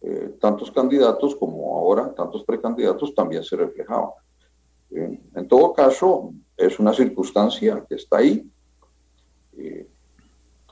eh, 0.00 0.36
tantos 0.40 0.70
candidatos 0.70 1.34
como 1.34 1.76
ahora, 1.76 2.14
tantos 2.14 2.44
precandidatos, 2.44 3.12
también 3.12 3.42
se 3.42 3.56
reflejaba. 3.56 4.12
en 4.90 5.48
todo 5.48 5.72
caso, 5.72 6.32
es 6.56 6.78
una 6.78 6.92
circunstancia 6.92 7.84
que 7.88 7.96
está 7.96 8.18
ahí 8.18 8.46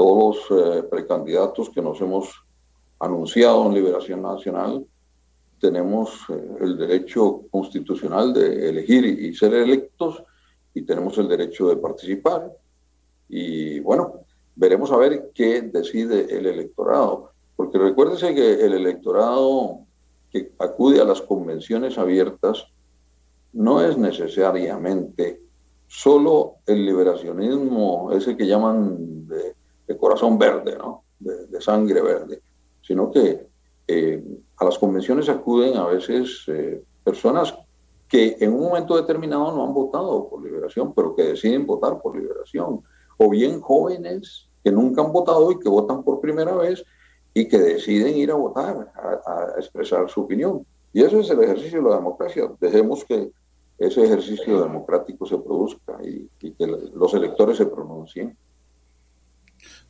todos 0.01 0.49
los 0.49 0.79
eh, 0.79 0.83
precandidatos 0.85 1.69
que 1.69 1.83
nos 1.83 2.01
hemos 2.01 2.31
anunciado 3.01 3.67
en 3.67 3.75
Liberación 3.75 4.23
Nacional 4.23 4.87
tenemos 5.61 6.23
eh, 6.31 6.57
el 6.63 6.79
derecho 6.79 7.43
constitucional 7.51 8.33
de 8.33 8.71
elegir 8.71 9.05
y 9.05 9.35
ser 9.35 9.53
electos 9.53 10.23
y 10.73 10.87
tenemos 10.87 11.19
el 11.19 11.29
derecho 11.29 11.69
de 11.69 11.77
participar. 11.77 12.51
Y 13.29 13.81
bueno, 13.81 14.21
veremos 14.57 14.91
a 14.91 14.97
ver 14.97 15.33
qué 15.35 15.61
decide 15.61 16.35
el 16.35 16.47
electorado. 16.47 17.33
Porque 17.55 17.77
recuérdese 17.77 18.35
que 18.35 18.55
el 18.55 18.73
electorado 18.73 19.81
que 20.33 20.51
acude 20.61 21.03
a 21.03 21.05
las 21.05 21.21
convenciones 21.21 21.99
abiertas 21.99 22.69
no 23.53 23.83
es 23.83 23.99
necesariamente 23.99 25.43
solo 25.89 26.55
el 26.65 26.87
liberacionismo, 26.87 28.13
ese 28.13 28.35
que 28.35 28.47
llaman 28.47 29.27
de, 29.29 29.60
corazón 29.97 30.38
verde, 30.38 30.76
¿no? 30.76 31.05
de, 31.20 31.61
sangre 31.61 32.01
verde, 32.01 32.41
sino 32.82 33.11
que 33.11 33.47
eh, 33.86 34.24
a 34.57 34.64
las 34.64 34.78
convenciones 34.78 35.28
acuden 35.28 35.76
a 35.76 35.86
veces 35.86 36.45
eh, 36.49 36.82
personas 37.05 37.55
que 38.09 38.36
en 38.41 38.53
un 38.53 38.61
momento 38.61 38.97
determinado 38.97 39.55
no 39.55 39.64
han 39.64 39.74
votado 39.74 40.28
por 40.28 40.43
liberación, 40.43 40.93
pero 40.95 41.14
que 41.14 41.22
deciden 41.22 41.66
votar 41.66 42.01
por 42.01 42.16
liberación, 42.16 42.80
o 43.18 43.30
bien 43.30 43.61
jóvenes 43.61 44.49
que 44.64 44.72
nunca 44.72 45.03
han 45.03 45.12
votado 45.12 45.53
y 45.53 45.59
que 45.61 45.68
votan 45.68 46.03
por 46.03 46.20
primera 46.20 46.55
vez 46.55 46.84
y 47.32 47.47
que 47.47 47.59
deciden 47.59 48.16
ir 48.16 48.32
a 48.32 48.34
votar, 48.34 48.93
a, 48.97 49.55
expresar 49.57 50.11
su 50.11 50.22
opinión. 50.22 50.66
Y 50.93 51.03
eso 51.03 51.20
es 51.20 51.30
el 51.30 51.41
ejercicio 51.43 51.80
de 51.82 51.88
la 51.88 51.97
democracia. 51.97 52.51
Dejemos 52.61 53.05
que 53.05 53.30
ese 53.78 54.05
ejercicio 54.05 54.61
democrático 54.61 55.24
se 55.24 55.38
produzca 55.38 55.99
y, 56.03 56.28
y 56.41 56.51
que 56.53 56.66
los 56.66 57.14
electores 57.14 57.59
se 57.59 57.66
pronuncien. 57.66 58.36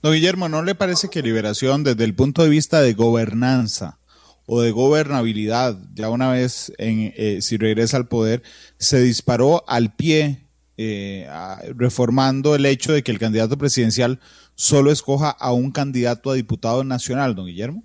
Don 0.03 0.15
Guillermo, 0.15 0.49
¿no 0.49 0.63
le 0.63 0.75
parece 0.75 1.09
que 1.09 1.23
liberación 1.23 1.85
desde 1.85 2.05
el 2.05 2.15
punto 2.15 2.43
de 2.43 2.49
vista 2.49 2.81
de 2.81 2.95
gobernanza 2.95 3.99
o 4.47 4.63
de 4.63 4.71
gobernabilidad, 4.71 5.77
ya 5.95 6.09
una 6.09 6.33
vez 6.33 6.73
eh, 6.79 7.39
si 7.43 7.57
regresa 7.57 7.99
al 7.99 8.09
poder, 8.09 8.43
se 8.79 9.01
disparó 9.01 9.63
al 9.69 9.95
pie 9.95 10.49
eh, 10.77 11.29
reformando 11.77 12.55
el 12.55 12.65
hecho 12.65 12.93
de 12.93 13.03
que 13.03 13.13
el 13.13 13.19
candidato 13.19 13.59
presidencial 13.59 14.19
solo 14.55 14.91
escoja 14.91 15.31
a 15.31 15.53
un 15.53 15.71
candidato 15.71 16.31
a 16.31 16.35
diputado 16.35 16.83
nacional, 16.83 17.35
don 17.35 17.47
Guillermo? 17.47 17.85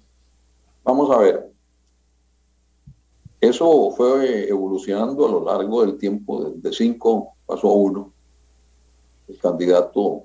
Vamos 0.85 1.11
a 1.11 1.19
ver. 1.19 1.51
Eso 3.41 3.91
fue 3.91 4.47
evolucionando 4.47 5.27
a 5.27 5.31
lo 5.31 5.43
largo 5.43 5.85
del 5.85 5.97
tiempo, 5.97 6.51
de, 6.55 6.71
cinco 6.71 7.35
pasó 7.45 7.69
a 7.69 7.75
uno. 7.75 8.13
El 9.27 9.37
candidato 9.37 10.23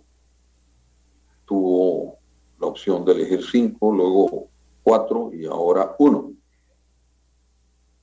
tuvo 1.51 2.17
la 2.61 2.69
opción 2.69 3.05
de 3.05 3.11
elegir 3.11 3.45
cinco, 3.45 3.93
luego 3.93 4.47
cuatro 4.85 5.33
y 5.35 5.47
ahora 5.47 5.97
uno. 5.99 6.33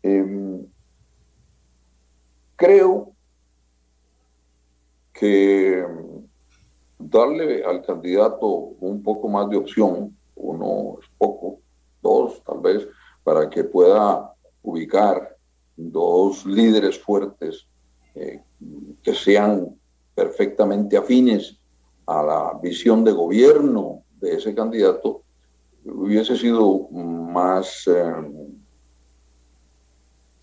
Em, 0.04 0.68
creo 2.58 3.14
que 5.14 5.86
darle 7.00 7.64
al 7.64 7.86
candidato 7.86 8.48
un 8.48 9.02
poco 9.02 9.30
más 9.30 9.50
de 9.50 9.56
opción, 9.56 10.14
uno 10.36 10.98
es 11.02 11.08
poco, 11.18 11.60
dos 12.02 12.44
tal 12.44 12.60
vez, 12.60 12.86
para 13.24 13.50
que 13.50 13.64
pueda 13.64 14.34
ubicar 14.62 15.38
dos 15.78 16.46
líderes 16.46 17.00
fuertes 17.00 17.66
eh, 18.14 18.42
que 19.02 19.14
sean 19.14 19.74
perfectamente 20.14 20.98
afines 20.98 21.57
a 22.08 22.24
la 22.24 22.60
visión 22.62 23.04
de 23.04 23.12
gobierno 23.12 24.04
de 24.20 24.36
ese 24.36 24.56
candidato, 24.56 25.24
hubiese 25.86 26.36
sido 26.36 26.90
más 26.90 27.88
eh, 27.88 28.14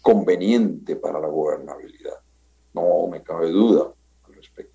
conveniente 0.00 0.96
para 0.96 1.18
la 1.18 1.28
gobernabilidad. 1.28 2.18
No 2.74 3.08
me 3.08 3.22
cabe 3.22 3.50
duda 3.50 3.90
al 4.24 4.34
respecto. 4.34 4.74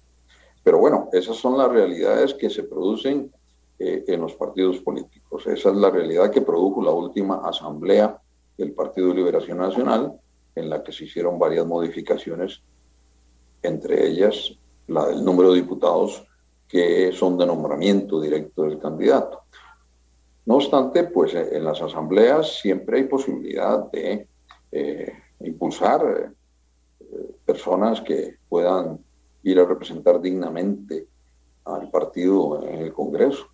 Pero 0.64 0.80
bueno, 0.80 1.10
esas 1.14 1.38
son 1.38 1.58
las 1.58 1.72
realidades 1.72 2.34
que 2.34 2.50
se 2.50 2.64
producen 2.64 3.32
eh, 3.78 4.04
en 4.08 4.22
los 4.22 4.34
partidos 4.34 4.80
políticos. 4.80 5.46
Esa 5.48 5.70
es 5.70 5.76
la 5.76 5.92
realidad 5.92 6.32
que 6.32 6.42
produjo 6.42 6.82
la 6.82 6.92
última 6.92 7.48
asamblea 7.48 8.20
del 8.58 8.74
Partido 8.74 9.10
de 9.10 9.16
Liberación 9.16 9.60
Nacional, 9.60 10.20
en 10.56 10.70
la 10.70 10.84
que 10.84 10.92
se 10.92 11.06
hicieron 11.06 11.40
varias 11.40 11.66
modificaciones, 11.66 12.62
entre 13.62 14.08
ellas 14.08 14.54
la 14.88 15.08
del 15.08 15.24
número 15.24 15.52
de 15.52 15.62
diputados 15.62 16.26
que 16.70 17.11
son 17.11 17.38
de 17.38 17.47
nombramiento 17.47 18.22
directo 18.22 18.63
del 18.63 18.80
candidato. 18.80 19.41
No 20.45 20.55
obstante, 20.55 21.03
pues 21.05 21.34
eh, 21.34 21.49
en 21.51 21.63
las 21.63 21.82
asambleas 21.82 22.59
siempre 22.61 22.99
hay 22.99 23.03
posibilidad 23.05 23.91
de 23.91 24.28
eh, 24.72 25.13
impulsar 25.41 26.34
eh, 26.99 27.05
personas 27.45 28.01
que 28.01 28.38
puedan 28.47 28.99
ir 29.43 29.59
a 29.59 29.65
representar 29.65 30.22
dignamente 30.22 31.07
al 31.65 31.89
partido 31.89 32.63
en 32.67 32.82
el 32.82 32.93
Congreso. 32.93 33.47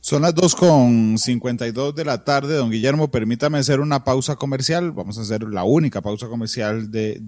Son 0.00 0.20
las 0.20 0.34
2.52 0.34 1.94
de 1.94 2.04
la 2.04 2.24
tarde, 2.24 2.56
don 2.56 2.70
Guillermo, 2.70 3.10
permítame 3.10 3.56
hacer 3.56 3.80
una 3.80 4.04
pausa 4.04 4.36
comercial, 4.36 4.92
vamos 4.92 5.16
a 5.16 5.22
hacer 5.22 5.44
la 5.44 5.64
única 5.64 6.02
pausa 6.02 6.28
comercial 6.28 6.90
de, 6.90 7.18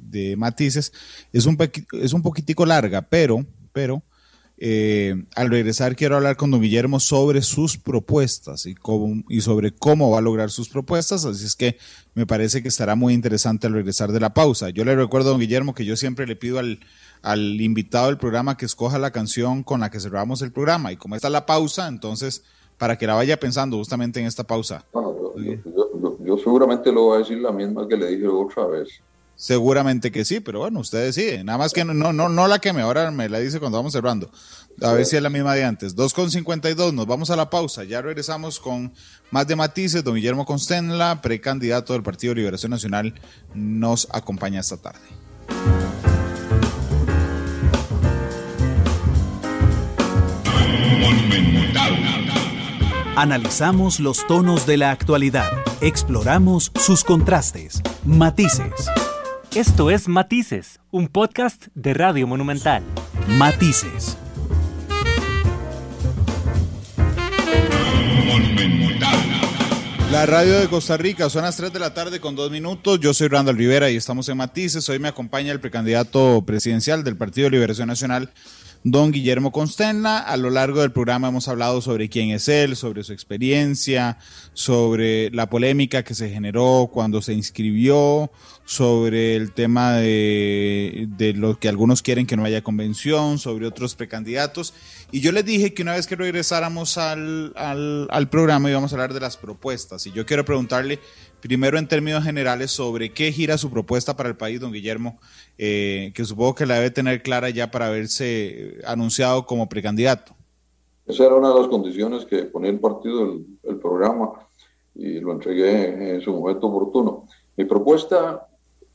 de, 0.00 0.34
Matices. 0.38 0.94
Es 1.30 1.44
un, 1.44 1.58
es 1.92 2.14
un 2.14 2.22
poquitico 2.22 2.64
larga, 2.64 3.02
pero, 3.02 3.44
pero 3.72 4.02
eh, 4.64 5.24
al 5.34 5.50
regresar 5.50 5.96
quiero 5.96 6.14
hablar 6.14 6.36
con 6.36 6.52
don 6.52 6.60
Guillermo 6.60 7.00
sobre 7.00 7.42
sus 7.42 7.78
propuestas 7.78 8.66
y, 8.66 8.76
cómo, 8.76 9.24
y 9.28 9.40
sobre 9.40 9.72
cómo 9.72 10.10
va 10.10 10.18
a 10.18 10.22
lograr 10.22 10.50
sus 10.50 10.68
propuestas, 10.68 11.24
así 11.24 11.44
es 11.44 11.56
que 11.56 11.78
me 12.14 12.26
parece 12.26 12.62
que 12.62 12.68
estará 12.68 12.94
muy 12.94 13.12
interesante 13.12 13.66
al 13.66 13.72
regresar 13.72 14.12
de 14.12 14.20
la 14.20 14.34
pausa. 14.34 14.70
Yo 14.70 14.84
le 14.84 14.94
recuerdo, 14.94 15.30
don 15.30 15.40
Guillermo, 15.40 15.74
que 15.74 15.84
yo 15.84 15.96
siempre 15.96 16.28
le 16.28 16.36
pido 16.36 16.60
al, 16.60 16.78
al 17.22 17.60
invitado 17.60 18.06
del 18.06 18.18
programa 18.18 18.56
que 18.56 18.66
escoja 18.66 19.00
la 19.00 19.10
canción 19.10 19.64
con 19.64 19.80
la 19.80 19.90
que 19.90 19.98
cerramos 19.98 20.42
el 20.42 20.52
programa 20.52 20.92
y 20.92 20.96
como 20.96 21.16
está 21.16 21.28
la 21.28 21.44
pausa, 21.44 21.88
entonces 21.88 22.44
para 22.78 22.96
que 22.96 23.06
la 23.06 23.14
vaya 23.14 23.38
pensando 23.38 23.76
justamente 23.78 24.20
en 24.20 24.26
esta 24.26 24.44
pausa. 24.44 24.84
yo, 24.94 26.18
yo 26.24 26.38
seguramente 26.38 26.92
lo 26.92 27.02
voy 27.04 27.16
a 27.16 27.18
decir 27.18 27.38
la 27.38 27.52
misma 27.52 27.88
que 27.88 27.96
le 27.96 28.08
dije 28.08 28.28
otra 28.28 28.66
vez. 28.66 29.00
Seguramente 29.36 30.12
que 30.12 30.24
sí, 30.24 30.38
pero 30.38 30.60
bueno, 30.60 30.80
usted 30.80 31.04
decide. 31.04 31.42
Nada 31.42 31.58
más 31.58 31.72
que 31.72 31.84
no, 31.84 31.94
no, 31.94 32.28
no 32.28 32.46
la 32.46 32.60
que 32.60 32.72
me 32.72 32.82
ahora 32.82 33.10
me 33.10 33.28
la 33.28 33.40
dice 33.40 33.58
cuando 33.58 33.78
vamos 33.78 33.92
cerrando. 33.92 34.30
A 34.80 34.92
ver 34.92 35.04
si 35.04 35.16
es 35.16 35.22
la 35.22 35.30
misma 35.30 35.54
de 35.54 35.64
antes. 35.64 35.96
2.52, 35.96 36.92
nos 36.92 37.06
vamos 37.06 37.30
a 37.30 37.36
la 37.36 37.50
pausa. 37.50 37.84
Ya 37.84 38.00
regresamos 38.02 38.60
con 38.60 38.92
más 39.30 39.46
de 39.46 39.56
matices. 39.56 40.04
Don 40.04 40.14
Guillermo 40.14 40.46
Constenla, 40.46 41.20
precandidato 41.22 41.92
del 41.92 42.02
Partido 42.02 42.34
de 42.34 42.40
Liberación 42.40 42.70
Nacional, 42.70 43.14
nos 43.54 44.06
acompaña 44.12 44.60
esta 44.60 44.76
tarde. 44.76 45.00
Analizamos 53.16 54.00
los 54.00 54.26
tonos 54.26 54.66
de 54.66 54.76
la 54.76 54.90
actualidad. 54.90 55.50
Exploramos 55.80 56.72
sus 56.76 57.04
contrastes, 57.04 57.82
matices 58.04 58.88
esto 59.54 59.90
es 59.90 60.08
Matices, 60.08 60.80
un 60.90 61.08
podcast 61.08 61.66
de 61.74 61.92
Radio 61.92 62.26
Monumental. 62.26 62.82
Matices. 63.28 64.16
La 70.10 70.24
radio 70.24 70.58
de 70.58 70.68
Costa 70.68 70.96
Rica, 70.96 71.28
son 71.28 71.42
las 71.42 71.56
3 71.56 71.70
de 71.70 71.78
la 71.78 71.92
tarde 71.92 72.18
con 72.18 72.34
dos 72.34 72.50
minutos. 72.50 72.98
Yo 73.00 73.12
soy 73.12 73.28
Randall 73.28 73.58
Rivera 73.58 73.90
y 73.90 73.96
estamos 73.96 74.26
en 74.30 74.38
Matices. 74.38 74.88
Hoy 74.88 74.98
me 74.98 75.08
acompaña 75.08 75.52
el 75.52 75.60
precandidato 75.60 76.42
presidencial 76.46 77.04
del 77.04 77.16
Partido 77.16 77.46
de 77.46 77.52
Liberación 77.52 77.88
Nacional, 77.88 78.30
don 78.84 79.12
Guillermo 79.12 79.52
Constenla. 79.52 80.18
A 80.18 80.36
lo 80.38 80.48
largo 80.48 80.80
del 80.80 80.92
programa 80.92 81.28
hemos 81.28 81.48
hablado 81.48 81.82
sobre 81.82 82.08
quién 82.08 82.30
es 82.30 82.48
él, 82.48 82.76
sobre 82.76 83.04
su 83.04 83.12
experiencia, 83.12 84.18
sobre 84.54 85.30
la 85.30 85.50
polémica 85.50 86.02
que 86.02 86.14
se 86.14 86.30
generó 86.30 86.90
cuando 86.92 87.20
se 87.20 87.34
inscribió, 87.34 88.30
sobre 88.64 89.36
el 89.36 89.52
tema 89.52 89.94
de, 89.94 91.06
de 91.16 91.34
lo 91.34 91.58
que 91.58 91.68
algunos 91.68 92.02
quieren 92.02 92.26
que 92.26 92.36
no 92.36 92.44
haya 92.44 92.62
convención, 92.62 93.38
sobre 93.38 93.66
otros 93.66 93.94
precandidatos. 93.94 94.74
Y 95.10 95.20
yo 95.20 95.32
les 95.32 95.44
dije 95.44 95.74
que 95.74 95.82
una 95.82 95.94
vez 95.94 96.06
que 96.06 96.16
regresáramos 96.16 96.96
al, 96.98 97.52
al, 97.56 98.08
al 98.10 98.28
programa 98.28 98.70
íbamos 98.70 98.92
a 98.92 98.96
hablar 98.96 99.12
de 99.12 99.20
las 99.20 99.36
propuestas. 99.36 100.06
Y 100.06 100.12
yo 100.12 100.24
quiero 100.24 100.44
preguntarle 100.44 101.00
primero 101.42 101.76
en 101.76 101.88
términos 101.88 102.22
generales 102.24 102.70
sobre 102.70 103.12
qué 103.12 103.32
gira 103.32 103.58
su 103.58 103.68
propuesta 103.70 104.16
para 104.16 104.28
el 104.28 104.36
país, 104.36 104.60
don 104.60 104.72
Guillermo, 104.72 105.18
eh, 105.58 106.12
que 106.14 106.24
supongo 106.24 106.54
que 106.54 106.66
la 106.66 106.76
debe 106.76 106.90
tener 106.90 107.22
clara 107.22 107.50
ya 107.50 107.70
para 107.70 107.88
haberse 107.88 108.78
anunciado 108.86 109.44
como 109.44 109.68
precandidato. 109.68 110.34
Esa 111.04 111.26
era 111.26 111.34
una 111.34 111.48
de 111.48 111.58
las 111.58 111.68
condiciones 111.68 112.24
que 112.24 112.44
ponía 112.44 112.70
el 112.70 112.78
partido 112.78 113.40
el, 113.64 113.76
programa 113.78 114.32
y 114.94 115.18
lo 115.18 115.32
entregué 115.32 116.14
en 116.14 116.20
su 116.20 116.32
momento 116.32 116.68
oportuno. 116.68 117.26
Mi 117.56 117.64
propuesta 117.64 118.46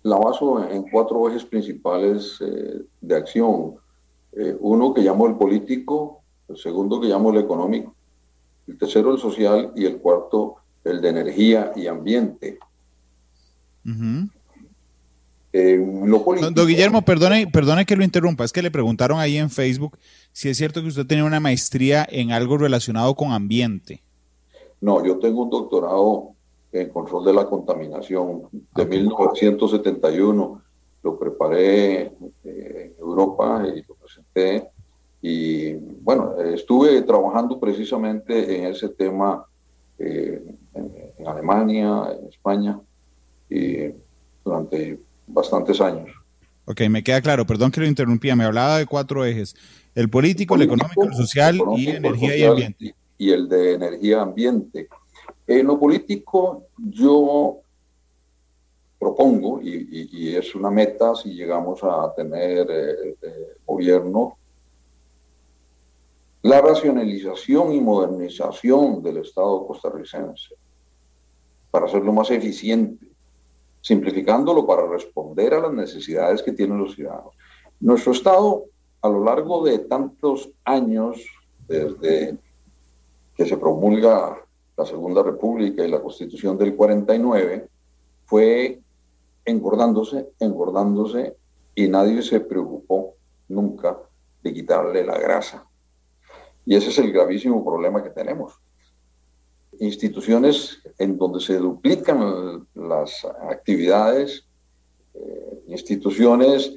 la 0.04 0.18
baso 0.18 0.68
en 0.70 0.84
cuatro 0.84 1.30
ejes 1.30 1.44
principales 1.44 2.38
eh, 2.42 2.82
de 3.02 3.16
acción. 3.16 3.76
Eh, 4.34 4.56
uno 4.60 4.94
que 4.94 5.02
llamo 5.02 5.28
el 5.28 5.36
político, 5.36 6.22
el 6.48 6.58
segundo 6.58 7.02
que 7.02 7.08
llamo 7.08 7.32
el 7.32 7.38
económico, 7.38 7.94
el 8.68 8.78
tercero 8.78 9.14
el 9.14 9.20
social 9.20 9.72
y 9.76 9.86
el 9.86 9.98
cuarto 9.98 10.58
el 10.84 11.02
de 11.02 11.10
energía 11.10 11.72
y 11.76 11.88
ambiente. 11.88 12.60
don, 15.54 16.68
Guillermo, 16.68 17.02
perdone, 17.02 17.48
perdone 17.48 17.86
que 17.86 17.96
lo 17.96 18.04
interrumpa, 18.04 18.46
es 18.46 18.54
que 18.54 18.62
le 18.62 18.72
preguntaron 18.72 19.20
ahí 19.20 19.38
en 19.38 19.50
Facebook 19.50 19.98
si 20.32 20.50
es 20.50 20.58
cierto 20.58 20.82
que 20.82 20.88
usted 20.88 21.06
tenía 21.06 21.24
una 21.24 21.40
maestría 21.40 22.08
en 22.10 22.32
algo 22.32 22.58
relacionado 22.58 23.16
con 23.16 23.32
ambiente. 23.32 24.02
No, 24.80 25.04
yo 25.06 25.18
tengo 25.18 25.44
un 25.44 25.50
doctorado 25.50 26.34
en 26.72 26.90
control 26.90 27.26
de 27.26 27.34
la 27.34 27.46
contaminación 27.46 28.44
de 28.76 28.86
1971. 28.86 30.62
Lo 31.04 31.20
preparé 31.20 32.02
eh, 32.02 32.12
en 32.44 32.94
Europa 33.00 33.64
y 33.74 33.82
lo 33.84 33.96
presenté. 33.96 34.70
Y 35.22 35.74
bueno, 35.74 36.40
estuve 36.42 37.02
trabajando 37.02 37.60
precisamente 37.60 38.58
en 38.58 38.66
ese 38.66 38.90
tema 38.90 39.46
eh, 40.00 40.42
en, 40.74 41.28
Alemania, 41.28 42.10
en 42.20 42.28
España, 42.28 42.80
y 43.50 43.90
durante 44.44 45.00
bastantes 45.28 45.82
años. 45.82 46.10
Ok, 46.66 46.82
me 46.90 47.04
queda 47.04 47.22
claro, 47.22 47.46
perdón 47.46 47.72
que 47.72 47.82
lo 47.82 47.88
interrumpía, 47.88 48.36
me 48.36 48.44
hablaba 48.44 48.78
de 48.78 48.86
cuatro 48.86 49.26
ejes, 49.26 49.56
el 49.96 50.10
político, 50.10 50.56
el, 50.56 50.64
económico, 50.64 51.04
el 51.06 51.14
social 51.14 51.60
y 51.78 51.90
energía 51.90 52.38
y 52.38 52.44
ambiente. 52.44 52.96
Y, 53.18 53.32
el 53.32 53.50
de 53.50 53.74
energía 53.74 54.18
y 54.18 54.20
ambiente. 54.20 54.88
En 55.48 55.66
lo 55.66 55.80
político 55.80 56.66
yo 56.78 57.62
propongo, 59.00 59.62
y, 59.62 60.36
es 60.36 60.54
una 60.56 60.70
meta 60.70 61.16
si 61.16 61.34
llegamos 61.34 61.80
a 61.84 62.14
tener 62.16 62.68
eh, 62.70 63.16
gobierno, 63.66 64.38
la 66.42 66.62
racionalización 66.62 67.74
y 67.74 67.82
modernización 67.82 69.02
del 69.02 69.18
Estado 69.18 69.66
costarricense 69.66 70.56
para 71.72 71.86
hacerlo 71.86 72.12
más 72.12 72.30
eficiente, 72.32 73.08
simplificándolo 73.82 74.66
para 74.66 74.88
responder 74.88 75.54
a 75.54 75.60
las 75.60 75.74
necesidades 75.74 76.44
que 76.44 76.52
tienen 76.52 76.78
los 76.78 76.96
ciudadanos. 76.96 77.34
Nuestro 77.80 78.12
Estado, 78.12 78.64
a 79.02 79.10
lo 79.10 79.24
largo 79.24 79.64
de 79.64 79.80
tantos 79.80 80.50
años, 80.66 81.18
desde 81.68 82.38
que 83.36 83.46
se 83.46 83.58
promulga 83.58 84.42
la 84.78 84.86
Segunda 84.86 85.24
República 85.24 85.84
y 85.84 85.90
la 85.90 86.02
Constitución 86.02 86.58
del 86.58 86.76
49, 86.76 87.68
fue 88.26 88.80
engordándose, 89.44 90.30
engordándose, 90.40 91.36
y 91.74 91.88
nadie 91.88 92.22
se 92.22 92.40
preocupó 92.42 93.16
nunca 93.50 93.98
de 94.44 94.54
quitarle 94.54 95.04
la 95.04 95.18
grasa. 95.18 95.66
Y 96.66 96.76
ese 96.76 96.90
es 96.90 97.00
el 97.00 97.12
gravísimo 97.12 97.66
problema 97.66 98.04
que 98.04 98.10
tenemos. 98.10 98.54
Instituciones 99.80 100.80
en 100.98 101.18
donde 101.18 101.40
se 101.40 101.58
duplican 101.58 102.68
las 102.76 103.26
actividades, 103.50 104.46
eh, 105.14 105.64
instituciones 105.68 106.76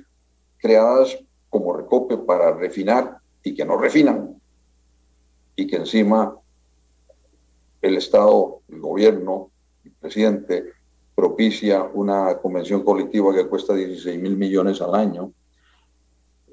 creadas 0.59 1.19
como 1.49 1.77
recope 1.77 2.17
para 2.19 2.55
refinar 2.55 3.19
y 3.43 3.55
que 3.55 3.65
no 3.65 3.77
refinan, 3.79 4.41
y 5.57 5.67
que 5.67 5.77
encima 5.77 6.37
el 7.81 7.97
Estado, 7.97 8.61
el 8.69 8.81
gobierno, 8.81 9.51
el 9.85 9.93
presidente, 9.93 10.65
propicia 11.15 11.83
una 11.95 12.39
convención 12.39 12.83
colectiva 12.83 13.35
que 13.35 13.47
cuesta 13.47 13.75
16 13.75 14.21
mil 14.21 14.37
millones 14.37 14.81
al 14.81 14.95
año. 14.95 15.33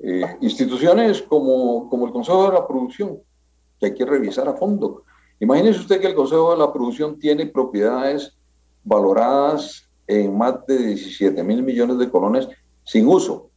Eh, 0.02 0.38
instituciones 0.42 1.22
como, 1.22 1.90
como 1.90 2.06
el 2.06 2.12
Consejo 2.12 2.48
de 2.48 2.54
la 2.54 2.68
Producción, 2.68 3.20
que 3.80 3.88
hay 3.88 3.94
que 3.94 4.06
revisar 4.06 4.48
a 4.48 4.54
fondo. 4.54 5.04
Imagínese 5.40 5.80
usted 5.80 6.02
que 6.02 6.08
el 6.08 6.16
Consejo 6.16 6.52
de 6.52 6.58
la 6.58 6.72
Producción 6.72 7.18
tiene 7.20 7.46
propiedades 7.48 8.36
valoradas 8.84 9.88
en 10.08 10.38
más 10.38 10.66
de 10.66 10.78
17 10.78 11.44
mil 11.44 11.64
millones 11.64 11.98
de 11.98 12.10
colones 12.10 12.48
sin 12.84 13.08
uso. 13.08 13.50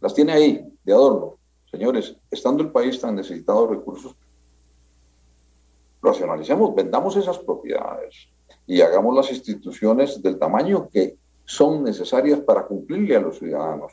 Las 0.00 0.14
tiene 0.14 0.32
ahí, 0.32 0.64
de 0.84 0.92
adorno. 0.92 1.38
Señores, 1.70 2.16
estando 2.30 2.62
el 2.62 2.70
país 2.70 3.00
tan 3.00 3.16
necesitado 3.16 3.66
de 3.66 3.76
recursos, 3.76 4.14
racionalicemos, 6.02 6.74
vendamos 6.74 7.16
esas 7.16 7.38
propiedades 7.38 8.28
y 8.66 8.80
hagamos 8.80 9.14
las 9.14 9.30
instituciones 9.30 10.22
del 10.22 10.38
tamaño 10.38 10.88
que 10.88 11.16
son 11.44 11.82
necesarias 11.82 12.40
para 12.40 12.66
cumplirle 12.66 13.16
a 13.16 13.20
los 13.20 13.38
ciudadanos, 13.38 13.92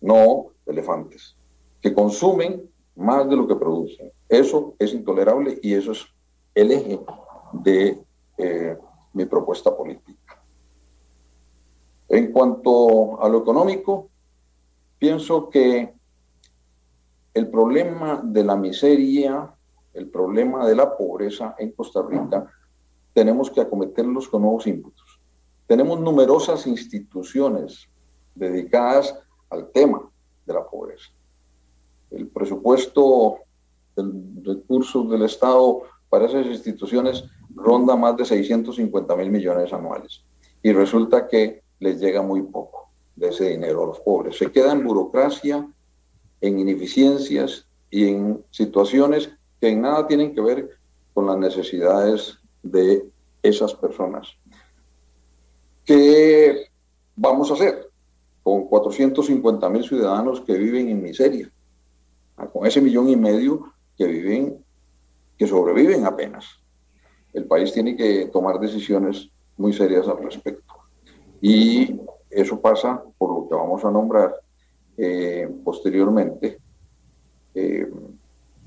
no 0.00 0.46
elefantes, 0.66 1.36
que 1.80 1.92
consumen 1.92 2.68
más 2.96 3.28
de 3.28 3.36
lo 3.36 3.46
que 3.46 3.56
producen. 3.56 4.10
Eso 4.28 4.74
es 4.78 4.92
intolerable 4.94 5.58
y 5.62 5.74
eso 5.74 5.92
es 5.92 6.06
el 6.54 6.72
eje 6.72 7.00
de 7.52 8.02
eh, 8.38 8.76
mi 9.12 9.26
propuesta 9.26 9.76
política. 9.76 10.42
En 12.08 12.32
cuanto 12.32 13.22
a 13.22 13.28
lo 13.28 13.38
económico, 13.38 14.08
pienso 14.98 15.48
que 15.48 15.94
el 17.34 17.48
problema 17.48 18.20
de 18.24 18.44
la 18.44 18.56
miseria 18.56 19.54
el 19.94 20.08
problema 20.08 20.66
de 20.66 20.76
la 20.76 20.96
pobreza 20.96 21.54
en 21.58 21.72
Costa 21.72 22.02
Rica, 22.02 22.50
tenemos 23.12 23.50
que 23.50 23.60
acometerlos 23.60 24.28
con 24.28 24.42
nuevos 24.42 24.66
ímpetus. 24.66 25.20
Tenemos 25.66 26.00
numerosas 26.00 26.66
instituciones 26.66 27.88
dedicadas 28.34 29.16
al 29.50 29.70
tema 29.70 30.08
de 30.46 30.54
la 30.54 30.64
pobreza. 30.64 31.10
El 32.10 32.28
presupuesto 32.28 33.38
del 33.96 34.44
recursos 34.44 35.10
del 35.10 35.22
Estado 35.22 35.82
para 36.08 36.26
esas 36.26 36.46
instituciones 36.46 37.24
ronda 37.54 37.96
más 37.96 38.16
de 38.16 38.24
650 38.24 39.16
mil 39.16 39.30
millones 39.30 39.72
anuales. 39.72 40.22
Y 40.62 40.72
resulta 40.72 41.26
que 41.28 41.62
les 41.78 42.00
llega 42.00 42.22
muy 42.22 42.42
poco 42.42 42.90
de 43.16 43.28
ese 43.28 43.50
dinero 43.50 43.84
a 43.84 43.86
los 43.86 44.00
pobres. 44.00 44.38
Se 44.38 44.50
queda 44.50 44.72
en 44.72 44.84
burocracia, 44.84 45.66
en 46.40 46.58
ineficiencias 46.58 47.66
y 47.90 48.08
en 48.08 48.44
situaciones 48.50 49.30
que 49.60 49.68
en 49.68 49.82
nada 49.82 50.06
tienen 50.06 50.34
que 50.34 50.40
ver 50.40 50.70
con 51.12 51.26
las 51.26 51.38
necesidades 51.38 52.38
de 52.62 53.04
esas 53.42 53.74
personas. 53.74 54.28
¿Qué 55.84 56.68
vamos 57.16 57.50
a 57.50 57.54
hacer 57.54 57.88
con 58.42 58.66
450 58.66 59.68
mil 59.68 59.84
ciudadanos 59.84 60.40
que 60.40 60.56
viven 60.56 60.88
en 60.88 61.02
miseria? 61.02 61.50
Ah, 62.36 62.46
con 62.46 62.66
ese 62.66 62.80
millón 62.80 63.08
y 63.08 63.16
medio 63.16 63.72
que 63.96 64.06
viven, 64.06 64.64
que 65.36 65.46
sobreviven 65.46 66.06
apenas. 66.06 66.46
El 67.32 67.44
país 67.44 67.72
tiene 67.72 67.96
que 67.96 68.26
tomar 68.32 68.58
decisiones 68.58 69.28
muy 69.56 69.72
serias 69.72 70.08
al 70.08 70.22
respecto. 70.22 70.74
Y 71.40 72.00
eso 72.30 72.60
pasa 72.60 73.02
por 73.18 73.34
lo 73.34 73.48
que 73.48 73.54
vamos 73.54 73.84
a 73.84 73.90
nombrar 73.90 74.34
eh, 74.96 75.48
posteriormente. 75.64 76.58
Eh, 77.54 77.90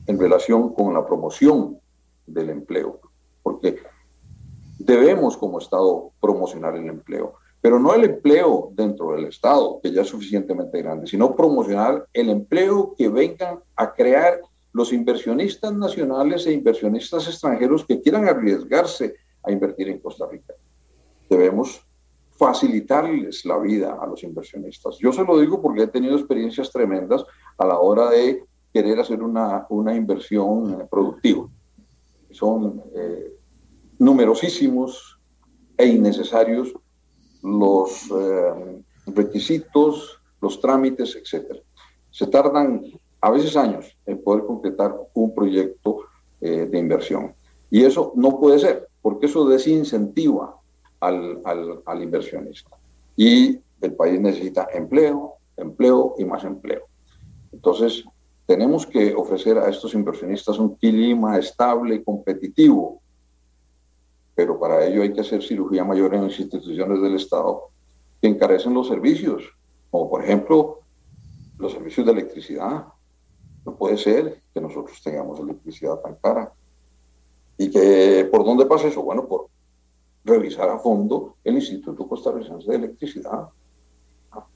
en 0.07 0.19
relación 0.19 0.73
con 0.73 0.93
la 0.93 1.05
promoción 1.05 1.79
del 2.25 2.49
empleo, 2.49 2.99
porque 3.41 3.77
debemos 4.79 5.37
como 5.37 5.59
Estado 5.59 6.11
promocionar 6.19 6.75
el 6.75 6.87
empleo, 6.87 7.35
pero 7.61 7.79
no 7.79 7.93
el 7.93 8.03
empleo 8.03 8.71
dentro 8.73 9.13
del 9.13 9.25
Estado, 9.25 9.79
que 9.81 9.91
ya 9.91 10.01
es 10.01 10.09
suficientemente 10.09 10.81
grande, 10.81 11.07
sino 11.07 11.35
promocionar 11.35 12.07
el 12.11 12.29
empleo 12.29 12.93
que 12.97 13.07
vengan 13.07 13.59
a 13.75 13.93
crear 13.93 14.41
los 14.73 14.91
inversionistas 14.91 15.73
nacionales 15.73 16.45
e 16.45 16.51
inversionistas 16.51 17.27
extranjeros 17.27 17.85
que 17.85 18.01
quieran 18.01 18.27
arriesgarse 18.27 19.15
a 19.43 19.51
invertir 19.51 19.89
en 19.89 19.99
Costa 19.99 20.27
Rica. 20.29 20.53
Debemos 21.29 21.81
facilitarles 22.37 23.45
la 23.45 23.57
vida 23.59 23.97
a 24.01 24.07
los 24.07 24.23
inversionistas. 24.23 24.97
Yo 24.97 25.13
se 25.13 25.23
lo 25.23 25.39
digo 25.39 25.61
porque 25.61 25.83
he 25.83 25.87
tenido 25.87 26.17
experiencias 26.17 26.71
tremendas 26.71 27.23
a 27.57 27.65
la 27.65 27.79
hora 27.79 28.09
de 28.09 28.43
querer 28.73 28.99
hacer 28.99 29.21
una, 29.21 29.65
una 29.69 29.95
inversión 29.95 30.87
productiva. 30.89 31.47
Son 32.31 32.81
eh, 32.95 33.33
numerosísimos 33.99 35.19
e 35.77 35.87
innecesarios 35.87 36.73
los 37.43 38.09
eh, 38.11 38.81
requisitos, 39.07 40.19
los 40.41 40.59
trámites, 40.59 41.15
etc. 41.15 41.57
Se 42.09 42.27
tardan 42.27 42.81
a 43.21 43.29
veces 43.29 43.55
años 43.55 43.95
en 44.05 44.21
poder 44.23 44.45
completar 44.45 44.95
un 45.13 45.35
proyecto 45.35 45.99
eh, 46.41 46.67
de 46.69 46.79
inversión. 46.79 47.33
Y 47.69 47.83
eso 47.83 48.11
no 48.15 48.39
puede 48.39 48.59
ser, 48.59 48.87
porque 49.01 49.27
eso 49.27 49.47
desincentiva 49.47 50.55
al, 50.99 51.41
al, 51.45 51.81
al 51.85 52.03
inversionista. 52.03 52.71
Y 53.15 53.59
el 53.81 53.93
país 53.95 54.19
necesita 54.19 54.67
empleo, 54.73 55.35
empleo 55.57 56.15
y 56.17 56.25
más 56.25 56.43
empleo. 56.43 56.83
Entonces, 57.51 58.03
tenemos 58.45 58.85
que 58.85 59.13
ofrecer 59.15 59.57
a 59.57 59.69
estos 59.69 59.93
inversionistas 59.93 60.59
un 60.59 60.75
clima 60.75 61.37
estable 61.37 61.95
y 61.95 62.03
competitivo, 62.03 63.01
pero 64.35 64.59
para 64.59 64.85
ello 64.85 65.01
hay 65.01 65.13
que 65.13 65.21
hacer 65.21 65.43
cirugía 65.43 65.83
mayor 65.83 66.13
en 66.15 66.23
las 66.23 66.39
instituciones 66.39 67.01
del 67.01 67.15
Estado 67.15 67.69
que 68.21 68.27
encarecen 68.27 68.73
los 68.73 68.87
servicios, 68.87 69.43
como 69.91 70.09
por 70.09 70.23
ejemplo 70.23 70.79
los 71.57 71.71
servicios 71.71 72.05
de 72.05 72.11
electricidad. 72.11 72.85
No 73.65 73.75
puede 73.75 73.97
ser 73.97 74.41
que 74.53 74.59
nosotros 74.59 75.01
tengamos 75.01 75.39
electricidad 75.39 75.95
tan 75.97 76.15
cara. 76.15 76.51
¿Y 77.57 77.69
que 77.69 78.27
por 78.29 78.43
dónde 78.43 78.65
pasa 78.65 78.87
eso? 78.87 79.03
Bueno, 79.03 79.25
por 79.25 79.47
revisar 80.25 80.69
a 80.69 80.79
fondo 80.79 81.35
el 81.43 81.55
Instituto 81.55 82.07
Costarricense 82.07 82.69
de 82.69 82.77
Electricidad 82.77 83.47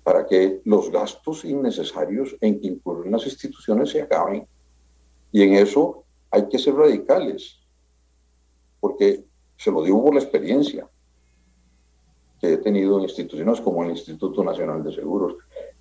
para 0.08 0.26
que 0.26 0.62
los 0.64 0.90
gastos 0.90 1.44
innecesarios 1.44 2.34
en 2.40 2.62
que 2.62 2.68
incurren 2.68 3.12
las 3.12 3.26
instituciones 3.26 3.90
se 3.90 4.02
acaben. 4.02 4.48
Y 5.34 5.42
en 5.42 5.56
eso 5.56 6.06
hay 6.32 6.48
que 6.48 6.58
ser 6.58 6.76
radicales, 6.76 7.60
porque 8.80 9.26
se 9.58 9.70
lo 9.70 9.84
digo 9.84 10.02
por 10.02 10.14
la 10.14 10.22
experiencia 10.22 10.88
que 12.40 12.54
he 12.54 12.58
tenido 12.60 12.96
en 12.96 13.04
instituciones 13.04 13.60
como 13.60 13.84
el 13.84 13.90
Instituto 13.90 14.46
Nacional 14.46 14.82
de 14.82 14.96
Seguros. 14.96 15.36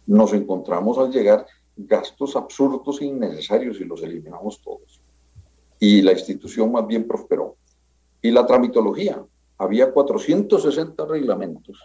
Nos 0.08 0.32
encontramos 0.32 0.98
al 0.98 1.12
llegar 1.12 1.46
gastos 1.76 2.34
absurdos 2.34 3.00
e 3.00 3.04
innecesarios 3.04 3.80
y 3.80 3.84
los 3.84 4.02
eliminamos 4.02 4.60
todos. 4.60 5.00
Y 5.78 6.02
la 6.02 6.10
institución 6.10 6.72
más 6.72 6.84
bien 6.84 7.06
prosperó. 7.06 7.54
Y 8.20 8.32
la 8.32 8.44
tramitología, 8.44 9.24
había 9.56 9.92
460 9.92 11.06
reglamentos 11.06 11.78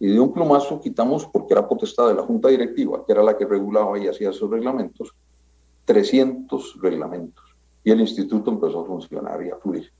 y 0.00 0.08
de 0.08 0.20
un 0.20 0.32
plumazo 0.32 0.80
quitamos, 0.80 1.26
porque 1.26 1.54
era 1.54 1.66
potestad 1.66 2.08
de 2.08 2.14
la 2.14 2.22
Junta 2.22 2.48
Directiva, 2.48 3.04
que 3.04 3.12
era 3.12 3.22
la 3.22 3.36
que 3.36 3.44
regulaba 3.44 3.98
y 3.98 4.06
hacía 4.06 4.30
esos 4.30 4.48
reglamentos, 4.48 5.12
300 5.84 6.78
reglamentos. 6.80 7.44
Y 7.82 7.90
el 7.90 8.00
instituto 8.00 8.50
empezó 8.50 8.80
a 8.80 8.86
funcionar 8.86 9.44
y 9.44 9.50
a 9.50 9.56
fluir. 9.56 9.90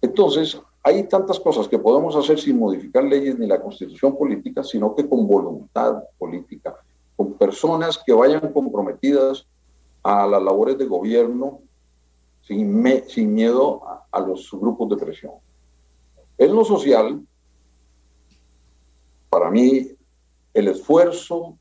Entonces, 0.00 0.58
hay 0.82 1.04
tantas 1.04 1.38
cosas 1.38 1.68
que 1.68 1.78
podemos 1.78 2.16
hacer 2.16 2.40
sin 2.40 2.58
modificar 2.58 3.04
leyes 3.04 3.38
ni 3.38 3.46
la 3.46 3.60
constitución 3.60 4.16
política, 4.16 4.64
sino 4.64 4.94
que 4.94 5.08
con 5.08 5.26
voluntad 5.26 6.02
política, 6.18 6.74
con 7.16 7.34
personas 7.34 8.00
que 8.04 8.12
vayan 8.12 8.52
comprometidas 8.52 9.46
a 10.02 10.26
las 10.26 10.42
labores 10.42 10.78
de 10.78 10.86
gobierno 10.86 11.60
sin, 12.42 13.04
sin 13.08 13.34
miedo 13.34 13.82
a, 13.86 14.06
a 14.10 14.20
los 14.20 14.50
grupos 14.52 14.88
de 14.88 14.96
presión. 14.96 15.32
En 16.38 16.54
lo 16.54 16.64
social, 16.64 17.20
para 19.32 19.50
mí, 19.50 19.88
el 20.52 20.68
esfuerzo 20.68 21.56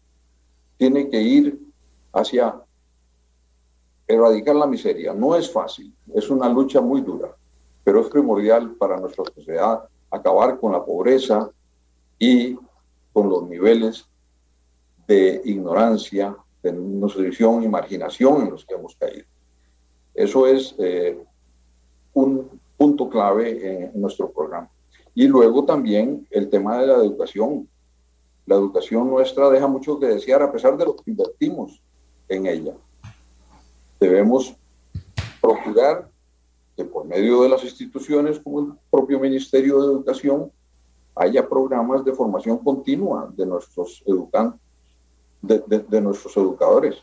tiene 0.76 1.10
que 1.10 1.22
ir 1.22 1.58
hacia 2.12 2.62
erradicar 4.06 4.58
la 4.58 4.68
miseria. 4.68 5.14
No 5.14 5.38
es 5.38 5.50
fácil, 5.50 5.96
es 6.14 6.30
una 6.30 6.50
lucha 6.50 6.82
muy 6.82 7.00
dura, 7.00 7.34
pero 7.86 8.02
es 8.02 8.10
primordial 8.10 8.72
para 8.72 9.00
nuestra 9.00 9.24
sociedad 9.34 9.86
acabar 10.10 10.60
con 10.60 10.74
la 10.74 10.84
pobreza 10.84 11.50
y 12.20 12.58
con 13.14 13.30
los 13.30 13.48
niveles 13.48 14.06
de 15.08 15.42
ignorancia, 15.46 16.36
de 16.62 16.74
nutrición 16.74 17.64
y 17.64 17.70
marginación 17.70 18.42
en 18.42 18.52
los 18.52 18.66
que 18.66 18.74
hemos 18.74 18.98
caído. 18.98 19.28
Eso 20.14 20.46
es 20.46 20.76
eh, 20.78 21.18
un 22.16 22.50
punto 22.76 23.08
clave 23.08 23.86
en 23.94 24.02
nuestro 24.02 24.30
programa. 24.30 24.70
Y 25.14 25.28
luego 25.28 25.66
también 25.66 26.28
el 26.32 26.50
tema 26.50 26.80
de 26.80 26.88
la 26.88 26.96
educación. 26.96 27.68
La 28.46 28.56
educación 28.56 29.10
nuestra 29.10 29.50
deja 29.50 29.68
mucho 29.68 30.00
que 30.00 30.08
desear 30.08 30.42
a 30.42 30.52
pesar 30.52 30.78
de 30.78 30.86
lo 30.86 30.96
que 30.96 31.12
invertimos 31.12 31.82
en 32.28 32.48
ella. 32.48 32.74
Debemos 34.00 34.56
procurar 35.42 36.10
que 36.76 36.86
por 36.86 37.06
medio 37.06 37.44
de 37.44 37.50
las 37.50 37.64
instituciones 37.64 38.40
como 38.40 38.60
el 38.60 38.74
propio 38.90 39.20
Ministerio 39.20 39.82
de 39.82 39.94
Educación 39.94 40.52
haya 41.16 41.48
programas 41.48 42.04
de 42.06 42.14
formación 42.14 42.58
continua 42.60 43.32
de 43.36 43.46
nuestros 43.46 44.02
educantes, 44.06 44.62
de, 45.42 45.60
de 45.80 46.02
nuestros 46.02 46.36
educadores, 46.38 46.96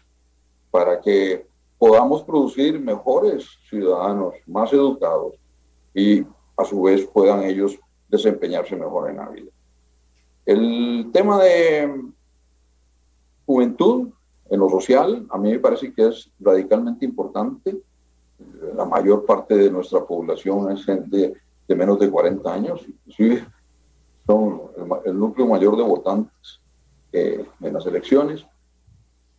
para 0.71 1.01
que 1.01 1.47
podamos 1.79 2.23
producir 2.23 2.81
mejores 2.81 3.47
ciudadanos, 3.69 4.35
más 4.47 4.73
educados 4.73 5.35
y 5.95 6.25
a 6.57 6.65
su 6.65 6.83
vez 6.83 7.07
puedan 7.07 7.45
ellos 7.45 7.79
desempeñarse 8.09 8.77
mejor 8.77 9.11
en 9.11 9.17
la 9.17 9.29
vida. 9.29 9.51
El 10.47 11.11
tema 11.13 11.43
de 11.43 12.05
juventud 13.45 14.09
en 14.51 14.61
lo 14.61 14.69
social, 14.71 15.27
a 15.31 15.39
mí 15.39 15.51
me 15.51 15.59
parece 15.59 15.93
que 15.93 16.09
es 16.09 16.31
radicalmente 16.41 17.05
importante. 17.05 17.77
La 18.75 18.85
mayor 18.85 19.27
parte 19.27 19.57
de 19.57 19.71
nuestra 19.71 20.05
población 20.05 20.73
es 20.73 20.85
gente 20.85 21.35
de 21.67 21.75
menos 21.75 21.99
de 21.99 22.11
40 22.11 22.53
años, 22.53 22.81
inclusive 22.89 23.47
son 24.27 24.63
el, 25.05 25.19
núcleo 25.19 25.47
mayor 25.47 25.77
de 25.77 25.83
votantes 25.83 26.61
eh, 27.13 27.45
en 27.61 27.73
las 27.73 27.87
elecciones. 27.87 28.45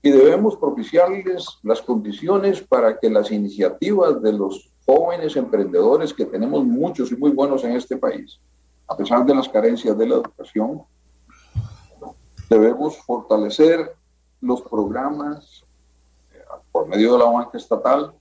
Y 0.01 0.11
debemos 0.11 0.55
propiciarles 0.57 1.59
las 1.63 1.81
condiciones 1.81 2.61
para 2.61 2.97
que 2.99 3.09
las 3.09 3.31
iniciativas 3.31 4.21
de 4.21 4.33
los 4.33 4.71
jóvenes 4.85 5.35
emprendedores, 5.35 6.13
que 6.13 6.25
tenemos 6.25 6.63
muchos 6.63 7.11
y 7.11 7.15
muy 7.15 7.31
buenos 7.31 7.63
en 7.63 7.73
este 7.73 7.97
país, 7.97 8.39
a 8.89 8.97
pesar 8.97 9.23
de 9.23 9.35
las 9.35 9.47
carencias 9.47 9.95
de 9.95 10.07
la 10.07 10.15
educación, 10.15 10.83
debemos 12.49 12.97
fortalecer 12.97 13.95
los 14.41 14.61
programas 14.63 15.63
eh, 16.33 16.41
por 16.71 16.87
medio 16.87 17.13
de 17.13 17.19
la 17.19 17.25
banca 17.25 17.57
estatal 17.57 18.11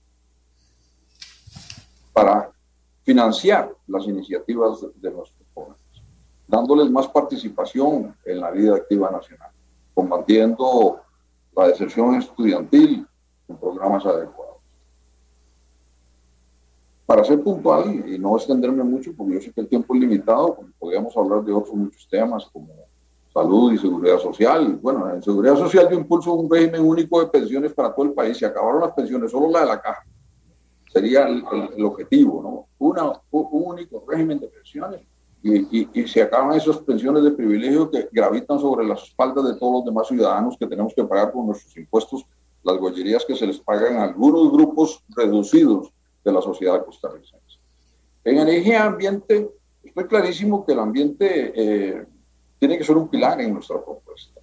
para 2.13 2.51
financiar 3.03 3.73
las 3.87 4.05
iniciativas 4.05 4.85
de, 4.95 5.11
nuestros 5.11 5.47
jóvenes, 5.55 5.79
dándoles 6.47 6.91
más 6.91 7.07
participación 7.07 8.15
en 8.25 8.39
la 8.39 8.51
vida 8.51 8.75
activa 8.75 9.09
nacional, 9.09 9.49
combatiendo 9.95 11.01
la 11.55 11.67
deserción 11.67 12.15
estudiantil 12.15 13.07
con 13.47 13.57
programas 13.57 14.05
adecuados 14.05 14.48
para 17.09 17.23
ser 17.23 17.41
puntual 17.41 18.07
y 18.07 18.19
no 18.19 18.37
extenderme 18.37 18.83
mucho, 18.83 19.11
porque 19.17 19.33
yo 19.33 19.41
sé 19.41 19.51
que 19.51 19.61
el 19.61 19.67
tiempo 19.67 19.95
es 19.95 20.01
limitado, 20.01 20.59
podríamos 20.77 21.17
hablar 21.17 21.43
de 21.43 21.51
otros 21.51 21.73
muchos 21.73 22.07
temas 22.07 22.45
como 22.53 22.67
salud 23.33 23.73
y 23.73 23.79
seguridad 23.79 24.19
social. 24.19 24.77
Bueno, 24.79 25.09
en 25.09 25.23
seguridad 25.23 25.57
social 25.57 25.89
yo 25.89 25.97
impulso 25.97 26.31
un 26.33 26.47
régimen 26.47 26.85
único 26.85 27.19
de 27.19 27.25
pensiones 27.25 27.73
para 27.73 27.95
todo 27.95 28.05
el 28.05 28.11
país. 28.11 28.37
Si 28.37 28.45
acabaron 28.45 28.81
las 28.81 28.91
pensiones, 28.91 29.31
solo 29.31 29.49
la 29.49 29.61
de 29.61 29.65
la 29.65 29.81
caja, 29.81 30.03
sería 30.93 31.27
el, 31.27 31.83
objetivo, 31.83 32.43
¿no? 32.43 32.67
Una, 32.77 33.11
un 33.31 33.47
único 33.51 34.03
régimen 34.07 34.39
de 34.39 34.47
pensiones 34.47 35.01
y, 35.41 35.79
y, 35.79 35.89
y, 35.91 36.07
se 36.07 36.21
acaban 36.21 36.55
esas 36.55 36.77
pensiones 36.77 37.23
de 37.23 37.31
privilegio 37.31 37.89
que 37.89 38.07
gravitan 38.11 38.59
sobre 38.59 38.85
las 38.85 39.01
espaldas 39.01 39.45
de 39.45 39.55
todos 39.55 39.73
los 39.77 39.85
demás 39.85 40.07
ciudadanos 40.07 40.55
que 40.59 40.67
tenemos 40.67 40.93
que 40.93 41.03
pagar 41.05 41.31
con 41.31 41.47
nuestros 41.47 41.75
impuestos 41.75 42.23
las 42.61 42.77
gollerías 42.77 43.25
que 43.25 43.35
se 43.35 43.47
les 43.47 43.59
pagan 43.59 43.97
a 43.97 44.03
algunos 44.03 44.51
grupos 44.51 45.03
reducidos 45.15 45.91
de 46.29 46.35
la 46.35 46.41
sociedad 46.41 46.85
costarricense. 46.85 47.59
En 48.23 48.37
energía 48.37 48.85
ambiente, 48.85 49.49
estoy 49.83 50.05
clarísimo 50.05 50.65
que 50.65 50.73
el 50.73 50.79
ambiente 50.79 51.51
eh, 51.55 52.05
tiene 52.59 52.77
que 52.77 52.83
ser 52.83 52.97
un 52.97 53.07
pilar 53.07 53.41
en 53.41 53.53
nuestra 53.53 53.83
propuesta. 53.83 54.39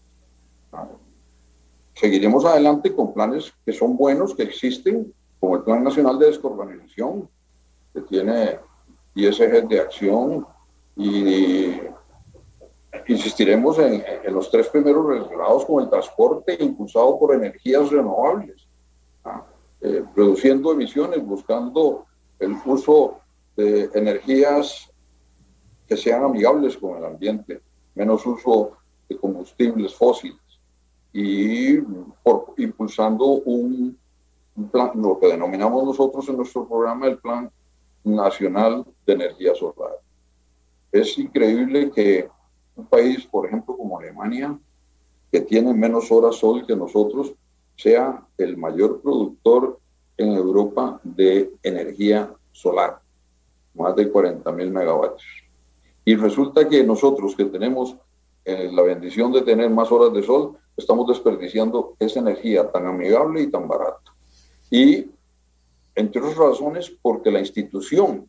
Seguiremos 1.94 2.44
adelante 2.44 2.94
con 2.94 3.14
planes 3.14 3.52
que 3.64 3.72
son 3.72 3.96
buenos, 3.96 4.34
que 4.34 4.42
existen, 4.42 5.12
como 5.40 5.56
el 5.56 5.62
Plan 5.62 5.82
Nacional 5.82 6.18
de 6.18 6.26
Descarbonización, 6.26 7.28
que 7.94 8.00
tiene 8.02 8.58
10 9.14 9.40
ejes 9.40 9.68
de 9.68 9.80
acción 9.80 10.46
y 10.94 11.72
insistiremos 13.08 13.78
en, 13.78 14.04
en, 14.24 14.34
los 14.34 14.50
tres 14.50 14.68
primeros 14.68 15.06
relacionados 15.06 15.64
con 15.64 15.82
el 15.82 15.90
transporte 15.90 16.56
impulsado 16.60 17.18
por 17.18 17.34
energías 17.34 17.90
renovables 17.90 18.65
eh, 19.86 20.02
reduciendo 20.16 20.72
emisiones, 20.72 21.24
buscando 21.24 22.06
el 22.40 22.56
uso 22.64 23.20
de 23.56 23.88
energías 23.94 24.90
que 25.86 25.96
sean 25.96 26.24
amigables 26.24 26.76
con 26.76 26.98
el 26.98 27.04
ambiente, 27.04 27.60
menos 27.94 28.26
uso 28.26 28.72
de 29.08 29.16
combustibles 29.16 29.94
fósiles 29.94 30.40
y 31.12 31.76
impulsando 32.56 33.26
un, 33.26 33.96
plan, 34.72 34.90
lo 34.96 35.20
que 35.20 35.28
denominamos 35.28 35.84
nosotros 35.84 36.28
en 36.30 36.38
nuestro 36.38 36.66
programa 36.66 37.06
el 37.06 37.18
Plan 37.18 37.48
Nacional 38.02 38.84
de 39.06 39.12
Energía 39.12 39.54
Solar. 39.54 40.00
Es 40.90 41.16
increíble 41.16 41.92
que 41.92 42.28
un 42.74 42.86
país, 42.86 43.24
por 43.24 43.46
ejemplo, 43.46 43.76
como 43.76 44.00
Alemania, 44.00 44.58
que 45.30 45.42
tiene 45.42 45.72
menos 45.72 46.10
horas 46.10 46.34
sol 46.34 46.66
que 46.66 46.74
nosotros, 46.74 47.34
sea 47.76 48.26
el 48.38 48.56
mayor 48.56 49.00
productor 49.02 49.78
en 50.16 50.32
Europa 50.32 51.00
de 51.02 51.52
energía 51.62 52.32
solar, 52.52 53.00
más 53.74 53.94
de 53.96 54.10
40 54.10 54.50
mil 54.52 54.70
megavatios. 54.70 55.26
Y 56.04 56.16
resulta 56.16 56.68
que 56.68 56.82
nosotros 56.84 57.34
que 57.36 57.44
tenemos 57.44 57.96
eh, 58.44 58.70
la 58.72 58.82
bendición 58.82 59.32
de 59.32 59.42
tener 59.42 59.68
más 59.70 59.90
horas 59.90 60.12
de 60.12 60.22
sol, 60.22 60.56
estamos 60.76 61.08
desperdiciando 61.08 61.96
esa 61.98 62.20
energía 62.20 62.70
tan 62.70 62.86
amigable 62.86 63.42
y 63.42 63.50
tan 63.50 63.66
barata. 63.66 64.14
Y 64.70 65.06
entre 65.94 66.20
otras 66.20 66.36
razones, 66.36 66.92
porque 67.02 67.30
la 67.30 67.40
institución 67.40 68.28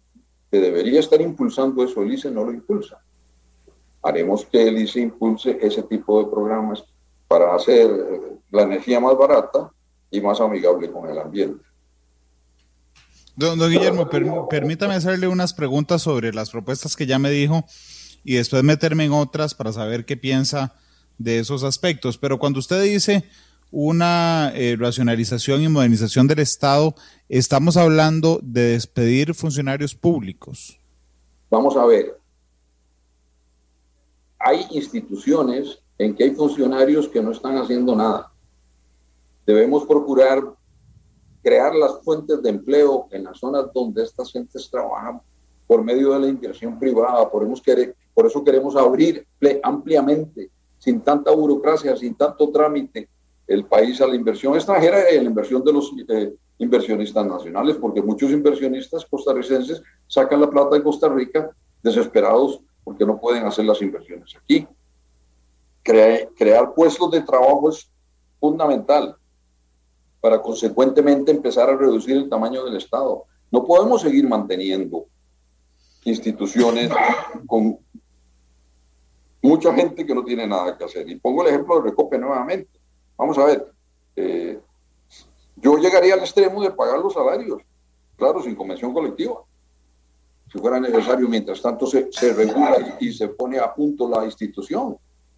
que 0.49 0.59
debería 0.59 0.99
estar 0.99 1.21
impulsando 1.21 1.83
eso, 1.83 2.01
el 2.01 2.13
ICE, 2.13 2.31
no 2.31 2.45
lo 2.45 2.53
impulsa. 2.53 2.99
Haremos 4.01 4.45
que 4.45 4.67
el 4.67 4.77
ICE 4.79 5.01
impulse 5.01 5.57
ese 5.61 5.83
tipo 5.83 6.23
de 6.23 6.29
programas 6.29 6.85
para 7.27 7.55
hacer 7.55 7.89
eh, 7.89 8.37
la 8.51 8.63
energía 8.63 8.99
más 8.99 9.17
barata 9.17 9.71
y 10.09 10.21
más 10.21 10.39
amigable 10.39 10.91
con 10.91 11.09
el 11.09 11.17
ambiente. 11.17 11.63
Don, 13.35 13.59
Guillermo, 13.59 14.09
permítame 14.49 14.95
hacerle 14.95 15.27
unas 15.27 15.53
preguntas 15.53 16.01
sobre 16.01 16.33
las 16.33 16.49
propuestas 16.49 16.95
que 16.95 17.05
ya 17.05 17.19
me 17.19 17.29
dijo 17.29 17.65
y 18.23 18.35
después 18.35 18.63
meterme 18.63 19.05
en 19.05 19.11
otras 19.11 19.53
para 19.53 19.71
saber 19.71 20.05
qué 20.05 20.17
piensa 20.17 20.73
de 21.19 21.39
esos 21.39 21.63
aspectos. 21.63 22.17
Pero 22.17 22.39
cuando 22.39 22.59
usted 22.59 22.81
dice 22.81 23.25
una 23.69 24.51
eh, 24.55 24.75
racionalización 24.79 25.61
y 25.61 25.67
modernización 25.67 26.25
del 26.27 26.39
Estado, 26.39 26.95
estamos 27.29 27.77
hablando 27.77 28.39
de 28.41 28.69
despedir 28.69 29.35
funcionarios 29.35 29.93
públicos. 29.93 30.79
Vamos 31.51 31.77
a 31.77 31.85
ver, 31.85 32.19
hay 34.39 34.65
instituciones 34.71 35.79
en 35.97 36.15
que 36.15 36.25
hay 36.25 36.31
funcionarios 36.31 37.07
que 37.07 37.21
no 37.21 37.31
están 37.31 37.57
haciendo 37.57 37.95
nada. 37.95 38.31
Debemos 39.45 39.85
procurar 39.85 40.43
crear 41.41 41.73
las 41.73 42.01
fuentes 42.03 42.41
de 42.41 42.49
empleo 42.49 43.07
en 43.11 43.23
las 43.23 43.39
zonas 43.39 43.67
donde 43.73 44.03
estas 44.03 44.31
gentes 44.31 44.69
trabajan 44.69 45.21
por 45.65 45.83
medio 45.83 46.13
de 46.13 46.19
la 46.19 46.27
inversión 46.27 46.77
privada. 46.79 47.29
Por 47.29 47.47
eso, 48.25 48.43
queremos 48.43 48.75
abrir 48.75 49.25
ampliamente, 49.63 50.49
sin 50.77 51.01
tanta 51.01 51.31
burocracia, 51.31 51.95
sin 51.95 52.15
tanto 52.15 52.49
trámite, 52.49 53.09
el 53.47 53.65
país 53.65 54.01
a 54.01 54.07
la 54.07 54.15
inversión 54.15 54.55
extranjera 54.55 55.11
y 55.11 55.17
a 55.17 55.21
la 55.21 55.29
inversión 55.29 55.63
de 55.63 55.71
los 55.71 55.91
eh, 56.09 56.33
inversionistas 56.57 57.25
nacionales, 57.25 57.77
porque 57.77 58.01
muchos 58.01 58.31
inversionistas 58.31 59.05
costarricenses 59.05 59.81
sacan 60.05 60.41
la 60.41 60.49
plata 60.49 60.75
de 60.75 60.83
Costa 60.83 61.07
Rica 61.07 61.49
desesperados 61.81 62.59
porque 62.83 63.05
no 63.05 63.19
pueden 63.19 63.45
hacer 63.45 63.65
las 63.65 63.81
inversiones 63.81 64.35
aquí. 64.35 64.67
Crear 66.35 66.73
puestos 66.73 67.11
de 67.11 67.21
trabajo 67.21 67.69
es 67.69 67.89
fundamental 68.39 69.15
para 70.19 70.41
consecuentemente 70.41 71.31
empezar 71.31 71.69
a 71.69 71.77
reducir 71.77 72.17
el 72.17 72.29
tamaño 72.29 72.65
del 72.65 72.75
Estado. 72.75 73.25
No 73.51 73.63
podemos 73.63 74.01
seguir 74.01 74.27
manteniendo 74.27 75.05
instituciones 76.03 76.91
con 77.45 77.79
mucha 79.41 79.73
gente 79.73 80.05
que 80.05 80.15
no 80.15 80.23
tiene 80.23 80.45
nada 80.45 80.77
que 80.77 80.83
hacer. 80.83 81.09
Y 81.09 81.19
pongo 81.19 81.43
el 81.43 81.49
ejemplo 81.49 81.77
de 81.77 81.89
Recope 81.89 82.17
nuevamente. 82.17 82.79
Vamos 83.17 83.37
a 83.37 83.45
ver, 83.45 83.71
eh, 84.15 84.59
yo 85.55 85.77
llegaría 85.77 86.13
al 86.13 86.19
extremo 86.19 86.61
de 86.61 86.71
pagar 86.71 86.99
los 86.99 87.13
salarios, 87.13 87.61
claro, 88.15 88.41
sin 88.41 88.55
convención 88.55 88.93
colectiva, 88.93 89.41
si 90.51 90.59
fuera 90.59 90.79
necesario, 90.79 91.27
mientras 91.27 91.61
tanto 91.61 91.87
se 91.87 92.33
regula 92.33 92.97
y, 92.99 93.11
se 93.11 93.27
pone 93.29 93.59
a 93.59 93.73
punto 93.73 94.07
la 94.07 94.23
institución. 94.25 94.97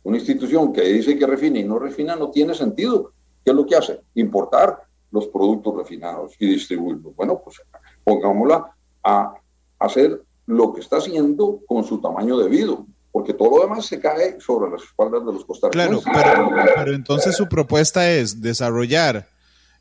Una 0.10 0.18
institución 0.18 0.74
que 0.74 0.82
dice 0.82 1.20
que 1.20 1.28
refina 1.28 1.60
y 1.60 1.64
no 1.64 1.78
refina 1.78 2.16
no 2.16 2.32
tiene 2.32 2.56
sentido. 2.56 3.14
¿Qué 3.46 3.52
es 3.52 3.56
lo 3.56 3.64
que 3.64 3.76
hace? 3.76 4.00
Importar 4.16 4.80
los 5.12 5.28
productos 5.28 5.78
refinados 5.78 6.34
y 6.40 6.48
distribuirlos. 6.48 7.16
Bueno, 7.16 7.40
pues 7.44 7.58
pongámosla 8.04 8.74
a 9.04 9.36
hacer 9.78 10.20
lo 10.48 10.74
que 10.74 10.82
está 10.82 10.98
haciendo 10.98 11.60
con 11.68 11.84
su 11.84 12.02
tamaño 12.02 12.40
debido, 12.40 12.88
porque 13.12 13.36
todo 13.36 13.58
lo 13.58 13.62
demás 13.62 13.86
se 13.86 14.00
cae 14.00 14.42
sobre 14.42 14.72
las 14.72 14.82
espaldas 14.82 15.24
de 15.24 15.32
los 15.32 15.46
costarricenses. 15.46 16.04
Claro, 16.04 16.50
pero, 16.76 16.96
entonces 16.96 17.36
su 17.36 17.48
propuesta 17.48 18.10
es 18.10 18.42
desarrollar 18.42 19.28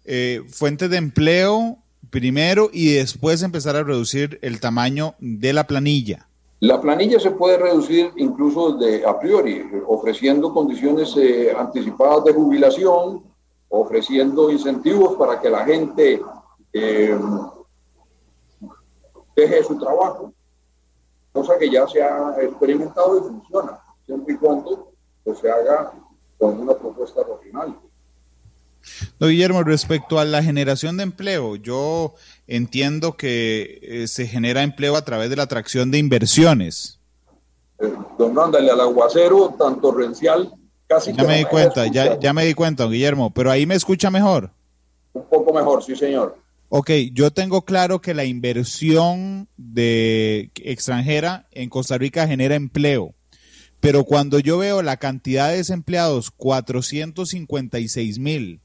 eh, 0.04 0.42
fuentes 0.46 0.90
de 0.90 0.98
empleo 0.98 1.78
primero 2.10 2.68
y 2.70 2.92
después 2.92 3.42
empezar 3.42 3.76
a 3.76 3.82
reducir 3.82 4.38
el 4.42 4.60
tamaño 4.60 5.14
de 5.20 5.54
la 5.54 5.66
planilla. 5.66 6.27
La 6.60 6.80
planilla 6.80 7.20
se 7.20 7.30
puede 7.30 7.56
reducir 7.56 8.12
incluso 8.16 8.72
de 8.72 9.06
a 9.06 9.18
priori, 9.18 9.64
ofreciendo 9.86 10.52
condiciones 10.52 11.16
eh, 11.16 11.54
anticipadas 11.56 12.24
de 12.24 12.32
jubilación, 12.32 13.22
ofreciendo 13.68 14.50
incentivos 14.50 15.16
para 15.16 15.40
que 15.40 15.50
la 15.50 15.64
gente 15.64 16.20
eh, 16.72 17.18
deje 19.36 19.62
su 19.62 19.78
trabajo, 19.78 20.32
cosa 21.32 21.56
que 21.58 21.70
ya 21.70 21.86
se 21.86 22.02
ha 22.02 22.34
experimentado 22.40 23.18
y 23.18 23.20
funciona, 23.20 23.80
siempre 24.04 24.34
y 24.34 24.36
cuando 24.38 24.90
pues, 25.22 25.38
se 25.38 25.48
haga 25.48 25.92
con 26.38 26.58
una 26.60 26.74
propuesta 26.74 27.22
regional. 27.22 27.76
No, 29.20 29.28
Guillermo, 29.28 29.62
respecto 29.62 30.18
a 30.18 30.24
la 30.24 30.42
generación 30.42 30.96
de 30.96 31.04
empleo, 31.04 31.56
yo 31.56 32.14
entiendo 32.46 33.16
que 33.16 33.78
eh, 33.82 34.08
se 34.08 34.26
genera 34.26 34.62
empleo 34.62 34.96
a 34.96 35.04
través 35.04 35.30
de 35.30 35.36
la 35.36 35.44
atracción 35.44 35.90
de 35.90 35.98
inversiones. 35.98 37.00
Eh, 37.80 37.92
don 38.18 38.34
Randall, 38.34 38.70
al 38.70 38.80
aguacero, 38.80 39.54
tanto 39.58 39.80
torrencial, 39.80 40.52
casi 40.86 41.12
ya 41.12 41.24
me 41.24 41.38
di 41.38 41.44
cuenta, 41.44 41.86
ya, 41.86 42.18
ya 42.18 42.32
me 42.32 42.44
di 42.44 42.54
cuenta, 42.54 42.84
don 42.84 42.92
Guillermo, 42.92 43.32
pero 43.32 43.50
ahí 43.50 43.66
me 43.66 43.74
escucha 43.74 44.10
mejor. 44.10 44.50
Un 45.12 45.24
poco 45.24 45.52
mejor, 45.52 45.82
sí, 45.82 45.94
señor. 45.96 46.36
Ok, 46.70 46.90
yo 47.12 47.30
tengo 47.30 47.64
claro 47.64 48.00
que 48.00 48.12
la 48.12 48.24
inversión 48.24 49.48
de 49.56 50.50
extranjera 50.56 51.46
en 51.52 51.70
Costa 51.70 51.96
Rica 51.96 52.26
genera 52.26 52.56
empleo, 52.56 53.14
pero 53.80 54.04
cuando 54.04 54.38
yo 54.38 54.58
veo 54.58 54.82
la 54.82 54.98
cantidad 54.98 55.48
de 55.48 55.56
desempleados, 55.56 56.30
456 56.30 58.18
mil, 58.18 58.60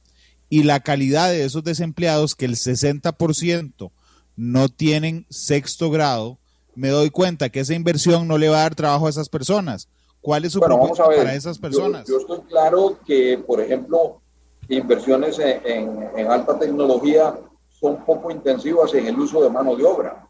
y 0.54 0.62
la 0.62 0.82
calidad 0.82 1.32
de 1.32 1.45
esos 1.45 1.64
desempleados, 1.64 2.36
que 2.36 2.45
el 2.45 2.58
60% 2.58 3.89
no 4.36 4.70
tienen 4.70 5.26
sexto 5.32 5.89
grado, 5.89 6.38
me 6.76 6.89
doy 6.89 7.10
cuenta 7.10 7.49
que 7.49 7.62
esa 7.62 7.74
inversión 7.74 8.28
no 8.28 8.38
le 8.38 8.49
va 8.49 8.58
a 8.58 8.62
dar 8.62 8.76
trabajo 8.76 9.08
a 9.08 9.10
esas 9.10 9.30
personas. 9.30 9.89
¿Cuál 10.22 10.45
es 10.45 10.51
su 10.51 10.60
propuesta 10.60 11.06
para 11.06 11.34
esas 11.34 11.58
personas? 11.58 12.08
Yo, 12.08 12.20
estoy 12.20 12.41
claro 12.41 12.99
que, 13.04 13.39
por 13.39 13.62
ejemplo, 13.62 14.22
inversiones 14.70 15.39
en, 15.39 16.28
alta 16.30 16.60
tecnología 16.60 17.36
son 17.72 18.06
poco 18.06 18.30
intensivas 18.30 18.93
en 18.93 19.08
el 19.08 19.20
uso 19.20 19.41
de 19.41 19.49
mano 19.49 19.76
de 19.76 19.84
obra, 19.86 20.28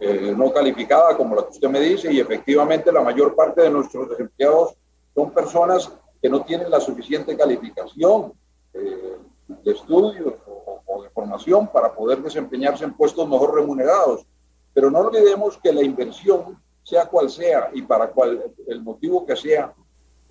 eh, 0.00 0.34
no 0.36 0.52
calificada, 0.52 1.16
como 1.16 1.34
la 1.34 1.44
que 1.44 1.52
usted 1.52 1.70
me 1.70 1.80
dice, 1.80 2.12
y 2.12 2.20
efectivamente 2.20 2.92
la 2.92 3.00
mayor 3.00 3.34
parte 3.34 3.62
de 3.62 3.70
nuestros 3.70 4.10
desempleados 4.10 4.74
son 5.14 5.30
personas 5.30 5.90
que 6.20 6.28
no 6.28 6.44
tienen 6.44 6.70
la 6.70 6.78
suficiente 6.78 7.34
calificación 7.38 8.34
eh, 8.74 9.16
de 9.62 9.72
estudios 9.72 10.34
o, 10.46 11.02
de 11.02 11.10
formación 11.10 11.68
para 11.68 11.94
poder 11.94 12.22
desempeñarse 12.22 12.84
en 12.84 12.94
puestos 12.94 13.28
mejor 13.28 13.54
remunerados. 13.54 14.26
Pero 14.72 14.90
no 14.90 14.98
olvidemos 15.00 15.58
que 15.58 15.72
la 15.72 15.82
inversión, 15.82 16.60
sea 16.82 17.06
cual 17.06 17.30
sea 17.30 17.70
y 17.72 17.82
para 17.82 18.10
cual 18.10 18.52
el 18.66 18.82
motivo 18.82 19.26
que 19.26 19.36
sea, 19.36 19.72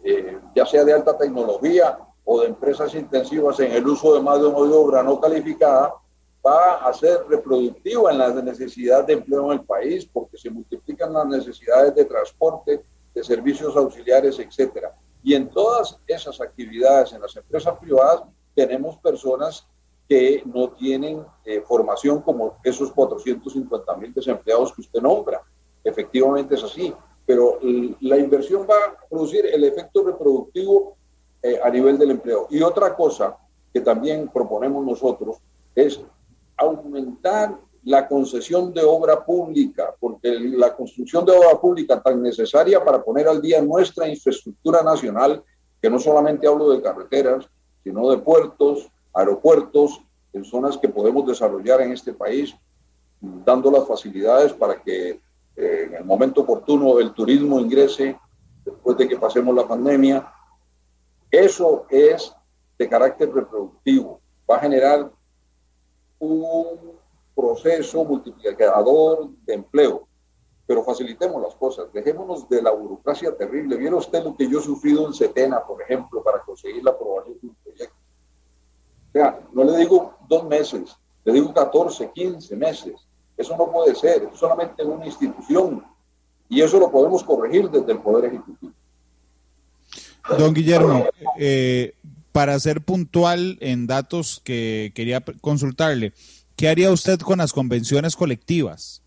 eh, 0.04 0.38
ya 0.56 0.66
sea 0.66 0.84
de 0.84 0.94
alta 0.94 1.18
tecnología 1.18 1.98
o 2.24 2.42
de 2.42 2.48
empresas 2.48 2.94
intensivas 2.96 3.60
en 3.60 3.72
el 3.72 3.88
uso 3.88 4.14
de 4.14 4.22
mano 4.22 4.66
de 4.66 4.74
obra 4.74 5.04
no 5.04 5.20
calificada, 5.20 5.94
va 6.46 6.76
a 6.76 6.94
ser 6.94 7.26
reproductiva 7.28 8.12
en 8.12 8.18
la 8.18 8.30
necesidad 8.42 9.06
de 9.06 9.14
empleo 9.14 9.52
en 9.52 9.60
el 9.60 9.66
país 9.66 10.06
porque 10.06 10.38
se 10.38 10.50
multiplican 10.50 11.12
las 11.14 11.28
necesidades 11.28 11.94
de 11.96 12.06
transporte, 12.06 12.82
de 13.14 13.24
servicios 13.24 13.76
auxiliares, 13.76 14.40
etcétera. 14.40 14.94
Y 15.22 15.34
en 15.34 15.50
todas 15.50 15.98
esas 16.08 16.40
actividades 16.40 17.12
en 17.12 17.22
las 17.22 17.36
empresas 17.36 17.78
privadas 17.78 18.24
tenemos 18.60 18.98
personas 18.98 19.66
que 20.10 20.44
no 20.46 20.72
tienen 20.72 21.24
eh, 21.46 21.62
formación 21.62 22.22
como 22.22 22.58
esos 22.62 22.92
450 22.92 23.96
mil 23.96 24.14
desempleados 24.14 24.74
que 24.74 24.82
usted 24.82 25.02
nombra. 25.02 25.42
Efectivamente 25.82 26.56
es 26.56 26.64
así, 26.64 26.94
pero 27.26 27.58
la 28.02 28.18
inversión 28.18 28.68
va 28.70 28.76
a 28.76 29.08
producir 29.08 29.46
el 29.46 29.64
efecto 29.64 30.04
reproductivo 30.04 30.98
eh, 31.42 31.58
a 31.64 31.70
nivel 31.70 31.98
del 31.98 32.12
empleo. 32.12 32.48
Y 32.50 32.62
otra 32.62 32.98
cosa 32.98 33.38
que 33.72 33.80
también 33.80 34.28
proponemos 34.28 34.86
nosotros 34.86 35.38
es 35.74 36.02
aumentar 36.58 37.56
la 37.86 38.06
concesión 38.06 38.74
de 38.74 38.84
obra 38.84 39.24
pública, 39.24 39.96
porque 40.02 40.38
la 40.38 40.76
construcción 40.76 41.24
de 41.24 41.32
obra 41.32 41.62
pública 41.62 42.02
tan 42.02 42.22
necesaria 42.22 42.84
para 42.84 43.02
poner 43.02 43.26
al 43.30 43.42
día 43.42 43.62
nuestra 43.62 44.06
infraestructura 44.10 44.84
nacional, 44.84 45.42
que 45.82 45.90
no 45.90 45.98
solamente 45.98 46.46
hablo 46.46 46.72
de 46.72 46.82
carreteras, 46.82 47.48
sino 47.84 48.10
de 48.10 48.18
puertos, 48.18 48.90
aeropuertos, 49.14 50.02
en 50.34 50.46
zonas 50.46 50.78
que 50.78 50.90
podemos 50.90 51.26
desarrollar 51.26 51.82
en 51.82 51.92
este 51.92 52.14
país, 52.14 52.56
dando 53.20 53.72
las 53.72 53.88
facilidades 53.88 54.54
para 54.54 54.82
que 54.82 55.20
eh, 55.56 55.84
en 55.88 55.96
el 55.96 56.06
momento 56.06 56.42
oportuno 56.42 57.00
el 57.00 57.14
turismo 57.14 57.60
ingrese 57.60 58.18
después 58.64 58.98
de 58.98 59.08
que 59.08 59.18
pasemos 59.18 59.56
la 59.56 59.68
pandemia. 59.68 60.32
Eso 61.32 61.86
es 61.90 62.34
de 62.78 62.88
carácter 62.88 63.34
reproductivo, 63.34 64.22
va 64.50 64.58
a 64.58 64.62
generar 64.62 65.12
un 66.20 67.00
proceso 67.36 68.04
multiplicador 68.04 69.30
de 69.46 69.54
empleo, 69.54 70.08
pero 70.66 70.84
facilitemos 70.84 71.42
las 71.42 71.56
cosas, 71.56 71.92
dejémonos 71.94 72.48
de 72.48 72.62
la 72.62 72.72
burocracia 72.72 73.36
terrible. 73.36 73.78
¿Vieron 73.78 74.00
usted 74.00 74.24
lo 74.24 74.36
que 74.36 74.50
yo 74.50 74.60
he 74.60 74.64
sufrido 74.64 75.06
en 75.08 75.14
Setena, 75.14 75.66
por 75.66 75.82
ejemplo, 75.82 76.24
para 76.24 76.42
conseguir 76.42 76.84
la 76.84 76.92
aprobación? 76.92 77.38
O 79.10 79.12
sea, 79.12 79.40
no 79.54 79.64
le 79.64 79.78
digo 79.78 80.16
dos 80.28 80.46
meses, 80.46 80.96
le 81.26 81.34
digo 81.34 81.54
14, 81.54 82.12
15 82.14 82.56
meses. 82.56 82.94
Eso 83.36 83.56
no 83.58 83.72
puede 83.72 83.96
ser, 83.96 84.30
es 84.32 84.40
solamente 84.40 84.84
una 84.84 85.06
institución. 85.06 85.84
Y 86.50 86.62
eso 86.62 86.80
lo 86.80 86.92
podemos 86.92 87.24
corregir 87.24 87.70
desde 87.70 87.92
el 87.92 88.00
Poder 88.00 88.26
Ejecutivo. 88.26 88.74
Don 90.38 90.54
Guillermo, 90.54 91.06
eh, 91.38 91.94
para 92.32 92.60
ser 92.60 92.82
puntual 92.82 93.58
en 93.62 93.88
datos 93.88 94.42
que 94.44 94.92
quería 94.94 95.24
consultarle, 95.42 96.14
¿Qué 96.60 96.68
haría 96.68 96.92
usted 96.92 97.18
con 97.22 97.38
las 97.38 97.54
convenciones 97.54 98.18
colectivas? 98.18 99.02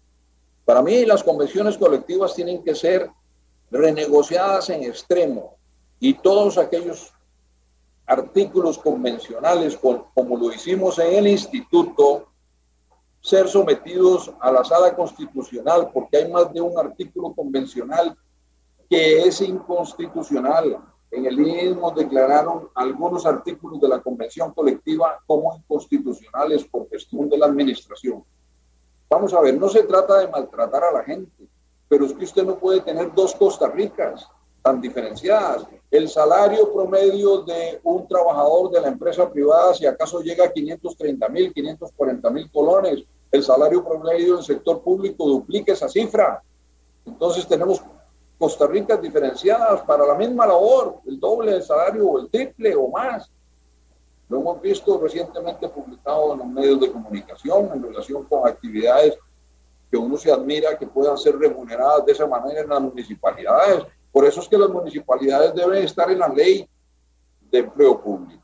Para 0.64 0.80
mí 0.80 1.04
las 1.04 1.22
convenciones 1.22 1.76
colectivas 1.76 2.34
tienen 2.34 2.64
que 2.64 2.74
ser 2.74 3.10
renegociadas 3.70 4.70
en 4.70 4.84
extremo 4.84 5.58
y 6.00 6.14
todos 6.14 6.56
aquellos 6.56 7.12
artículos 8.12 8.78
convencionales 8.78 9.78
como 9.78 10.36
lo 10.36 10.52
hicimos 10.52 10.98
en 10.98 11.14
el 11.14 11.28
instituto 11.28 12.28
ser 13.22 13.48
sometidos 13.48 14.30
a 14.40 14.50
la 14.50 14.62
sala 14.64 14.94
constitucional 14.94 15.90
porque 15.94 16.18
hay 16.18 16.30
más 16.30 16.52
de 16.52 16.60
un 16.60 16.78
artículo 16.78 17.32
convencional 17.32 18.14
que 18.90 19.22
es 19.22 19.40
inconstitucional. 19.40 20.76
En 21.10 21.24
el 21.24 21.38
mismo 21.38 21.90
declararon 21.92 22.68
algunos 22.74 23.24
artículos 23.24 23.80
de 23.80 23.88
la 23.88 24.02
convención 24.02 24.52
colectiva 24.52 25.18
como 25.26 25.56
inconstitucionales 25.56 26.64
por 26.64 26.88
gestión 26.90 27.30
de 27.30 27.38
la 27.38 27.46
administración. 27.46 28.24
Vamos 29.08 29.32
a 29.32 29.40
ver, 29.40 29.58
no 29.58 29.68
se 29.68 29.84
trata 29.84 30.18
de 30.18 30.28
maltratar 30.28 30.84
a 30.84 30.92
la 30.92 31.04
gente, 31.04 31.48
pero 31.88 32.04
es 32.04 32.12
que 32.12 32.24
usted 32.24 32.44
no 32.44 32.58
puede 32.58 32.80
tener 32.80 33.14
dos 33.14 33.34
Costa 33.34 33.68
Ricas 33.68 34.28
tan 34.62 34.80
diferenciadas. 34.80 35.66
El 35.90 36.08
salario 36.08 36.72
promedio 36.72 37.42
de 37.42 37.80
un 37.82 38.06
trabajador 38.06 38.70
de 38.70 38.80
la 38.80 38.88
empresa 38.88 39.28
privada, 39.28 39.74
si 39.74 39.84
acaso 39.84 40.20
llega 40.20 40.44
a 40.44 40.52
530 40.52 41.28
mil, 41.28 41.52
540 41.52 42.30
mil 42.30 42.50
colones, 42.50 43.04
el 43.30 43.42
salario 43.42 43.84
promedio 43.84 44.36
del 44.36 44.44
sector 44.44 44.82
público 44.82 45.26
duplica 45.26 45.72
esa 45.72 45.88
cifra. 45.88 46.42
Entonces 47.04 47.46
tenemos 47.46 47.82
Costa 48.38 48.66
Rica 48.66 48.96
diferenciadas 48.96 49.82
para 49.82 50.06
la 50.06 50.14
misma 50.14 50.46
labor, 50.46 50.96
el 51.06 51.18
doble 51.18 51.52
de 51.52 51.62
salario 51.62 52.08
o 52.08 52.18
el 52.20 52.28
triple 52.28 52.74
o 52.74 52.88
más. 52.88 53.30
Lo 54.28 54.40
hemos 54.40 54.60
visto 54.60 54.98
recientemente 54.98 55.68
publicado 55.68 56.32
en 56.32 56.38
los 56.38 56.48
medios 56.48 56.80
de 56.80 56.90
comunicación 56.90 57.70
en 57.72 57.82
relación 57.82 58.24
con 58.24 58.48
actividades 58.48 59.16
que 59.90 59.96
uno 59.96 60.16
se 60.16 60.32
admira 60.32 60.78
que 60.78 60.86
puedan 60.86 61.18
ser 61.18 61.38
remuneradas 61.38 62.06
de 62.06 62.12
esa 62.12 62.26
manera 62.26 62.62
en 62.62 62.68
las 62.68 62.80
municipalidades. 62.80 63.84
Por 64.12 64.26
eso 64.26 64.40
es 64.40 64.48
que 64.48 64.58
las 64.58 64.68
municipalidades 64.68 65.54
deben 65.54 65.82
estar 65.82 66.10
en 66.10 66.18
la 66.18 66.28
ley 66.28 66.68
de 67.50 67.58
empleo 67.58 68.00
público. 68.00 68.42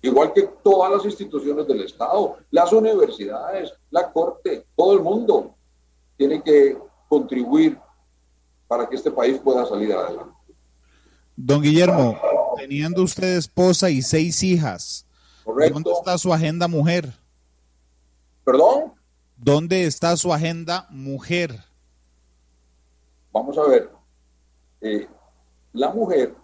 Igual 0.00 0.32
que 0.32 0.42
todas 0.64 0.90
las 0.90 1.04
instituciones 1.04 1.66
del 1.68 1.82
Estado, 1.82 2.38
las 2.50 2.72
universidades, 2.72 3.72
la 3.90 4.10
Corte, 4.10 4.66
todo 4.74 4.94
el 4.94 5.00
mundo 5.00 5.54
tiene 6.16 6.42
que 6.42 6.76
contribuir 7.08 7.78
para 8.66 8.88
que 8.88 8.96
este 8.96 9.10
país 9.10 9.38
pueda 9.38 9.64
salir 9.66 9.92
adelante. 9.92 10.34
Don 11.36 11.62
Guillermo, 11.62 12.18
teniendo 12.56 13.02
usted 13.02 13.36
esposa 13.36 13.90
y 13.90 14.02
seis 14.02 14.42
hijas, 14.42 15.06
¿dónde 15.44 15.92
está 15.92 16.18
su 16.18 16.32
agenda 16.32 16.68
mujer? 16.68 17.12
¿Perdón? 18.44 18.94
¿Dónde 19.36 19.86
está 19.86 20.16
su 20.16 20.32
agenda 20.32 20.86
mujer? 20.90 21.60
Vamos 23.32 23.56
a 23.56 23.62
ver, 23.62 23.90
eh, 24.82 25.08
la 25.72 25.90
mujer, 25.90 26.34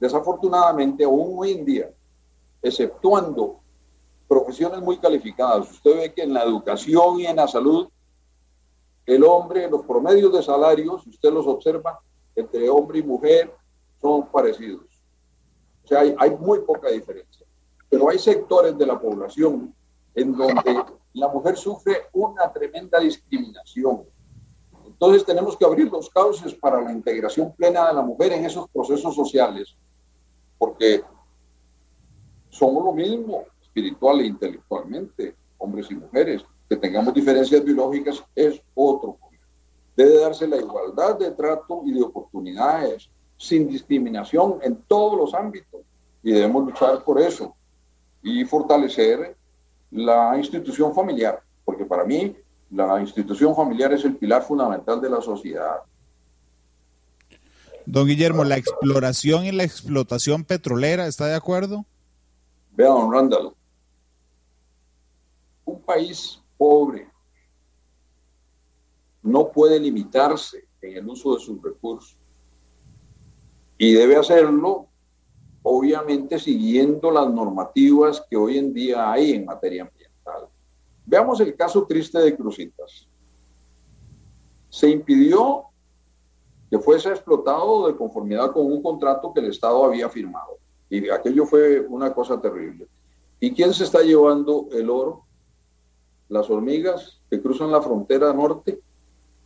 desafortunadamente, 0.00 1.04
aún 1.04 1.34
hoy 1.38 1.52
en 1.52 1.64
día, 1.66 1.90
exceptuando 2.62 3.60
profesiones 4.26 4.80
muy 4.80 4.98
calificadas, 4.98 5.70
usted 5.70 5.96
ve 5.96 6.14
que 6.14 6.22
en 6.22 6.32
la 6.32 6.42
educación 6.42 7.20
y 7.20 7.26
en 7.26 7.36
la 7.36 7.46
salud, 7.46 7.88
el 9.04 9.22
hombre, 9.22 9.70
los 9.70 9.84
promedios 9.84 10.32
de 10.32 10.42
salarios, 10.42 11.06
usted 11.06 11.30
los 11.30 11.46
observa, 11.46 12.00
entre 12.34 12.68
hombre 12.70 13.00
y 13.00 13.02
mujer 13.02 13.54
son 14.00 14.28
parecidos. 14.28 14.86
O 15.84 15.88
sea, 15.88 16.00
hay 16.00 16.36
muy 16.36 16.60
poca 16.60 16.88
diferencia. 16.88 17.46
Pero 17.88 18.08
hay 18.08 18.18
sectores 18.18 18.76
de 18.76 18.86
la 18.86 19.00
población 19.00 19.74
en 20.14 20.36
donde 20.36 20.84
la 21.14 21.28
mujer 21.28 21.56
sufre 21.56 22.08
una 22.12 22.52
tremenda 22.52 22.98
discriminación 22.98 24.04
entonces 25.00 25.24
tenemos 25.24 25.56
que 25.56 25.64
abrir 25.64 25.88
los 25.92 26.10
cauces 26.10 26.52
para 26.54 26.82
la 26.82 26.90
integración 26.90 27.52
plena 27.52 27.86
de 27.86 27.94
la 27.94 28.02
mujer 28.02 28.32
en 28.32 28.44
esos 28.44 28.68
procesos 28.68 29.14
sociales, 29.14 29.76
porque 30.58 31.04
somos 32.50 32.84
lo 32.84 32.92
mismo 32.92 33.44
espiritual 33.62 34.20
e 34.20 34.26
intelectualmente, 34.26 35.36
hombres 35.58 35.88
y 35.92 35.94
mujeres. 35.94 36.44
Que 36.68 36.74
tengamos 36.74 37.14
diferencias 37.14 37.62
biológicas 37.62 38.24
es 38.34 38.60
otro 38.74 39.14
problema. 39.14 39.46
Debe 39.96 40.18
darse 40.18 40.48
la 40.48 40.56
igualdad 40.56 41.16
de 41.16 41.30
trato 41.30 41.82
y 41.86 41.92
de 41.92 42.02
oportunidades, 42.02 43.08
sin 43.36 43.68
discriminación 43.68 44.58
en 44.62 44.82
todos 44.82 45.16
los 45.16 45.32
ámbitos. 45.32 45.80
Y 46.24 46.32
debemos 46.32 46.64
luchar 46.64 47.04
por 47.04 47.20
eso 47.20 47.54
y 48.20 48.44
fortalecer 48.44 49.36
la 49.92 50.36
institución 50.36 50.92
familiar, 50.92 51.40
porque 51.64 51.84
para 51.84 52.04
mí 52.04 52.36
la 52.70 53.00
institución 53.00 53.54
familiar 53.54 53.92
es 53.92 54.04
el 54.04 54.16
pilar 54.16 54.42
fundamental 54.42 55.00
de 55.00 55.10
la 55.10 55.20
sociedad. 55.20 55.76
Don 57.86 58.06
Guillermo, 58.06 58.44
la 58.44 58.58
exploración 58.58 59.44
y 59.44 59.52
la 59.52 59.64
explotación 59.64 60.44
petrolera, 60.44 61.06
¿está 61.06 61.26
de 61.26 61.34
acuerdo? 61.34 61.86
Vea, 62.72 62.88
don 62.88 63.12
Randall, 63.12 63.54
un 65.64 65.80
país 65.82 66.40
pobre 66.56 67.08
no 69.22 69.50
puede 69.50 69.80
limitarse 69.80 70.66
en 70.80 70.96
el 70.96 71.08
uso 71.08 71.34
de 71.34 71.40
sus 71.40 71.62
recursos 71.62 72.16
y 73.76 73.92
debe 73.92 74.16
hacerlo 74.16 74.88
obviamente 75.62 76.38
siguiendo 76.38 77.10
las 77.10 77.28
normativas 77.32 78.24
que 78.28 78.36
hoy 78.36 78.58
en 78.58 78.72
día 78.72 79.10
hay 79.10 79.32
en 79.32 79.44
materia. 79.44 79.90
Veamos 81.08 81.40
el 81.40 81.56
caso 81.56 81.86
triste 81.86 82.18
de 82.18 82.36
Crucitas. 82.36 83.08
Se 84.68 84.90
impidió 84.90 85.64
que 86.70 86.78
fuese 86.78 87.08
explotado 87.08 87.86
de 87.86 87.96
conformidad 87.96 88.52
con 88.52 88.66
un 88.66 88.82
contrato 88.82 89.32
que 89.32 89.40
el 89.40 89.46
Estado 89.46 89.86
había 89.86 90.10
firmado. 90.10 90.58
Y 90.90 91.08
aquello 91.08 91.46
fue 91.46 91.80
una 91.80 92.12
cosa 92.12 92.38
terrible. 92.42 92.88
¿Y 93.40 93.54
quién 93.54 93.72
se 93.72 93.84
está 93.84 94.02
llevando 94.02 94.68
el 94.70 94.90
oro? 94.90 95.24
Las 96.28 96.50
hormigas 96.50 97.22
que 97.30 97.40
cruzan 97.40 97.72
la 97.72 97.80
frontera 97.80 98.30
norte. 98.34 98.78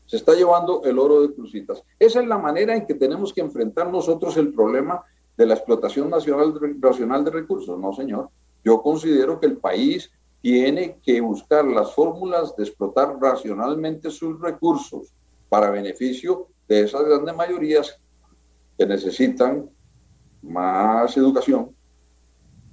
Se 0.06 0.16
está 0.16 0.34
llevando 0.34 0.82
el 0.82 0.98
oro 0.98 1.22
de 1.22 1.32
Crucitas. 1.32 1.84
Esa 1.96 2.22
es 2.22 2.26
la 2.26 2.38
manera 2.38 2.74
en 2.74 2.86
que 2.86 2.94
tenemos 2.94 3.32
que 3.32 3.40
enfrentar 3.40 3.88
nosotros 3.88 4.36
el 4.36 4.52
problema 4.52 5.04
de 5.36 5.46
la 5.46 5.54
explotación 5.54 6.10
nacional, 6.10 6.58
nacional 6.80 7.24
de 7.24 7.30
recursos. 7.30 7.78
No, 7.78 7.92
señor. 7.92 8.30
Yo 8.64 8.82
considero 8.82 9.38
que 9.38 9.46
el 9.46 9.58
país 9.58 10.10
tiene 10.42 10.98
que 11.02 11.20
buscar 11.20 11.64
las 11.64 11.94
fórmulas 11.94 12.54
de 12.56 12.64
explotar 12.64 13.16
racionalmente 13.20 14.10
sus 14.10 14.40
recursos 14.40 15.14
para 15.48 15.70
beneficio 15.70 16.48
de 16.66 16.82
esas 16.82 17.04
grandes 17.04 17.34
mayorías 17.34 17.96
que 18.76 18.84
necesitan 18.84 19.70
más 20.42 21.16
educación, 21.16 21.70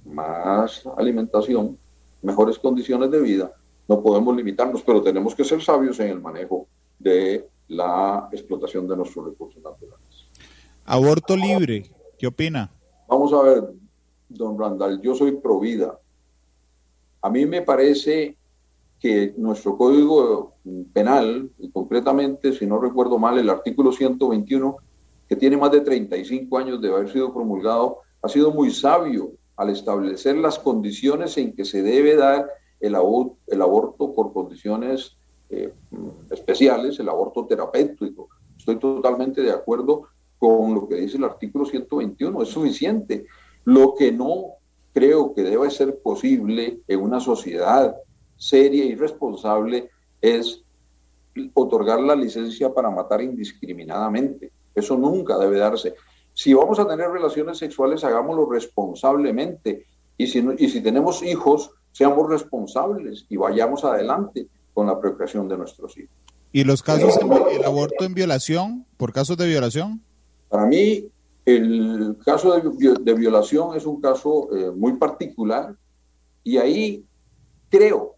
más 0.04 0.82
alimentación, 0.96 1.78
mejores 2.22 2.58
condiciones 2.58 3.08
de 3.12 3.20
vida. 3.20 3.52
No 3.86 4.02
podemos 4.02 4.36
limitarnos, 4.36 4.82
pero 4.82 5.00
tenemos 5.00 5.34
que 5.34 5.44
ser 5.44 5.62
sabios 5.62 6.00
en 6.00 6.08
el 6.08 6.20
manejo 6.20 6.66
de 6.98 7.48
la 7.68 8.28
explotación 8.32 8.88
de 8.88 8.96
nuestros 8.96 9.26
recursos 9.26 9.62
naturales. 9.62 10.28
Aborto 10.84 11.36
libre, 11.36 11.88
¿qué 12.18 12.26
opina? 12.26 12.68
Vamos 13.06 13.32
a 13.32 13.42
ver, 13.42 13.64
don 14.28 14.58
Randall, 14.58 15.00
yo 15.00 15.14
soy 15.14 15.32
pro 15.32 15.60
vida 15.60 15.96
a 17.22 17.30
mí 17.30 17.46
me 17.46 17.62
parece 17.62 18.36
que 19.00 19.34
nuestro 19.36 19.76
código 19.76 20.54
penal, 20.92 21.50
y 21.58 21.70
concretamente, 21.70 22.52
si 22.52 22.66
no 22.66 22.78
recuerdo 22.78 23.18
mal, 23.18 23.38
el 23.38 23.48
artículo 23.48 23.92
121, 23.92 24.76
que 25.28 25.36
tiene 25.36 25.56
más 25.56 25.72
de 25.72 25.80
35 25.80 26.58
años 26.58 26.80
de 26.80 26.88
haber 26.88 27.10
sido 27.10 27.32
promulgado, 27.32 27.98
ha 28.22 28.28
sido 28.28 28.52
muy 28.52 28.70
sabio 28.70 29.32
al 29.56 29.70
establecer 29.70 30.36
las 30.36 30.58
condiciones 30.58 31.36
en 31.38 31.54
que 31.54 31.64
se 31.64 31.82
debe 31.82 32.16
dar 32.16 32.48
el, 32.80 32.94
aborto 32.94 34.14
por 34.14 34.32
condiciones 34.32 35.16
eh, 35.48 35.72
especiales, 36.30 36.98
el 36.98 37.08
aborto 37.08 37.46
terapéutico. 37.46 38.28
Estoy 38.58 38.78
totalmente 38.78 39.42
de 39.42 39.52
acuerdo 39.52 40.08
con 40.38 40.74
lo 40.74 40.88
que 40.88 40.96
dice 40.96 41.18
el 41.18 41.24
artículo 41.24 41.64
121, 41.64 42.42
es 42.42 42.48
suficiente. 42.48 43.26
Lo 43.64 43.94
que 43.94 44.12
no 44.12 44.59
creo 44.92 45.34
que 45.34 45.42
debe 45.42 45.70
ser 45.70 45.98
posible 45.98 46.80
en 46.86 47.00
una 47.00 47.20
sociedad 47.20 47.94
seria 48.36 48.84
y 48.84 48.94
responsable 48.94 49.90
es 50.20 50.62
otorgar 51.54 52.00
la 52.00 52.16
licencia 52.16 52.72
para 52.72 52.90
matar 52.90 53.22
indiscriminadamente. 53.22 54.50
Eso 54.74 54.96
nunca 54.96 55.38
debe 55.38 55.58
darse. 55.58 55.94
Si 56.34 56.54
vamos 56.54 56.78
a 56.78 56.88
tener 56.88 57.10
relaciones 57.10 57.58
sexuales, 57.58 58.02
hagámoslo 58.04 58.50
responsablemente. 58.50 59.86
Y 60.16 60.26
si, 60.26 60.46
y 60.58 60.68
si 60.68 60.80
tenemos 60.80 61.22
hijos, 61.22 61.70
seamos 61.92 62.28
responsables 62.28 63.26
y 63.28 63.36
vayamos 63.36 63.84
adelante 63.84 64.46
con 64.74 64.86
la 64.86 64.98
procreación 64.98 65.48
de 65.48 65.58
nuestros 65.58 65.96
hijos. 65.98 66.14
¿Y 66.52 66.64
los 66.64 66.82
casos, 66.82 67.16
el 67.52 67.64
aborto 67.64 68.04
en 68.04 68.14
violación, 68.14 68.84
por 68.96 69.12
casos 69.12 69.36
de 69.36 69.46
violación? 69.46 70.00
Para 70.48 70.66
mí, 70.66 71.04
el 71.44 72.16
caso 72.24 72.52
de, 72.52 73.14
violación 73.14 73.76
es 73.76 73.86
un 73.86 74.00
caso 74.00 74.54
eh, 74.54 74.70
muy 74.70 74.94
particular 74.94 75.74
Y 76.44 76.58
ahí 76.58 77.04
creo 77.68 78.16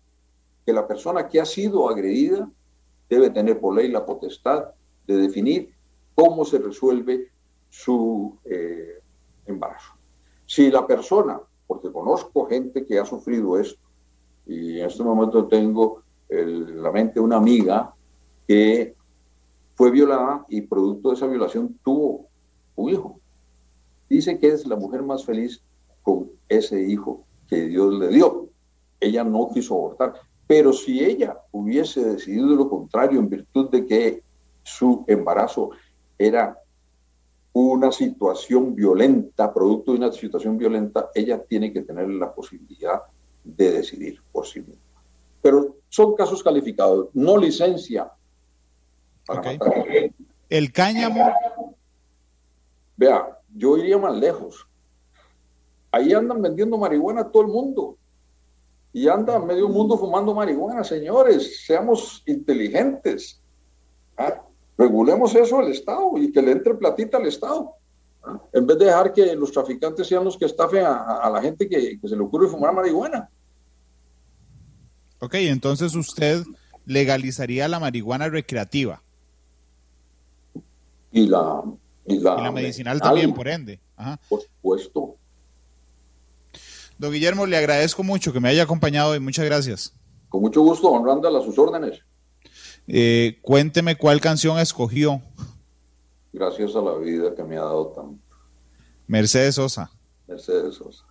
que 0.66 0.72
la 0.72 0.86
persona 0.86 1.28
que 1.28 1.40
ha 1.40 1.44
sido 1.44 1.88
agredida 1.88 2.50
debe 3.08 3.30
tener 3.30 3.60
por 3.60 3.74
ley 3.74 3.88
la 3.88 4.06
potestad 4.06 4.68
de 5.06 5.16
definir 5.16 5.74
cómo 6.14 6.44
se 6.44 6.58
resuelve 6.58 7.28
su 7.68 8.38
eh, 8.44 9.00
embarazo. 9.46 9.92
Si 10.46 10.70
la 10.70 10.86
persona, 10.86 11.40
porque 11.66 11.90
conozco 11.90 12.46
gente 12.46 12.86
que 12.86 12.98
ha 12.98 13.04
sufrido 13.04 13.58
esto, 13.58 13.80
y 14.46 14.80
en 14.80 14.86
este 14.86 15.02
momento 15.02 15.46
tengo 15.46 16.02
en 16.28 16.82
la 16.82 16.90
mente 16.90 17.20
una 17.20 17.36
amiga 17.36 17.94
que 18.46 18.94
fue 19.74 19.90
violada 19.90 20.44
y 20.48 20.62
producto 20.62 21.10
de 21.10 21.14
esa 21.14 21.26
violación 21.26 21.78
tuvo 21.84 22.28
un 22.76 22.90
hijo. 22.90 23.20
Dice 24.08 24.38
que 24.38 24.48
es 24.48 24.66
la 24.66 24.76
mujer 24.76 25.02
más 25.02 25.24
feliz 25.24 25.60
con 26.02 26.30
ese 26.48 26.82
hijo 26.82 27.24
que 27.48 27.66
Dios 27.66 27.94
le 27.94 28.08
dio. 28.08 28.48
Ella 29.00 29.24
no 29.24 29.50
quiso 29.52 29.74
abortar, 29.74 30.14
pero 30.46 30.72
si 30.72 31.04
ella 31.04 31.38
hubiese 31.50 32.04
decidido 32.04 32.48
lo 32.48 32.68
contrario 32.68 33.18
en 33.18 33.28
virtud 33.28 33.70
de 33.70 33.86
que 33.86 34.22
su 34.62 35.04
embarazo 35.08 35.70
era 36.18 36.58
una 37.52 37.92
situación 37.92 38.74
violenta, 38.74 39.52
producto 39.52 39.92
de 39.92 39.98
una 39.98 40.12
situación 40.12 40.56
violenta, 40.56 41.10
ella 41.14 41.42
tiene 41.42 41.72
que 41.72 41.82
tener 41.82 42.08
la 42.08 42.32
posibilidad 42.32 43.02
de 43.44 43.72
decidir 43.72 44.20
por 44.30 44.46
sí 44.46 44.60
misma. 44.60 44.74
Pero 45.42 45.76
son 45.88 46.14
casos 46.14 46.42
calificados, 46.42 47.08
no 47.12 47.36
licencia 47.36 48.10
para 49.26 49.58
El 50.48 50.72
cáñamo. 50.72 51.32
Vea, 53.02 53.36
yo 53.52 53.76
iría 53.76 53.98
más 53.98 54.16
lejos. 54.16 54.64
Ahí 55.90 56.12
andan 56.12 56.40
vendiendo 56.40 56.78
marihuana 56.78 57.22
a 57.22 57.30
todo 57.32 57.42
el 57.42 57.48
mundo. 57.48 57.98
Y 58.92 59.08
anda 59.08 59.40
medio 59.40 59.68
mundo 59.68 59.98
fumando 59.98 60.32
marihuana, 60.32 60.84
señores. 60.84 61.66
Seamos 61.66 62.22
inteligentes. 62.26 63.40
¿Ah? 64.16 64.40
Regulemos 64.78 65.34
eso 65.34 65.58
al 65.58 65.72
Estado 65.72 66.16
y 66.16 66.30
que 66.30 66.40
le 66.40 66.52
entre 66.52 66.74
platita 66.74 67.16
al 67.16 67.26
Estado. 67.26 67.72
¿ah? 68.22 68.40
En 68.52 68.68
vez 68.68 68.78
de 68.78 68.84
dejar 68.84 69.12
que 69.12 69.34
los 69.34 69.50
traficantes 69.50 70.06
sean 70.06 70.22
los 70.22 70.38
que 70.38 70.44
estafen 70.44 70.84
a, 70.86 71.28
la 71.28 71.42
gente 71.42 71.68
que, 71.68 71.98
se 72.00 72.14
le 72.14 72.22
ocurre 72.22 72.46
fumar 72.46 72.72
marihuana. 72.72 73.28
Ok, 75.18 75.34
entonces 75.34 75.96
usted 75.96 76.44
legalizaría 76.86 77.66
la 77.66 77.80
marihuana 77.80 78.28
recreativa. 78.28 79.02
Y 81.10 81.26
la, 81.26 81.62
y 82.06 82.18
la, 82.18 82.50
medicinal 82.50 83.00
también, 83.00 83.32
por 83.32 83.48
ende. 83.48 83.80
Por 84.28 84.42
supuesto. 84.42 85.16
Don 86.98 87.12
Guillermo, 87.12 87.46
le 87.46 87.56
agradezco 87.56 88.02
mucho 88.02 88.32
que 88.32 88.40
me 88.40 88.48
haya 88.48 88.64
acompañado 88.64 89.14
y 89.14 89.20
muchas 89.20 89.44
gracias. 89.44 89.92
Con 90.28 90.40
mucho 90.40 90.62
gusto, 90.62 90.90
don 90.90 91.04
Randall, 91.04 91.36
a 91.36 91.42
sus 91.42 91.58
órdenes. 91.58 92.00
Eh, 92.86 93.38
cuénteme 93.42 93.96
cuál 93.96 94.20
canción 94.20 94.58
escogió. 94.58 95.20
Gracias 96.32 96.74
a 96.74 96.80
la 96.80 96.94
vida 96.94 97.34
que 97.34 97.42
me 97.42 97.56
ha 97.56 97.62
dado 97.62 97.88
tanto. 97.88 98.22
Mercedes 99.06 99.56
Sosa. 99.56 99.90
Mercedes 100.26 100.76
Sosa. 100.76 101.04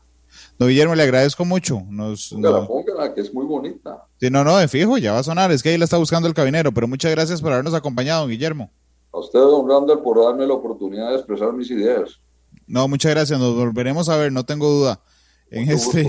Don 0.57 0.69
Guillermo, 0.69 0.95
le 0.95 1.03
agradezco 1.03 1.45
mucho. 1.45 1.81
Nos, 1.89 2.31
la 2.31 2.65
póngala, 2.65 3.13
que 3.13 3.21
es 3.21 3.33
muy 3.33 3.45
bonita. 3.45 4.05
Sí, 4.19 4.29
no, 4.29 4.43
no, 4.43 4.57
de 4.57 4.67
fijo, 4.67 4.97
ya 4.97 5.13
va 5.13 5.19
a 5.19 5.23
sonar. 5.23 5.51
Es 5.51 5.61
que 5.61 5.69
ahí 5.69 5.77
la 5.77 5.85
está 5.85 5.97
buscando 5.97 6.27
el 6.27 6.33
cabinero. 6.33 6.71
Pero 6.71 6.87
muchas 6.87 7.11
gracias 7.11 7.41
por 7.41 7.51
habernos 7.51 7.73
acompañado, 7.73 8.21
don 8.21 8.29
Guillermo. 8.29 8.71
A 9.13 9.19
usted, 9.19 9.39
don 9.39 9.69
Randall, 9.69 10.01
por 10.01 10.23
darme 10.23 10.47
la 10.47 10.53
oportunidad 10.53 11.09
de 11.09 11.15
expresar 11.17 11.53
mis 11.53 11.69
ideas. 11.69 12.19
No, 12.67 12.87
muchas 12.87 13.11
gracias. 13.11 13.39
Nos 13.39 13.55
volveremos 13.55 14.09
a 14.09 14.17
ver, 14.17 14.31
no 14.31 14.45
tengo 14.45 14.69
duda. 14.69 15.01
En 15.49 15.69
este, 15.69 16.07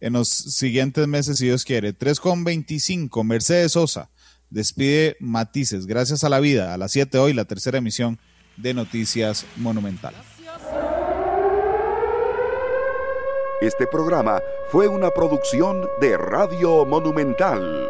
en 0.00 0.12
los 0.14 0.28
siguientes 0.28 1.06
meses, 1.06 1.36
si 1.36 1.46
Dios 1.46 1.64
quiere. 1.64 1.96
3.25, 1.96 3.22
Mercedes 3.24 3.72
Sosa 3.72 4.10
despide 4.54 5.16
Matices, 5.18 5.86
gracias 5.86 6.22
a 6.22 6.28
la 6.28 6.38
vida, 6.38 6.72
a 6.72 6.78
las 6.78 6.92
7 6.92 7.18
hoy, 7.18 7.32
la 7.34 7.44
tercera 7.44 7.78
emisión 7.78 8.20
de 8.56 8.72
Noticias 8.72 9.44
Monumental. 9.56 10.14
Este 13.60 13.86
programa 13.88 14.40
fue 14.70 14.86
una 14.86 15.10
producción 15.10 15.88
de 16.00 16.16
Radio 16.16 16.84
Monumental. 16.84 17.88